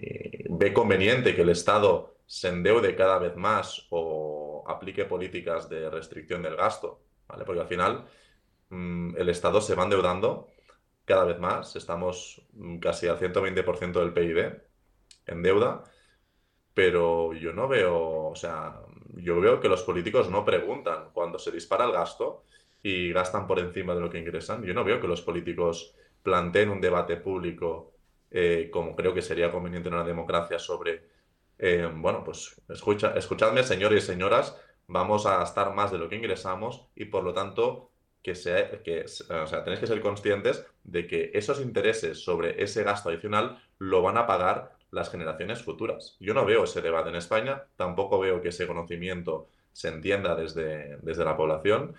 ve 0.51 0.73
conveniente 0.73 1.35
que 1.35 1.43
el 1.43 1.51
Estado 1.51 2.16
se 2.27 2.49
endeude 2.49 2.97
cada 2.97 3.18
vez 3.18 3.37
más 3.37 3.87
o 3.91 4.64
aplique 4.66 5.05
políticas 5.05 5.68
de 5.68 5.89
restricción 5.89 6.43
del 6.43 6.57
gasto, 6.57 7.03
¿vale? 7.29 7.45
Porque 7.45 7.61
al 7.61 7.68
final 7.68 8.05
mm, 8.70 9.16
el 9.16 9.29
Estado 9.29 9.61
se 9.61 9.75
va 9.75 9.85
endeudando 9.85 10.49
cada 11.05 11.25
vez 11.25 11.39
más, 11.39 11.77
estamos 11.77 12.43
mm, 12.55 12.79
casi 12.79 13.07
al 13.07 13.18
120% 13.18 13.93
del 13.93 14.12
PIB 14.12 14.62
en 15.27 15.43
deuda, 15.43 15.85
pero 16.75 17.35
yo 17.35 17.53
no 17.53 17.68
veo, 17.68 18.29
o 18.29 18.35
sea, 18.35 18.81
yo 19.14 19.41
veo 19.41 19.61
que 19.61 19.68
los 19.68 19.83
políticos 19.83 20.31
no 20.31 20.45
preguntan 20.45 21.11
cuando 21.12 21.39
se 21.39 21.53
dispara 21.53 21.85
el 21.85 21.93
gasto 21.93 22.45
y 22.83 23.12
gastan 23.12 23.47
por 23.47 23.59
encima 23.59 23.95
de 23.95 24.01
lo 24.01 24.11
que 24.11 24.18
ingresan. 24.18 24.62
Yo 24.64 24.74
no 24.74 24.85
veo 24.85 25.01
que 25.01 25.07
los 25.07 25.22
políticos 25.22 25.95
planteen 26.22 26.70
un 26.70 26.80
debate 26.80 27.16
público, 27.16 27.93
eh, 28.30 28.68
como 28.72 28.97
creo 28.97 29.14
que 29.14 29.22
sería 29.22 29.51
conveniente 29.51 29.89
en 29.89 29.95
una 29.95 30.05
democracia, 30.05 30.59
sobre, 30.59 31.05
eh, 31.59 31.89
bueno, 31.95 32.24
pues 32.24 32.61
escucha, 32.68 33.14
escuchadme, 33.16 33.62
señores 33.62 34.05
y 34.05 34.07
señoras, 34.07 34.61
vamos 34.89 35.26
a 35.26 35.39
gastar 35.39 35.74
más 35.74 35.93
de 35.93 35.99
lo 35.99 36.09
que 36.09 36.16
ingresamos 36.16 36.89
y 36.95 37.07
por 37.07 37.24
lo 37.24 37.33
tanto 37.33 37.91
que, 38.22 38.35
sea, 38.35 38.83
que 38.83 39.05
o 39.05 39.47
sea, 39.47 39.64
tenéis 39.64 39.80
que 39.80 39.87
ser 39.87 40.01
conscientes 40.01 40.64
de 40.85 41.07
que 41.07 41.30
esos 41.35 41.61
intereses 41.61 42.22
sobre 42.22 42.62
ese 42.62 42.83
gasto 42.83 43.09
adicional 43.09 43.62
lo 43.78 44.03
van 44.03 44.16
a 44.16 44.26
pagar 44.26 44.76
las 44.91 45.11
generaciones 45.11 45.62
futuras. 45.62 46.16
Yo 46.20 46.35
no 46.35 46.45
veo 46.45 46.64
ese 46.64 46.83
debate 46.83 47.09
en 47.09 47.16
España, 47.16 47.64
tampoco 47.76 48.20
veo 48.20 48.43
que 48.43 48.49
ese 48.49 48.66
conocimiento 48.66 49.49
se 49.72 49.89
entienda 49.89 50.37
desde, 50.37 50.99
desde 50.99 51.24
la 51.24 51.37
población 51.37 51.95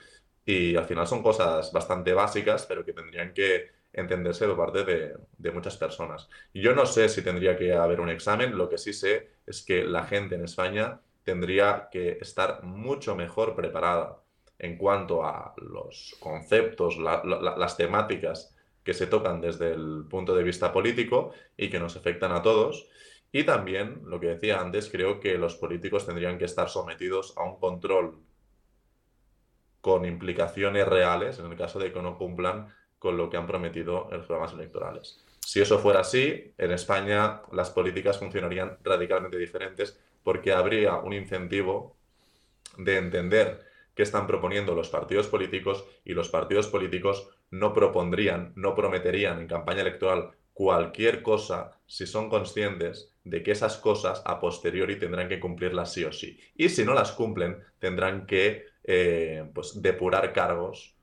y 0.45 0.75
al 0.75 0.85
final 0.85 1.07
son 1.07 1.23
cosas 1.23 1.71
bastante 1.71 2.13
básicas, 2.13 2.65
pero 2.65 2.83
que 2.83 2.93
tendrían 2.93 3.33
que 3.33 3.71
entenderse 3.93 4.47
por 4.47 4.57
parte 4.57 4.83
de, 4.83 5.51
muchas 5.51 5.77
personas. 5.77 6.27
Yo 6.53 6.73
no 6.73 6.85
sé 6.85 7.09
si 7.09 7.21
tendría 7.21 7.55
que 7.55 7.73
haber 7.73 7.99
un 7.99 8.09
examen, 8.09 8.57
lo 8.57 8.67
que 8.69 8.77
sí 8.77 8.91
sé 8.91 9.29
es 9.45 9.61
que 9.61 9.83
la 9.83 10.03
gente 10.03 10.35
en 10.35 10.43
España 10.43 10.99
tendría 11.23 11.89
que 11.91 12.17
estar 12.19 12.63
mucho 12.63 13.15
mejor 13.15 13.55
preparada 13.55 14.19
en 14.59 14.77
cuanto 14.77 15.23
a 15.23 15.53
los 15.57 16.15
conceptos, 16.19 16.97
las 16.97 17.77
temáticas 17.77 18.55
que 18.83 18.93
se 18.93 19.07
tocan 19.07 19.41
desde 19.41 19.71
el 19.71 20.05
punto 20.09 20.35
de 20.35 20.43
vista 20.43 20.73
político 20.73 21.31
y 21.55 21.69
que 21.69 21.79
nos 21.79 21.95
afectan 21.95 22.31
a 22.31 22.41
todos. 22.41 22.87
Y 23.31 23.43
también, 23.43 24.01
lo 24.05 24.19
que 24.19 24.27
decía 24.27 24.59
antes, 24.59 24.89
creo 24.89 25.19
que 25.19 25.37
los 25.37 25.55
políticos 25.55 26.05
tendrían 26.05 26.37
que 26.37 26.45
estar 26.45 26.69
sometidos 26.69 27.33
a 27.37 27.43
un 27.43 27.59
control 27.59 28.17
con 29.83 30.05
implicaciones 30.05 30.87
reales 30.87 31.39
en 31.39 31.51
el 31.51 31.57
caso 31.57 31.77
de 31.77 31.91
que 31.91 32.01
no 32.01 32.17
cumplan 32.17 32.73
con 32.99 33.17
lo 33.17 33.29
que 33.29 33.35
han 33.35 33.45
prometido 33.45 34.07
en 34.11 34.19
los 34.19 34.27
programas 34.27 34.53
electorales. 34.53 35.21
Si 35.41 35.59
eso 35.59 35.77
fuera 35.77 35.99
así, 35.99 36.53
en 36.57 36.71
España 36.71 37.41
las 37.51 37.69
políticas 37.69 38.17
funcionarían 38.17 38.77
radicalmente 38.81 39.37
diferentes 39.37 39.99
porque 40.23 40.53
habría 40.53 40.95
un 40.95 41.11
incentivo 41.11 41.97
de 42.77 42.95
entender 42.95 43.59
qué 43.93 44.03
están 44.03 44.25
proponiendo 44.25 44.73
los 44.73 44.87
partidos 44.87 45.27
políticos 45.27 45.83
y 46.05 46.13
los 46.13 46.29
partidos 46.29 46.67
políticos 46.67 47.27
no 47.51 47.73
propondrían, 47.73 48.53
no 48.55 48.75
prometerían 48.75 49.41
en 49.41 49.47
campaña 49.47 49.81
electoral 49.81 50.31
cualquier 50.53 51.21
cosa 51.23 51.77
si 51.87 52.07
son 52.07 52.29
conscientes 52.29 53.13
de 53.25 53.43
que 53.43 53.51
esas 53.51 53.75
cosas 53.75 54.21
a 54.25 54.39
posteriori 54.39 54.97
tendrán 54.97 55.27
que 55.27 55.41
cumplirlas 55.41 55.91
sí 55.91 56.05
o 56.05 56.13
sí. 56.13 56.39
Y 56.55 56.69
si 56.69 56.85
no 56.85 56.93
las 56.93 57.11
cumplen, 57.11 57.61
tendrán 57.79 58.25
que 58.25 58.71
eh, 58.83 59.49
pues 59.53 59.81
depurar 59.81 60.33
cargos 60.33 60.95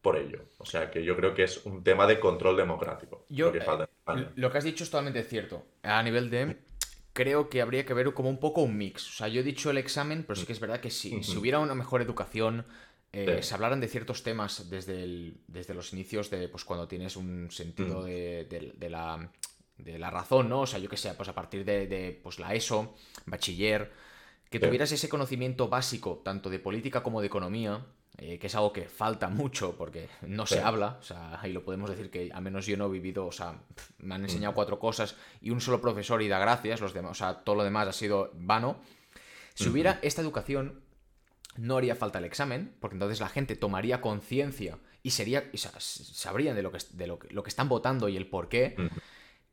por 0.00 0.16
ello. 0.16 0.44
O 0.58 0.64
sea 0.64 0.90
que 0.90 1.04
yo 1.04 1.16
creo 1.16 1.34
que 1.34 1.44
es 1.44 1.64
un 1.64 1.82
tema 1.82 2.06
de 2.06 2.18
control 2.18 2.56
democrático. 2.56 3.24
lo, 3.28 3.52
que 3.52 3.58
eh, 3.58 4.28
lo 4.34 4.50
que 4.50 4.58
has 4.58 4.64
dicho 4.64 4.84
es 4.84 4.90
totalmente 4.90 5.22
cierto. 5.22 5.64
A 5.82 6.02
nivel 6.02 6.28
de 6.30 6.56
creo 7.12 7.48
que 7.48 7.60
habría 7.60 7.84
que 7.84 7.94
ver 7.94 8.12
como 8.14 8.28
un 8.28 8.38
poco 8.38 8.62
un 8.62 8.76
mix. 8.76 9.08
O 9.08 9.12
sea, 9.12 9.28
yo 9.28 9.40
he 9.40 9.44
dicho 9.44 9.70
el 9.70 9.78
examen, 9.78 10.24
pero 10.24 10.36
sí 10.36 10.46
que 10.46 10.52
es 10.52 10.60
verdad 10.60 10.80
que 10.80 10.90
si 10.90 11.20
hubiera 11.36 11.58
una 11.58 11.74
mejor 11.74 12.02
educación, 12.02 12.64
eh, 13.12 13.42
se 13.42 13.54
hablaran 13.54 13.80
de 13.80 13.88
ciertos 13.88 14.22
temas 14.22 14.70
desde, 14.70 15.34
desde 15.46 15.74
los 15.74 15.92
inicios 15.92 16.30
de 16.30 16.48
pues 16.48 16.64
cuando 16.64 16.88
tienes 16.88 17.16
un 17.16 17.50
sentido 17.50 18.04
de, 18.04 18.46
la, 18.88 19.30
de 19.76 19.98
la 19.98 20.10
razón, 20.10 20.48
¿no? 20.48 20.62
O 20.62 20.66
sea, 20.66 20.78
yo 20.78 20.88
que 20.88 20.96
sé, 20.96 21.12
pues 21.12 21.28
a 21.28 21.34
partir 21.34 21.64
de, 21.64 22.18
pues 22.22 22.38
la 22.38 22.54
ESO, 22.54 22.94
bachiller, 23.26 23.92
que 24.52 24.60
tuvieras 24.60 24.92
ese 24.92 25.08
conocimiento 25.08 25.68
básico, 25.68 26.20
tanto 26.22 26.50
de 26.50 26.58
política 26.58 27.02
como 27.02 27.22
de 27.22 27.26
economía, 27.26 27.86
eh, 28.18 28.38
que 28.38 28.48
es 28.48 28.54
algo 28.54 28.70
que 28.70 28.84
falta 28.84 29.30
mucho 29.30 29.74
porque 29.78 30.10
no 30.20 30.44
se 30.44 30.60
habla, 30.60 30.98
o 31.00 31.02
sea, 31.02 31.40
ahí 31.40 31.54
lo 31.54 31.64
podemos 31.64 31.88
decir 31.88 32.10
que 32.10 32.30
al 32.30 32.42
menos 32.42 32.66
yo 32.66 32.76
no 32.76 32.84
he 32.84 32.90
vivido, 32.90 33.26
o 33.26 33.32
sea, 33.32 33.62
me 33.98 34.14
han 34.14 34.22
enseñado 34.22 34.54
cuatro 34.54 34.78
cosas 34.78 35.16
y 35.40 35.48
un 35.48 35.62
solo 35.62 35.80
profesor 35.80 36.20
y 36.20 36.28
da 36.28 36.38
gracias, 36.38 36.82
los 36.82 36.92
demás, 36.92 37.12
o 37.12 37.14
sea, 37.14 37.34
todo 37.44 37.56
lo 37.56 37.64
demás 37.64 37.88
ha 37.88 37.92
sido 37.94 38.30
vano. 38.34 38.76
Si 39.54 39.70
hubiera 39.70 39.98
esta 40.02 40.20
educación, 40.20 40.82
no 41.56 41.78
haría 41.78 41.96
falta 41.96 42.18
el 42.18 42.26
examen, 42.26 42.74
porque 42.78 42.96
entonces 42.96 43.20
la 43.20 43.30
gente 43.30 43.56
tomaría 43.56 44.02
conciencia 44.02 44.78
y 45.02 45.10
sería, 45.10 45.50
sea, 45.54 45.72
sabrían 45.78 46.56
de 46.56 46.62
lo 46.62 46.72
que, 46.72 46.78
de 46.90 47.06
lo 47.06 47.18
que, 47.18 47.48
están 47.48 47.70
votando 47.70 48.10
y 48.10 48.18
el 48.18 48.26
por 48.26 48.50
qué. 48.50 48.76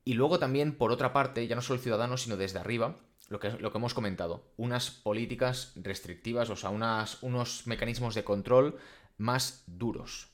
Y 0.03 0.13
luego 0.13 0.39
también, 0.39 0.75
por 0.75 0.91
otra 0.91 1.13
parte, 1.13 1.47
ya 1.47 1.55
no 1.55 1.61
solo 1.61 1.77
el 1.77 1.83
ciudadano, 1.83 2.17
sino 2.17 2.35
desde 2.35 2.59
arriba, 2.59 2.97
lo 3.29 3.39
que, 3.39 3.51
lo 3.51 3.71
que 3.71 3.77
hemos 3.77 3.93
comentado, 3.93 4.43
unas 4.57 4.91
políticas 4.91 5.73
restrictivas, 5.75 6.49
o 6.49 6.55
sea, 6.55 6.71
unas, 6.71 7.21
unos 7.23 7.67
mecanismos 7.67 8.15
de 8.15 8.23
control 8.23 8.77
más 9.17 9.63
duros. 9.67 10.29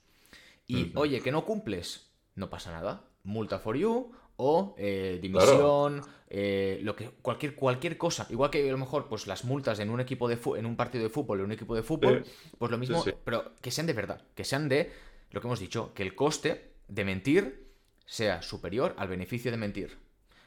Y, 0.68 0.92
oye, 0.96 1.22
que 1.22 1.32
no 1.32 1.46
cumples, 1.46 2.10
no 2.36 2.50
pasa 2.50 2.72
nada. 2.72 3.04
Multa 3.24 3.60
for 3.60 3.78
you 3.78 4.12
o 4.38 4.76
eh, 4.78 5.20
dimisión, 5.22 6.02
eh, 6.30 6.80
lo 6.84 6.96
que, 6.96 7.10
cualquier, 7.10 7.56
cualquier 7.56 7.98
cosa. 7.98 8.28
Igual 8.30 8.50
que 8.50 8.68
a 8.68 8.72
lo 8.72 8.78
mejor 8.78 9.08
pues, 9.08 9.28
las 9.28 9.46
multas 9.46 9.80
en 9.80 9.90
un, 9.90 10.00
equipo 10.00 10.28
de 10.28 10.40
en 10.58 10.66
un 10.66 10.76
partido 10.76 11.04
de 11.04 11.10
fútbol, 11.10 11.40
en 11.40 11.46
un 11.46 11.52
equipo 11.52 11.76
de 11.76 11.84
fútbol, 11.84 12.26
pues 12.58 12.72
lo 12.72 12.78
mismo, 12.78 13.04
pero 13.24 13.54
que 13.62 13.72
sean 13.72 13.88
de 13.88 13.94
verdad, 13.94 14.22
que 14.36 14.44
sean 14.44 14.70
de 14.70 14.92
lo 15.32 15.42
que 15.42 15.48
hemos 15.48 15.60
dicho, 15.60 15.94
que 15.94 16.04
el 16.04 16.16
coste 16.16 16.72
de 16.88 17.06
mentir 17.06 17.66
sea 18.06 18.42
superior 18.42 18.96
al 18.98 19.08
beneficio 19.08 19.52
de 19.52 19.58
mentir. 19.58 19.98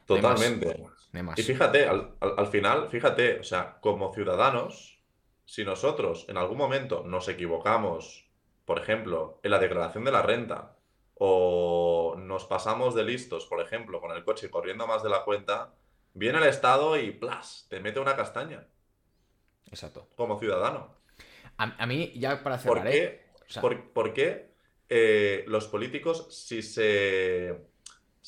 Totalmente. 0.09 0.83
Y 1.37 1.43
fíjate, 1.43 1.87
al, 1.87 2.47
final, 2.51 2.89
fíjate, 2.89 3.41
o 3.41 3.43
sea, 3.43 3.79
como 3.83 4.15
ciudadanos, 4.15 5.03
si 5.45 5.65
nosotros 5.65 6.25
en 6.31 6.39
algún 6.39 6.57
momento 6.57 7.05
nos 7.05 7.29
equivocamos, 7.29 8.27
por 8.65 8.79
ejemplo, 8.79 9.39
en 9.43 9.51
la 9.51 9.59
declaración 9.59 10.05
de 10.05 10.13
la 10.13 10.23
renta, 10.23 10.77
o 11.13 12.17
nos 12.19 12.47
pasamos 12.47 12.95
de 12.95 13.05
listos, 13.05 13.45
por 13.45 13.61
ejemplo, 13.61 14.01
con 14.01 14.17
el 14.17 14.25
coche 14.25 14.51
corriendo 14.51 14.87
más 14.87 15.03
de 15.03 15.11
la 15.11 15.25
cuenta, 15.25 15.75
viene 16.15 16.39
el 16.39 16.45
Estado 16.45 16.97
y 16.97 17.11
¡plas! 17.11 17.67
te 17.69 17.79
mete 17.81 18.01
una 18.01 18.17
castaña. 18.17 18.67
Exacto. 19.67 20.09
Como 20.17 20.39
ciudadano. 20.39 20.95
A, 21.59 21.85
mí, 21.87 22.15
ya 22.17 22.43
para 22.43 22.59
cerrar, 22.59 22.85
¿Por 22.85 22.91
qué, 22.91 23.27
¿por, 23.93 24.15
qué 24.15 24.55
eh, 24.89 25.45
los 25.49 25.67
políticos, 25.67 26.29
si 26.31 26.63
se 26.63 27.68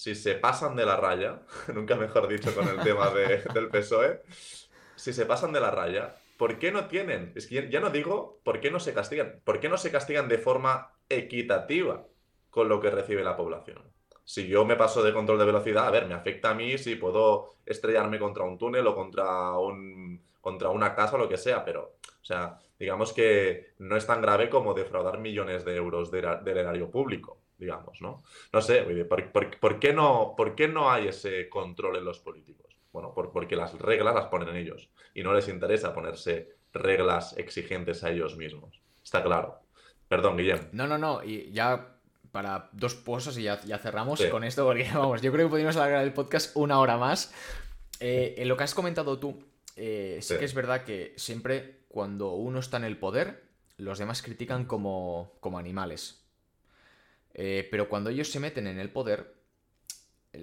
si 0.00 0.14
se 0.14 0.34
pasan 0.34 0.76
de 0.76 0.86
la 0.86 0.96
raya, 0.96 1.42
nunca 1.74 1.94
mejor 1.94 2.26
dicho 2.26 2.54
con 2.54 2.66
el 2.66 2.78
tema 2.78 3.10
del 3.54 3.68
PSOE, 3.68 4.22
si 4.96 5.12
se 5.12 5.26
pasan 5.26 5.52
de 5.52 5.60
la 5.60 5.70
raya, 5.70 6.14
¿por 6.38 6.58
qué 6.58 6.72
no 6.72 6.86
tienen? 6.86 7.32
Es 7.36 7.46
que 7.46 7.68
ya 7.68 7.80
no 7.80 7.90
digo 7.90 8.40
por 8.42 8.60
qué 8.60 8.70
no 8.70 8.80
se 8.80 8.94
castigan, 8.94 9.42
¿por 9.44 9.60
qué 9.60 9.68
no 9.68 9.76
se 9.76 9.90
castigan 9.90 10.26
de 10.26 10.38
forma 10.38 10.90
equitativa 11.06 12.06
con 12.48 12.70
lo 12.70 12.80
que 12.80 12.88
recibe 12.88 13.22
la 13.22 13.36
población? 13.36 13.92
Si 14.24 14.48
yo 14.48 14.64
me 14.64 14.76
paso 14.76 15.02
de 15.02 15.12
control 15.12 15.38
de 15.38 15.44
velocidad, 15.44 15.86
a 15.86 15.90
ver, 15.90 16.06
me 16.06 16.14
afecta 16.14 16.48
a 16.48 16.54
mí 16.54 16.78
si 16.78 16.96
puedo 16.96 17.50
estrellarme 17.66 18.18
contra 18.18 18.44
un 18.44 18.56
túnel 18.56 18.86
o 18.86 18.94
contra, 18.94 19.58
un, 19.58 20.24
contra 20.40 20.70
una 20.70 20.94
casa 20.94 21.16
o 21.16 21.18
lo 21.18 21.28
que 21.28 21.36
sea, 21.36 21.62
pero, 21.62 21.96
o 22.22 22.24
sea, 22.24 22.58
digamos 22.78 23.12
que 23.12 23.74
no 23.80 23.98
es 23.98 24.06
tan 24.06 24.22
grave 24.22 24.48
como 24.48 24.72
defraudar 24.72 25.18
millones 25.18 25.66
de 25.66 25.76
euros 25.76 26.10
del 26.10 26.24
erario 26.56 26.90
público, 26.90 27.42
digamos, 27.60 28.00
¿no? 28.00 28.22
No 28.52 28.60
sé, 28.60 28.82
¿por, 29.04 29.78
qué 29.78 29.92
no, 29.92 30.34
¿por 30.36 30.54
qué 30.54 30.66
no 30.66 30.90
hay 30.90 31.08
ese 31.08 31.48
control 31.48 31.96
en 31.96 32.04
los 32.04 32.18
políticos? 32.18 32.76
Bueno, 32.92 33.14
porque 33.14 33.54
las 33.54 33.78
reglas 33.78 34.14
las 34.14 34.26
ponen 34.26 34.56
ellos 34.56 34.90
y 35.14 35.22
no 35.22 35.32
les 35.32 35.46
interesa 35.48 35.94
ponerse 35.94 36.56
reglas 36.72 37.36
exigentes 37.36 38.02
a 38.02 38.10
ellos 38.10 38.36
mismos. 38.36 38.80
Está 39.02 39.22
claro. 39.22 39.60
Perdón, 40.08 40.36
Guillem. 40.36 40.68
No, 40.72 40.88
no, 40.88 40.98
no. 40.98 41.22
Y 41.22 41.52
ya 41.52 41.96
para 42.32 42.68
dos 42.72 42.94
cosas 42.94 43.36
y 43.38 43.42
ya, 43.42 43.56
cerramos 43.78 44.20
con 44.26 44.44
esto, 44.44 44.64
porque 44.64 44.88
vamos, 44.94 45.20
yo 45.22 45.32
creo 45.32 45.46
que 45.46 45.50
podríamos 45.50 45.76
alargar 45.76 46.02
el 46.02 46.12
podcast 46.12 46.56
una 46.56 46.80
hora 46.80 46.96
más. 46.96 47.32
Eh, 48.00 48.34
en 48.38 48.48
lo 48.48 48.56
que 48.56 48.64
has 48.64 48.74
comentado 48.74 49.18
tú, 49.18 49.44
eh, 49.76 50.18
sí, 50.22 50.36
que 50.38 50.44
es 50.44 50.54
verdad 50.54 50.84
que 50.84 51.14
siempre 51.16 51.80
cuando 51.88 52.32
uno 52.32 52.60
está 52.60 52.76
en 52.78 52.84
el 52.84 52.96
poder, 52.96 53.44
los 53.76 53.98
demás 53.98 54.22
critican 54.22 54.64
como, 54.64 55.32
como 55.40 55.58
animales. 55.58 56.19
Eh, 57.34 57.68
pero 57.70 57.88
cuando 57.88 58.10
ellos 58.10 58.30
se 58.30 58.40
meten 58.40 58.66
en 58.66 58.78
el 58.78 58.90
poder, 58.90 59.34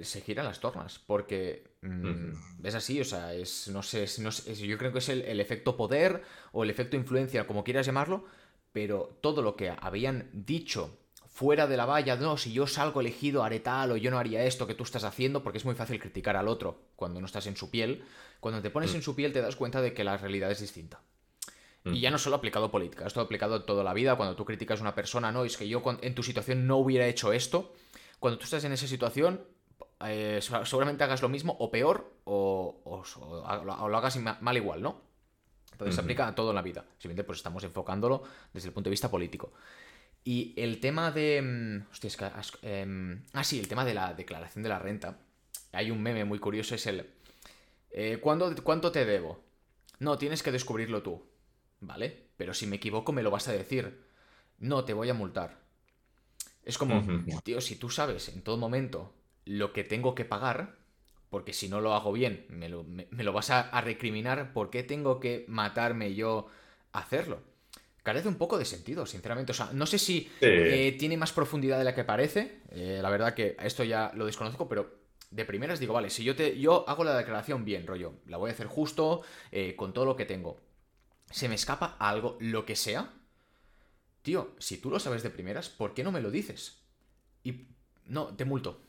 se 0.01 0.21
giran 0.21 0.45
las 0.45 0.59
tornas, 0.59 0.99
porque 0.99 1.63
mm, 1.81 2.65
es 2.65 2.75
así, 2.75 2.99
o 2.99 3.05
sea, 3.05 3.33
es, 3.33 3.67
no 3.69 3.83
sé, 3.83 4.05
no 4.19 4.29
yo 4.29 4.77
creo 4.77 4.91
que 4.91 4.99
es 4.99 5.09
el, 5.09 5.39
efecto 5.39 5.77
poder 5.77 6.23
o 6.51 6.63
el 6.63 6.69
efecto 6.69 6.97
influencia, 6.97 7.47
como 7.47 7.63
quieras 7.63 7.85
llamarlo, 7.85 8.25
pero 8.73 9.17
todo 9.21 9.41
lo 9.41 9.55
que 9.55 9.73
habían 9.79 10.29
dicho 10.33 10.97
fuera 11.37 11.67
de 11.67 11.77
la 11.77 11.85
valla, 11.85 12.15
no, 12.15 12.35
si 12.35 12.51
yo 12.51 12.67
salgo 12.67 12.99
elegido 12.99 13.43
haré 13.43 13.59
tal 13.59 13.91
o 13.91 13.97
yo 13.97 14.11
no 14.11 14.17
haría 14.17 14.43
esto 14.43 14.65
que 14.65 14.73
tú 14.73 14.83
estás 14.83 15.03
haciendo, 15.03 15.43
porque 15.43 15.59
es 15.59 15.65
muy 15.65 15.75
fácil 15.75 15.99
criticar 15.99 16.35
al 16.35 16.47
otro 16.47 16.81
cuando 16.95 17.19
no 17.19 17.27
estás 17.27 17.47
en 17.47 17.55
su 17.55 17.69
piel. 17.69 18.03
Cuando 18.39 18.61
te 18.61 18.71
pones 18.71 18.93
mm. 18.93 18.95
en 18.95 19.01
su 19.03 19.15
piel 19.15 19.33
te 19.33 19.41
das 19.41 19.55
cuenta 19.55 19.81
de 19.81 19.93
que 19.93 20.03
la 20.03 20.17
realidad 20.17 20.51
es 20.51 20.59
distinta. 20.59 20.99
Y 21.93 21.99
ya 21.99 22.11
no 22.11 22.17
solo 22.17 22.35
aplicado 22.35 22.65
a 22.65 22.71
política, 22.71 23.05
esto 23.05 23.21
aplicado 23.21 23.63
toda 23.63 23.83
la 23.83 23.93
vida, 23.93 24.15
cuando 24.15 24.35
tú 24.35 24.45
criticas 24.45 24.79
a 24.79 24.83
una 24.83 24.95
persona, 24.95 25.31
no, 25.31 25.45
es 25.45 25.57
que 25.57 25.67
yo 25.67 25.81
en 26.01 26.15
tu 26.15 26.23
situación 26.23 26.67
no 26.67 26.77
hubiera 26.77 27.07
hecho 27.07 27.33
esto, 27.33 27.73
cuando 28.19 28.37
tú 28.37 28.45
estás 28.45 28.63
en 28.63 28.71
esa 28.71 28.87
situación, 28.87 29.41
eh, 30.05 30.39
seguramente 30.63 31.03
hagas 31.03 31.21
lo 31.21 31.29
mismo 31.29 31.55
o 31.59 31.71
peor 31.71 32.13
o, 32.25 33.03
lo 33.63 33.97
hagas 33.97 34.17
mal 34.41 34.57
igual, 34.57 34.81
¿no? 34.81 35.01
Entonces 35.71 35.95
se 35.95 36.01
aplica 36.01 36.27
a 36.27 36.33
todo 36.33 36.49
en 36.49 36.55
la 36.55 36.61
vida. 36.63 36.85
Simplemente 36.97 37.23
pues 37.23 37.37
estamos 37.37 37.63
enfocándolo 37.63 38.23
desde 38.51 38.69
el 38.69 38.73
punto 38.73 38.89
de 38.89 38.91
vista 38.91 39.11
político. 39.11 39.53
Y 40.23 40.53
el 40.57 40.79
tema 40.79 41.11
de... 41.11 41.41
Mm, 41.41 41.91
hostia, 41.91 42.07
es 42.07 42.17
que... 42.17 42.81
Em, 42.81 43.23
ah, 43.33 43.43
sí, 43.43 43.59
el 43.59 43.67
tema 43.67 43.85
de 43.85 43.93
la 43.93 44.13
declaración 44.13 44.63
de 44.63 44.69
la 44.69 44.79
renta. 44.79 45.19
Hay 45.71 45.91
un 45.91 46.01
meme 46.01 46.25
muy 46.25 46.39
curioso, 46.39 46.73
es 46.73 46.87
el... 46.87 47.07
Eh, 47.91 48.19
¿Cuánto 48.19 48.91
te 48.91 49.05
debo? 49.05 49.39
No, 49.99 50.17
tienes 50.17 50.41
que 50.41 50.51
descubrirlo 50.51 51.03
tú. 51.03 51.23
¿Vale? 51.79 52.27
Pero 52.37 52.53
si 52.53 52.67
me 52.67 52.77
equivoco 52.77 53.11
me 53.11 53.23
lo 53.23 53.31
vas 53.31 53.47
a 53.47 53.53
decir. 53.53 54.05
No, 54.59 54.85
te 54.85 54.93
voy 54.93 55.09
a 55.09 55.13
multar. 55.13 55.59
Es 56.63 56.77
como, 56.77 57.03
tío, 57.43 57.61
si 57.61 57.75
tú 57.75 57.89
sabes 57.89 58.29
en 58.29 58.41
todo 58.41 58.57
momento 58.57 59.13
lo 59.45 59.71
que 59.71 59.83
tengo 59.83 60.15
que 60.15 60.25
pagar, 60.25 60.75
porque 61.29 61.53
si 61.53 61.69
no 61.69 61.79
lo 61.79 61.93
hago 61.93 62.11
bien, 62.11 62.45
me 62.49 62.67
lo, 62.67 63.33
vas 63.33 63.51
a, 63.51 63.61
a, 63.61 63.81
recriminar, 63.81 64.51
¿por 64.51 64.69
qué 64.69 64.83
tengo 64.83 65.19
que 65.19 65.45
matarme 65.47 66.13
yo 66.15 66.47
a 66.91 66.99
hacerlo? 66.99 67.41
carece 68.07 68.29
un 68.29 68.35
poco 68.35 68.57
de 68.57 68.63
sentido, 68.63 69.05
sinceramente. 69.05 69.51
O 69.51 69.55
sea, 69.55 69.71
no 69.73 69.85
sé 69.85 69.99
si 69.99 70.31
eh, 70.39 70.95
tiene 70.97 71.17
más 71.17 71.33
profundidad 71.33 71.77
de 71.77 71.83
la 71.83 71.93
que 71.93 72.05
parece. 72.05 72.61
Eh, 72.71 72.99
la 73.01 73.09
verdad 73.09 73.33
que 73.33 73.57
esto 73.61 73.83
ya 73.83 74.13
lo 74.15 74.25
desconozco, 74.25 74.69
pero 74.69 74.95
de 75.29 75.43
primeras 75.43 75.81
digo, 75.81 75.93
vale, 75.93 76.09
si 76.09 76.23
yo 76.23 76.33
te. 76.33 76.57
Yo 76.57 76.87
hago 76.87 77.03
la 77.03 77.17
declaración 77.17 77.65
bien, 77.65 77.85
rollo. 77.85 78.13
La 78.27 78.37
voy 78.37 78.49
a 78.49 78.53
hacer 78.53 78.67
justo, 78.67 79.23
eh, 79.51 79.75
con 79.75 79.91
todo 79.91 80.05
lo 80.05 80.15
que 80.15 80.23
tengo. 80.23 80.55
Se 81.31 81.49
me 81.49 81.55
escapa 81.55 81.95
algo, 81.99 82.37
lo 82.39 82.65
que 82.65 82.75
sea. 82.75 83.13
Tío, 84.21 84.55
si 84.59 84.77
tú 84.77 84.89
lo 84.89 84.99
sabes 84.99 85.23
de 85.23 85.29
primeras, 85.29 85.69
¿por 85.69 85.93
qué 85.93 86.03
no 86.03 86.11
me 86.11 86.21
lo 86.21 86.31
dices? 86.31 86.81
Y. 87.43 87.67
No, 88.05 88.35
te 88.35 88.45
multo. 88.45 88.81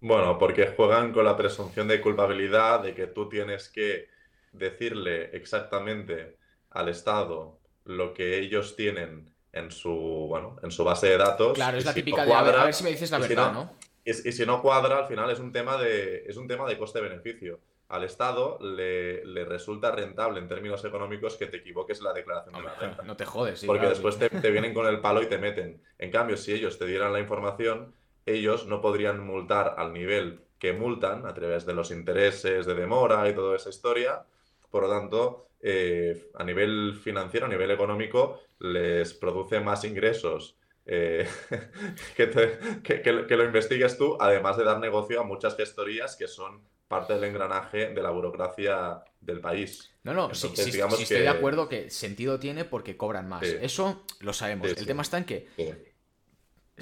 Bueno, 0.00 0.38
porque 0.38 0.66
juegan 0.76 1.12
con 1.12 1.24
la 1.24 1.36
presunción 1.36 1.88
de 1.88 2.00
culpabilidad 2.00 2.82
de 2.82 2.94
que 2.94 3.06
tú 3.06 3.28
tienes 3.28 3.68
que 3.68 4.08
decirle 4.52 5.30
exactamente 5.36 6.36
al 6.70 6.88
Estado 6.88 7.58
lo 7.84 8.12
que 8.12 8.38
ellos 8.38 8.76
tienen 8.76 9.34
en 9.52 9.70
su, 9.70 10.26
bueno, 10.28 10.56
en 10.62 10.70
su 10.70 10.84
base 10.84 11.08
de 11.08 11.16
datos. 11.16 11.54
Claro, 11.54 11.78
es 11.78 11.84
la 11.84 11.94
típica 11.94 12.26
de 12.26 12.32
a 12.32 12.42
ver, 12.42 12.74
si 12.74 12.84
me 12.84 12.90
dices 12.90 13.10
la 13.10 13.18
verdad, 13.18 13.52
no, 13.52 13.76
Y, 14.04 14.12
si 14.12 14.44
no 14.44 14.60
cuadra, 14.60 14.98
al 14.98 15.06
final 15.06 15.30
es 15.30 15.38
un 15.38 15.52
tema 15.52 15.76
de, 15.76 16.24
es 16.26 16.36
un 16.36 16.48
tema 16.48 16.68
de 16.68 16.76
coste-beneficio. 16.76 17.60
Al 17.88 18.04
Estado 18.04 18.58
le, 18.60 19.22
resulta 19.44 19.90
rentable 19.90 20.40
en 20.40 20.48
términos 20.48 20.84
económicos 20.84 21.36
que 21.36 21.46
te 21.46 21.58
equivoques 21.58 21.98
en 21.98 22.04
la 22.04 22.12
declaración 22.12 22.54
de 22.54 22.62
la 22.62 22.74
renta. 22.74 23.02
No 23.02 23.16
te 23.16 23.24
jodes, 23.24 23.60
sí, 23.60 23.66
Porque 23.66 23.86
después 23.86 24.18
te, 24.18 24.30
te, 24.30 24.50
vienen 24.50 24.72
con 24.74 24.86
el 24.86 25.00
palo 25.00 25.22
y 25.22 25.26
te 25.26 25.38
meten. 25.46 25.82
En 25.98 26.10
cambio, 26.10 26.36
si 26.36 26.52
ellos 26.52 26.78
te 26.78 26.86
dieran 26.86 27.12
la 27.12 27.20
información, 27.20 27.94
ellos 28.26 28.66
no 28.66 28.80
podrían 28.80 29.20
multar 29.20 29.74
al 29.76 29.92
nivel 29.92 30.40
que 30.58 30.72
multan 30.72 31.26
a 31.26 31.34
través 31.34 31.66
de 31.66 31.74
los 31.74 31.90
intereses 31.90 32.64
de 32.66 32.74
demora 32.74 33.28
y 33.28 33.34
toda 33.34 33.56
esa 33.56 33.68
historia. 33.68 34.24
Por 34.70 34.84
lo 34.84 34.88
tanto, 34.88 35.48
eh, 35.60 36.30
a 36.34 36.44
nivel 36.44 36.98
financiero, 37.02 37.46
a 37.46 37.48
nivel 37.48 37.70
económico, 37.70 38.40
les 38.58 39.14
produce 39.14 39.60
más 39.60 39.84
ingresos 39.84 40.58
eh, 40.86 41.26
que, 42.16 43.36
lo 43.36 43.44
investigues 43.44 43.96
tú, 43.96 44.16
además 44.20 44.56
de 44.56 44.64
dar 44.64 44.78
negocio 44.78 45.20
a 45.20 45.24
muchas 45.24 45.56
gestorías 45.56 46.16
que 46.16 46.28
son 46.28 46.62
parte 46.88 47.14
del 47.14 47.24
engranaje 47.24 47.90
de 47.90 48.02
la 48.02 48.10
burocracia 48.10 49.02
del 49.20 49.40
país. 49.40 49.90
No, 50.02 50.12
no, 50.12 50.34
sí, 50.34 50.52
estoy 50.56 51.20
de 51.20 51.28
acuerdo 51.28 51.68
que 51.68 51.90
sentido 51.90 52.38
tiene 52.38 52.64
porque 52.64 52.96
cobran 52.96 53.28
más. 53.28 53.42
Eso 53.42 54.04
lo 54.20 54.32
sabemos. 54.32 54.68
El 54.68 54.86
tema 54.86 55.02
está 55.02 55.18
en 55.18 55.24
que... 55.24 55.48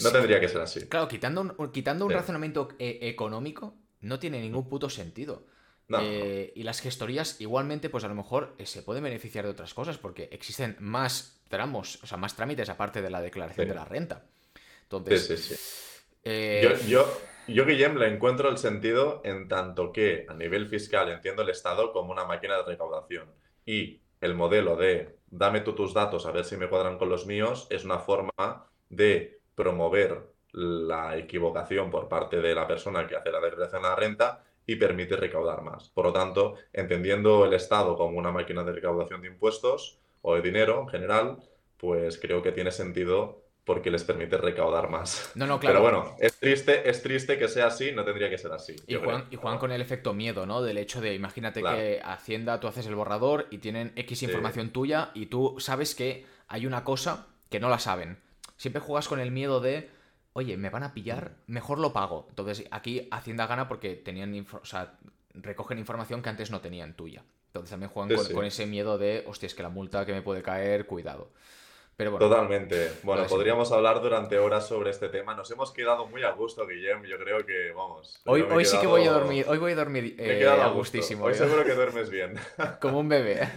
No 0.02 0.10
tendría 0.10 0.40
que 0.40 0.48
ser 0.48 0.62
así. 0.62 0.88
Claro, 0.88 1.06
quitando 1.06 1.42
un, 1.42 1.70
quitando 1.70 2.06
un 2.06 2.12
razonamiento 2.12 2.68
eh, 2.78 2.98
económico, 3.02 3.76
no 4.00 4.18
tiene 4.18 4.40
ningún 4.40 4.68
puto 4.68 4.88
sentido. 4.88 5.46
Eh, 6.00 6.52
y 6.54 6.62
las 6.62 6.80
gestorías 6.80 7.40
igualmente, 7.40 7.90
pues 7.90 8.04
a 8.04 8.08
lo 8.08 8.14
mejor 8.14 8.54
eh, 8.58 8.66
se 8.66 8.82
pueden 8.82 9.04
beneficiar 9.04 9.44
de 9.44 9.50
otras 9.50 9.74
cosas 9.74 9.98
porque 9.98 10.28
existen 10.32 10.76
más 10.78 11.42
tramos, 11.48 12.02
o 12.02 12.06
sea, 12.06 12.16
más 12.16 12.34
trámites 12.34 12.68
aparte 12.70 13.02
de 13.02 13.10
la 13.10 13.20
declaración 13.20 13.68
de 13.68 13.74
la 13.74 13.84
renta. 13.84 14.24
Entonces, 14.84 15.26
sí, 15.26 15.36
sí, 15.36 15.54
eh, 16.24 16.60
Yo, 16.62 16.88
yo, 16.88 17.20
Guillem, 17.46 17.96
le 17.96 18.06
encuentro 18.06 18.48
el 18.48 18.58
sentido 18.58 19.20
en 19.24 19.48
tanto 19.48 19.92
que 19.92 20.26
a 20.28 20.34
nivel 20.34 20.68
fiscal 20.68 21.10
entiendo 21.10 21.42
el 21.42 21.50
Estado 21.50 21.92
como 21.92 22.12
una 22.12 22.24
máquina 22.24 22.56
de 22.58 22.62
recaudación 22.62 23.28
y 23.66 24.00
el 24.20 24.34
modelo 24.34 24.76
de 24.76 25.16
dame 25.28 25.60
tú 25.60 25.74
tus 25.74 25.92
datos 25.92 26.26
a 26.26 26.30
ver 26.30 26.44
si 26.44 26.56
me 26.56 26.68
cuadran 26.68 26.98
con 26.98 27.08
los 27.08 27.26
míos 27.26 27.66
es 27.70 27.84
una 27.84 27.98
forma 27.98 28.30
de 28.88 29.40
promover 29.54 30.22
la 30.52 31.16
equivocación 31.16 31.90
por 31.90 32.08
parte 32.08 32.40
de 32.40 32.54
la 32.54 32.66
persona 32.66 33.06
que 33.06 33.16
hace 33.16 33.32
la 33.32 33.40
declaración 33.40 33.82
de 33.82 33.88
la 33.88 33.96
renta 33.96 34.44
y 34.64 34.76
permite 34.76 35.16
recaudar 35.16 35.62
más. 35.62 35.88
Por 35.88 36.06
lo 36.06 36.12
tanto, 36.12 36.54
entendiendo 36.72 37.44
el 37.44 37.54
Estado 37.54 37.96
como 37.96 38.18
una 38.18 38.30
máquina 38.30 38.62
de 38.62 38.72
recaudación 38.72 39.22
de 39.22 39.28
impuestos 39.28 39.98
o 40.20 40.34
de 40.36 40.42
dinero 40.42 40.82
en 40.82 40.88
general, 40.88 41.38
pues 41.76 42.18
creo 42.20 42.42
que 42.42 42.52
tiene 42.52 42.70
sentido 42.70 43.41
porque 43.64 43.90
les 43.90 44.04
permite 44.04 44.36
recaudar 44.36 44.90
más. 44.90 45.30
No, 45.34 45.46
no, 45.46 45.60
claro. 45.60 45.80
Pero 45.80 45.82
bueno, 45.82 46.16
es 46.18 46.38
triste, 46.38 46.88
es 46.88 47.02
triste 47.02 47.38
que 47.38 47.48
sea 47.48 47.66
así, 47.66 47.92
no 47.92 48.04
tendría 48.04 48.28
que 48.28 48.38
ser 48.38 48.52
así. 48.52 48.74
Y 48.86 48.96
Juan, 48.96 49.26
y 49.30 49.36
con 49.36 49.70
el 49.70 49.80
efecto 49.80 50.14
miedo, 50.14 50.46
¿no? 50.46 50.62
Del 50.62 50.78
hecho 50.78 51.00
de, 51.00 51.14
imagínate 51.14 51.62
que 51.62 52.00
Hacienda, 52.04 52.58
tú 52.60 52.66
haces 52.66 52.86
el 52.86 52.94
borrador 52.94 53.46
y 53.50 53.58
tienen 53.58 53.92
X 53.96 54.22
información 54.24 54.70
tuya 54.70 55.10
y 55.14 55.26
tú 55.26 55.56
sabes 55.58 55.94
que 55.94 56.26
hay 56.48 56.66
una 56.66 56.84
cosa 56.84 57.26
que 57.50 57.60
no 57.60 57.68
la 57.68 57.78
saben. 57.78 58.18
Siempre 58.56 58.80
juegas 58.80 59.08
con 59.08 59.20
el 59.20 59.30
miedo 59.30 59.60
de 59.60 59.90
oye, 60.34 60.56
me 60.56 60.70
van 60.70 60.82
a 60.82 60.94
pillar, 60.94 61.36
mejor 61.46 61.78
lo 61.78 61.92
pago. 61.92 62.26
Entonces 62.30 62.64
aquí 62.70 63.08
Hacienda 63.10 63.46
gana 63.46 63.68
porque 63.68 63.94
tenían, 63.94 64.46
o 64.50 64.64
sea, 64.64 64.98
recogen 65.34 65.78
información 65.78 66.22
que 66.22 66.30
antes 66.30 66.50
no 66.50 66.60
tenían 66.60 66.94
tuya. 66.94 67.22
Entonces 67.48 67.70
también 67.70 67.90
juegan 67.90 68.16
con, 68.32 68.44
ese 68.46 68.66
miedo 68.66 68.96
de, 68.96 69.24
hostia, 69.26 69.46
es 69.46 69.54
que 69.54 69.62
la 69.62 69.68
multa 69.68 70.06
que 70.06 70.12
me 70.12 70.22
puede 70.22 70.42
caer, 70.42 70.86
cuidado. 70.86 71.30
Pero 72.02 72.10
bueno, 72.10 72.28
Totalmente. 72.28 72.92
Bueno, 73.04 73.26
podríamos 73.28 73.70
hablar 73.70 74.00
durante 74.02 74.36
horas 74.36 74.66
sobre 74.66 74.90
este 74.90 75.08
tema. 75.08 75.36
Nos 75.36 75.48
hemos 75.52 75.70
quedado 75.70 76.06
muy 76.08 76.24
a 76.24 76.32
gusto, 76.32 76.66
Guillem. 76.66 77.04
Yo 77.04 77.16
creo 77.16 77.46
que, 77.46 77.70
vamos. 77.70 78.20
Hoy, 78.24 78.42
hoy 78.42 78.64
sí 78.64 78.76
que 78.80 78.88
voy 78.88 79.06
a 79.06 79.12
dormir. 79.12 79.46
Hoy 79.48 79.58
voy 79.58 79.72
a 79.72 79.76
dormir 79.76 80.16
eh, 80.18 80.44
a, 80.48 80.66
gustísimo. 80.68 81.26
Hoy 81.26 81.34
seguro 81.34 81.64
que 81.64 81.74
duermes 81.74 82.10
bien. 82.10 82.34
Como 82.80 82.98
un 82.98 83.08
bebé. 83.08 83.48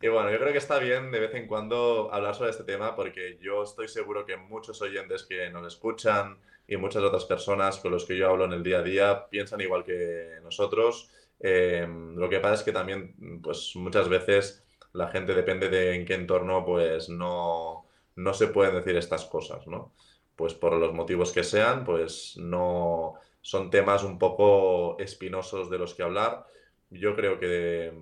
Y 0.00 0.06
bueno, 0.06 0.30
yo 0.30 0.38
creo 0.38 0.52
que 0.52 0.58
está 0.58 0.78
bien 0.78 1.10
de 1.10 1.18
vez 1.18 1.34
en 1.34 1.48
cuando 1.48 2.10
hablar 2.12 2.36
sobre 2.36 2.50
este 2.50 2.62
tema 2.62 2.94
porque 2.94 3.38
yo 3.42 3.64
estoy 3.64 3.88
seguro 3.88 4.24
que 4.24 4.36
muchos 4.36 4.80
oyentes 4.80 5.24
que 5.24 5.50
nos 5.50 5.66
escuchan 5.66 6.38
y 6.68 6.76
muchas 6.76 7.02
otras 7.02 7.24
personas 7.24 7.78
con 7.80 7.90
los 7.90 8.06
que 8.06 8.16
yo 8.16 8.30
hablo 8.30 8.44
en 8.44 8.52
el 8.52 8.62
día 8.62 8.78
a 8.78 8.82
día 8.82 9.26
piensan 9.28 9.60
igual 9.60 9.82
que 9.82 10.38
nosotros. 10.44 11.10
Eh, 11.40 11.86
lo 12.14 12.28
que 12.28 12.38
pasa 12.38 12.54
es 12.54 12.62
que 12.62 12.72
también, 12.72 13.40
pues 13.42 13.72
muchas 13.74 14.08
veces 14.08 14.64
la 14.92 15.08
gente 15.08 15.34
depende 15.34 15.68
de 15.68 15.94
en 15.94 16.04
qué 16.04 16.14
entorno, 16.14 16.64
pues 16.64 17.08
no, 17.08 17.86
no 18.16 18.34
se 18.34 18.48
pueden 18.48 18.74
decir 18.74 18.96
estas 18.96 19.24
cosas, 19.24 19.66
¿no? 19.66 19.92
Pues 20.36 20.54
por 20.54 20.74
los 20.74 20.92
motivos 20.92 21.32
que 21.32 21.44
sean, 21.44 21.84
pues 21.84 22.36
no 22.38 23.14
son 23.40 23.70
temas 23.70 24.04
un 24.04 24.18
poco 24.18 24.98
espinosos 24.98 25.70
de 25.70 25.78
los 25.78 25.94
que 25.94 26.02
hablar. 26.02 26.46
Yo 26.90 27.14
creo 27.14 27.38
que 27.38 27.92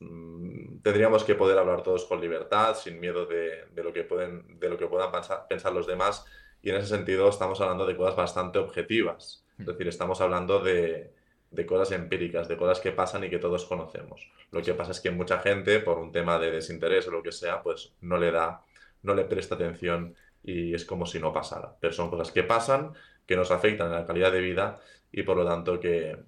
mm, 0.00 0.78
tendríamos 0.82 1.24
que 1.24 1.34
poder 1.34 1.58
hablar 1.58 1.82
todos 1.82 2.04
con 2.04 2.20
libertad, 2.20 2.74
sin 2.76 2.98
miedo 3.00 3.26
de, 3.26 3.66
lo, 3.74 3.92
que 3.92 4.04
pueden, 4.04 4.58
de 4.58 4.68
lo 4.68 4.78
que 4.78 4.86
puedan 4.86 5.10
pensar, 5.48 5.72
los 5.72 5.86
demás. 5.86 6.24
Y 6.62 6.70
en 6.70 6.76
ese 6.76 6.88
sentido 6.88 7.28
estamos 7.28 7.60
hablando 7.60 7.86
de 7.86 7.96
cosas 7.96 8.16
bastante 8.16 8.58
objetivas. 8.58 9.44
Es 9.58 9.66
decir, 9.66 9.88
estamos 9.88 10.20
hablando 10.20 10.60
de, 10.60 11.12
de 11.50 11.66
cosas 11.66 11.92
empíricas, 11.92 12.48
de 12.48 12.56
cosas 12.56 12.80
que 12.80 12.92
pasan 12.92 13.24
y 13.24 13.30
que 13.30 13.38
todos 13.38 13.64
conocemos. 13.64 14.30
Lo 14.50 14.62
que 14.62 14.74
pasa 14.74 14.92
es 14.92 15.00
que 15.00 15.10
mucha 15.10 15.38
gente, 15.40 15.80
por 15.80 15.98
un 15.98 16.12
tema 16.12 16.38
de 16.38 16.50
desinterés 16.50 17.08
o 17.08 17.10
lo 17.10 17.22
que 17.22 17.32
sea, 17.32 17.62
pues 17.62 17.94
no 18.00 18.18
le 18.18 18.30
da, 18.30 18.62
no 19.02 19.14
le 19.14 19.24
presta 19.24 19.54
atención 19.54 20.14
y 20.42 20.74
es 20.74 20.84
como 20.84 21.06
si 21.06 21.18
no 21.18 21.32
pasara. 21.32 21.76
Pero 21.80 21.92
son 21.92 22.10
cosas 22.10 22.32
que 22.32 22.42
pasan, 22.42 22.92
que 23.26 23.36
nos 23.36 23.50
afectan 23.50 23.88
en 23.88 23.94
la 23.94 24.06
calidad 24.06 24.32
de 24.32 24.40
vida 24.40 24.80
y 25.10 25.22
por 25.22 25.36
lo 25.36 25.46
tanto 25.46 25.80
que 25.80 26.18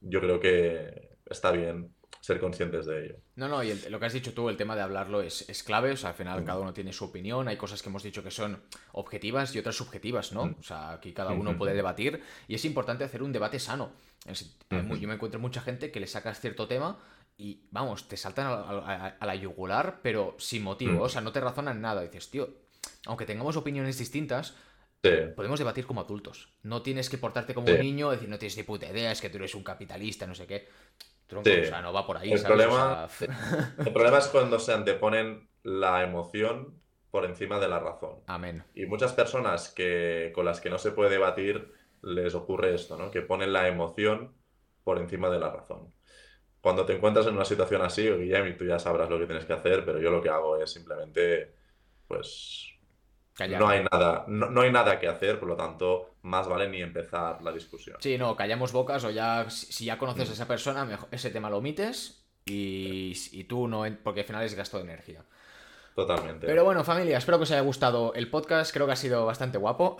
yo 0.00 0.20
creo 0.20 0.40
que 0.40 1.16
está 1.26 1.50
bien 1.50 1.94
ser 2.26 2.40
conscientes 2.40 2.86
de 2.86 3.04
ello. 3.04 3.16
No, 3.36 3.46
no, 3.46 3.62
y 3.62 3.72
lo 3.88 4.00
que 4.00 4.06
has 4.06 4.12
dicho 4.12 4.34
tú, 4.34 4.48
el 4.48 4.56
tema 4.56 4.74
de 4.74 4.82
hablarlo 4.82 5.22
es, 5.22 5.48
es 5.48 5.62
clave, 5.62 5.92
o 5.92 5.96
sea, 5.96 6.10
al 6.10 6.16
final 6.16 6.44
cada 6.44 6.58
uno 6.58 6.74
tiene 6.74 6.92
su 6.92 7.04
opinión, 7.04 7.46
hay 7.46 7.56
cosas 7.56 7.82
que 7.82 7.88
hemos 7.88 8.02
dicho 8.02 8.24
que 8.24 8.32
son 8.32 8.64
objetivas 8.94 9.54
y 9.54 9.60
otras 9.60 9.76
subjetivas, 9.76 10.32
¿no? 10.32 10.56
O 10.58 10.62
sea, 10.62 10.90
aquí 10.90 11.12
cada 11.12 11.30
uno 11.30 11.56
puede 11.56 11.72
debatir 11.72 12.20
y 12.48 12.56
es 12.56 12.64
importante 12.64 13.04
hacer 13.04 13.22
un 13.22 13.30
debate 13.30 13.60
sano. 13.60 13.92
Yo 14.70 15.06
me 15.06 15.14
encuentro 15.14 15.38
mucha 15.38 15.60
gente 15.60 15.92
que 15.92 16.00
le 16.00 16.08
sacas 16.08 16.40
cierto 16.40 16.66
tema 16.66 16.98
y, 17.38 17.60
vamos, 17.70 18.08
te 18.08 18.16
saltan 18.16 18.48
a, 18.48 19.24
la 19.24 19.34
yugular, 19.36 20.00
pero 20.02 20.34
sin 20.40 20.64
motivo, 20.64 21.04
o 21.04 21.08
sea, 21.08 21.20
no 21.20 21.30
te 21.30 21.40
razonan 21.40 21.80
nada. 21.80 22.02
dices, 22.02 22.28
tío, 22.28 22.48
aunque 23.06 23.24
tengamos 23.24 23.56
opiniones 23.56 23.98
distintas, 23.98 24.56
Podemos 25.36 25.60
debatir 25.60 25.86
como 25.86 26.00
adultos. 26.00 26.48
No 26.64 26.82
tienes 26.82 27.08
que 27.08 27.16
portarte 27.16 27.54
como 27.54 27.68
un 27.68 27.78
niño, 27.78 28.10
decir, 28.10 28.28
no 28.28 28.40
tienes 28.40 28.56
ni 28.56 28.64
puta 28.64 28.90
idea, 28.90 29.12
es 29.12 29.20
que 29.20 29.30
tú 29.30 29.36
eres 29.36 29.54
un 29.54 29.62
capitalista, 29.62 30.26
no 30.26 30.34
sé 30.34 30.48
qué. 30.48 30.66
Tronco, 31.26 31.50
o 31.50 31.64
sea, 31.64 31.82
no 31.82 31.92
va 31.92 32.06
por 32.06 32.18
ahí, 32.18 32.32
el 32.32 32.42
Problema, 32.42 33.08
el 33.78 33.92
problema 33.92 34.18
es 34.18 34.28
cuando 34.28 34.58
se 34.58 34.72
anteponen 34.72 35.48
la 35.62 36.02
emoción 36.04 36.80
por 37.10 37.24
encima 37.24 37.58
de 37.58 37.68
la 37.68 37.80
razón. 37.80 38.20
Amén. 38.26 38.62
Y 38.74 38.86
muchas 38.86 39.12
personas 39.12 39.70
que, 39.70 40.32
con 40.34 40.44
las 40.44 40.60
que 40.60 40.70
no 40.70 40.78
se 40.78 40.92
puede 40.92 41.10
debatir 41.10 41.72
les 42.02 42.34
ocurre 42.34 42.74
esto, 42.74 42.96
¿no? 42.96 43.10
Que 43.10 43.22
ponen 43.22 43.52
la 43.52 43.66
emoción 43.66 44.34
por 44.84 44.98
encima 44.98 45.28
de 45.30 45.40
la 45.40 45.50
razón. 45.50 45.92
Cuando 46.60 46.84
te 46.84 46.94
encuentras 46.94 47.26
en 47.26 47.34
una 47.34 47.44
situación 47.44 47.82
así, 47.82 48.08
Guillermo, 48.08 48.56
tú 48.56 48.64
ya 48.64 48.78
sabrás 48.78 49.08
lo 49.08 49.18
que 49.18 49.26
tienes 49.26 49.44
que 49.44 49.52
hacer, 49.52 49.84
pero 49.84 50.00
yo 50.00 50.10
lo 50.10 50.22
que 50.22 50.28
hago 50.28 50.56
es 50.60 50.70
simplemente, 50.70 51.54
pues, 52.06 52.65
no 53.38 53.68
hay, 53.68 53.84
nada, 53.90 54.24
no, 54.28 54.60
hay 54.60 54.72
nada 54.72 54.98
que 54.98 55.08
hacer, 55.08 55.38
por 55.38 55.48
lo 55.48 55.56
tanto, 55.56 56.14
más 56.22 56.48
vale 56.48 56.68
ni 56.68 56.80
empezar 56.80 57.42
la 57.42 57.52
discusión. 57.52 57.96
Sí, 58.00 58.16
no, 58.16 58.34
callamos 58.36 58.72
bocas 58.72 59.04
o 59.04 59.10
ya, 59.10 59.48
si 59.50 59.84
ya 59.84 59.98
conoces 59.98 60.30
a 60.30 60.32
esa 60.32 60.48
persona, 60.48 60.98
ese 61.10 61.30
tema 61.30 61.50
lo 61.50 61.58
omites 61.58 62.24
y, 62.46 63.44
tú 63.44 63.68
no, 63.68 63.84
porque 64.02 64.20
al 64.20 64.26
final 64.26 64.44
es 64.44 64.54
gasto 64.54 64.78
de 64.78 64.84
energía. 64.84 65.24
Totalmente. 65.94 66.46
Pero 66.46 66.64
bueno, 66.64 66.84
familia, 66.84 67.16
espero 67.16 67.38
que 67.38 67.44
os 67.44 67.50
haya 67.50 67.62
gustado 67.62 68.12
el 68.14 68.28
podcast. 68.28 68.72
Creo 68.72 68.86
que 68.86 68.92
ha 68.92 68.96
sido 68.96 69.24
bastante 69.24 69.56
guapo, 69.56 69.96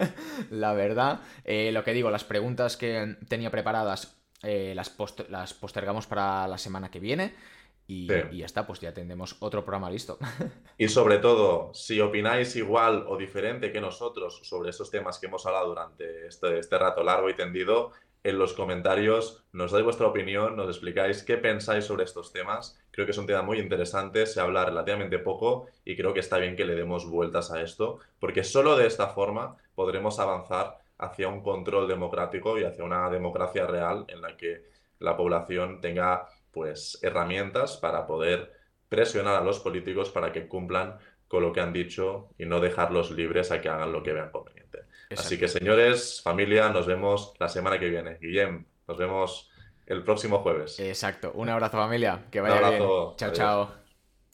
la 0.50 0.74
verdad. 0.74 1.20
Eh, 1.44 1.70
lo 1.72 1.84
que 1.84 1.94
digo, 1.94 2.10
las 2.10 2.24
preguntas 2.24 2.76
que 2.76 3.16
tenía 3.28 3.50
preparadas 3.50 4.18
eh, 4.42 4.72
las, 4.76 4.94
las 5.30 5.54
postergamos 5.54 6.06
para 6.06 6.46
la 6.46 6.58
semana 6.58 6.90
que 6.90 7.00
viene. 7.00 7.34
Y, 7.90 8.06
ya 8.06 8.44
está, 8.44 8.66
pues 8.66 8.80
ya 8.80 8.92
tendremos 8.92 9.36
otro 9.40 9.64
programa 9.64 9.90
listo. 9.90 10.18
Y 10.76 10.88
sobre 10.88 11.18
todo, 11.18 11.72
si 11.74 12.00
opináis 12.00 12.54
igual 12.54 13.04
o 13.08 13.16
diferente 13.16 13.72
que 13.72 13.80
nosotros 13.80 14.40
sobre 14.44 14.70
esos 14.70 14.90
temas 14.90 15.18
que 15.18 15.26
hemos 15.26 15.44
hablado 15.46 15.68
durante 15.68 16.28
este, 16.28 16.58
este 16.58 16.78
rato 16.78 17.02
largo 17.02 17.28
y 17.30 17.34
tendido, 17.34 17.92
en 18.22 18.38
los 18.38 18.52
comentarios 18.52 19.44
nos 19.52 19.72
dais 19.72 19.84
vuestra 19.84 20.06
opinión, 20.06 20.54
nos 20.54 20.68
explicáis 20.68 21.22
qué 21.22 21.38
pensáis 21.38 21.86
sobre 21.86 22.04
estos 22.04 22.30
temas. 22.30 22.78
Creo 22.90 23.06
que 23.06 23.12
es 23.12 23.18
un 23.18 23.26
tema 23.26 23.42
muy 23.42 23.58
interesante, 23.58 24.26
se 24.26 24.40
habla 24.40 24.66
relativamente 24.66 25.18
poco 25.18 25.66
y 25.84 25.96
creo 25.96 26.12
que 26.12 26.20
está 26.20 26.36
bien 26.36 26.56
que 26.56 26.66
le 26.66 26.74
demos 26.74 27.08
vueltas 27.08 27.50
a 27.50 27.62
esto, 27.62 28.00
porque 28.20 28.44
solo 28.44 28.76
de 28.76 28.86
esta 28.86 29.08
forma 29.08 29.56
podremos 29.74 30.18
avanzar 30.18 30.78
hacia 30.98 31.28
un 31.28 31.42
control 31.42 31.88
democrático 31.88 32.58
y 32.58 32.64
hacia 32.64 32.84
una 32.84 33.08
democracia 33.08 33.66
real 33.66 34.04
en 34.08 34.20
la 34.20 34.36
que 34.36 34.62
la 34.98 35.16
población 35.16 35.80
tenga 35.80 36.28
pues 36.58 36.98
herramientas 37.02 37.76
para 37.76 38.04
poder 38.04 38.52
presionar 38.88 39.36
a 39.36 39.44
los 39.44 39.60
políticos 39.60 40.10
para 40.10 40.32
que 40.32 40.48
cumplan 40.48 40.98
con 41.28 41.44
lo 41.44 41.52
que 41.52 41.60
han 41.60 41.72
dicho 41.72 42.30
y 42.36 42.46
no 42.46 42.58
dejarlos 42.58 43.12
libres 43.12 43.52
a 43.52 43.60
que 43.60 43.68
hagan 43.68 43.92
lo 43.92 44.02
que 44.02 44.12
vean 44.12 44.32
conveniente. 44.32 44.80
Así 45.16 45.38
que 45.38 45.46
señores, 45.46 46.20
familia, 46.20 46.68
nos 46.70 46.84
vemos 46.84 47.32
la 47.38 47.48
semana 47.48 47.78
que 47.78 47.88
viene. 47.88 48.18
Guillem, 48.20 48.64
nos 48.88 48.98
vemos 48.98 49.50
el 49.86 50.02
próximo 50.02 50.38
jueves. 50.38 50.80
Exacto. 50.80 51.30
Un 51.34 51.48
abrazo 51.48 51.76
familia. 51.76 52.24
Que 52.28 52.40
vaya 52.40 52.70
bien. 52.70 52.82
Chao, 53.16 53.32
chao. 53.32 53.87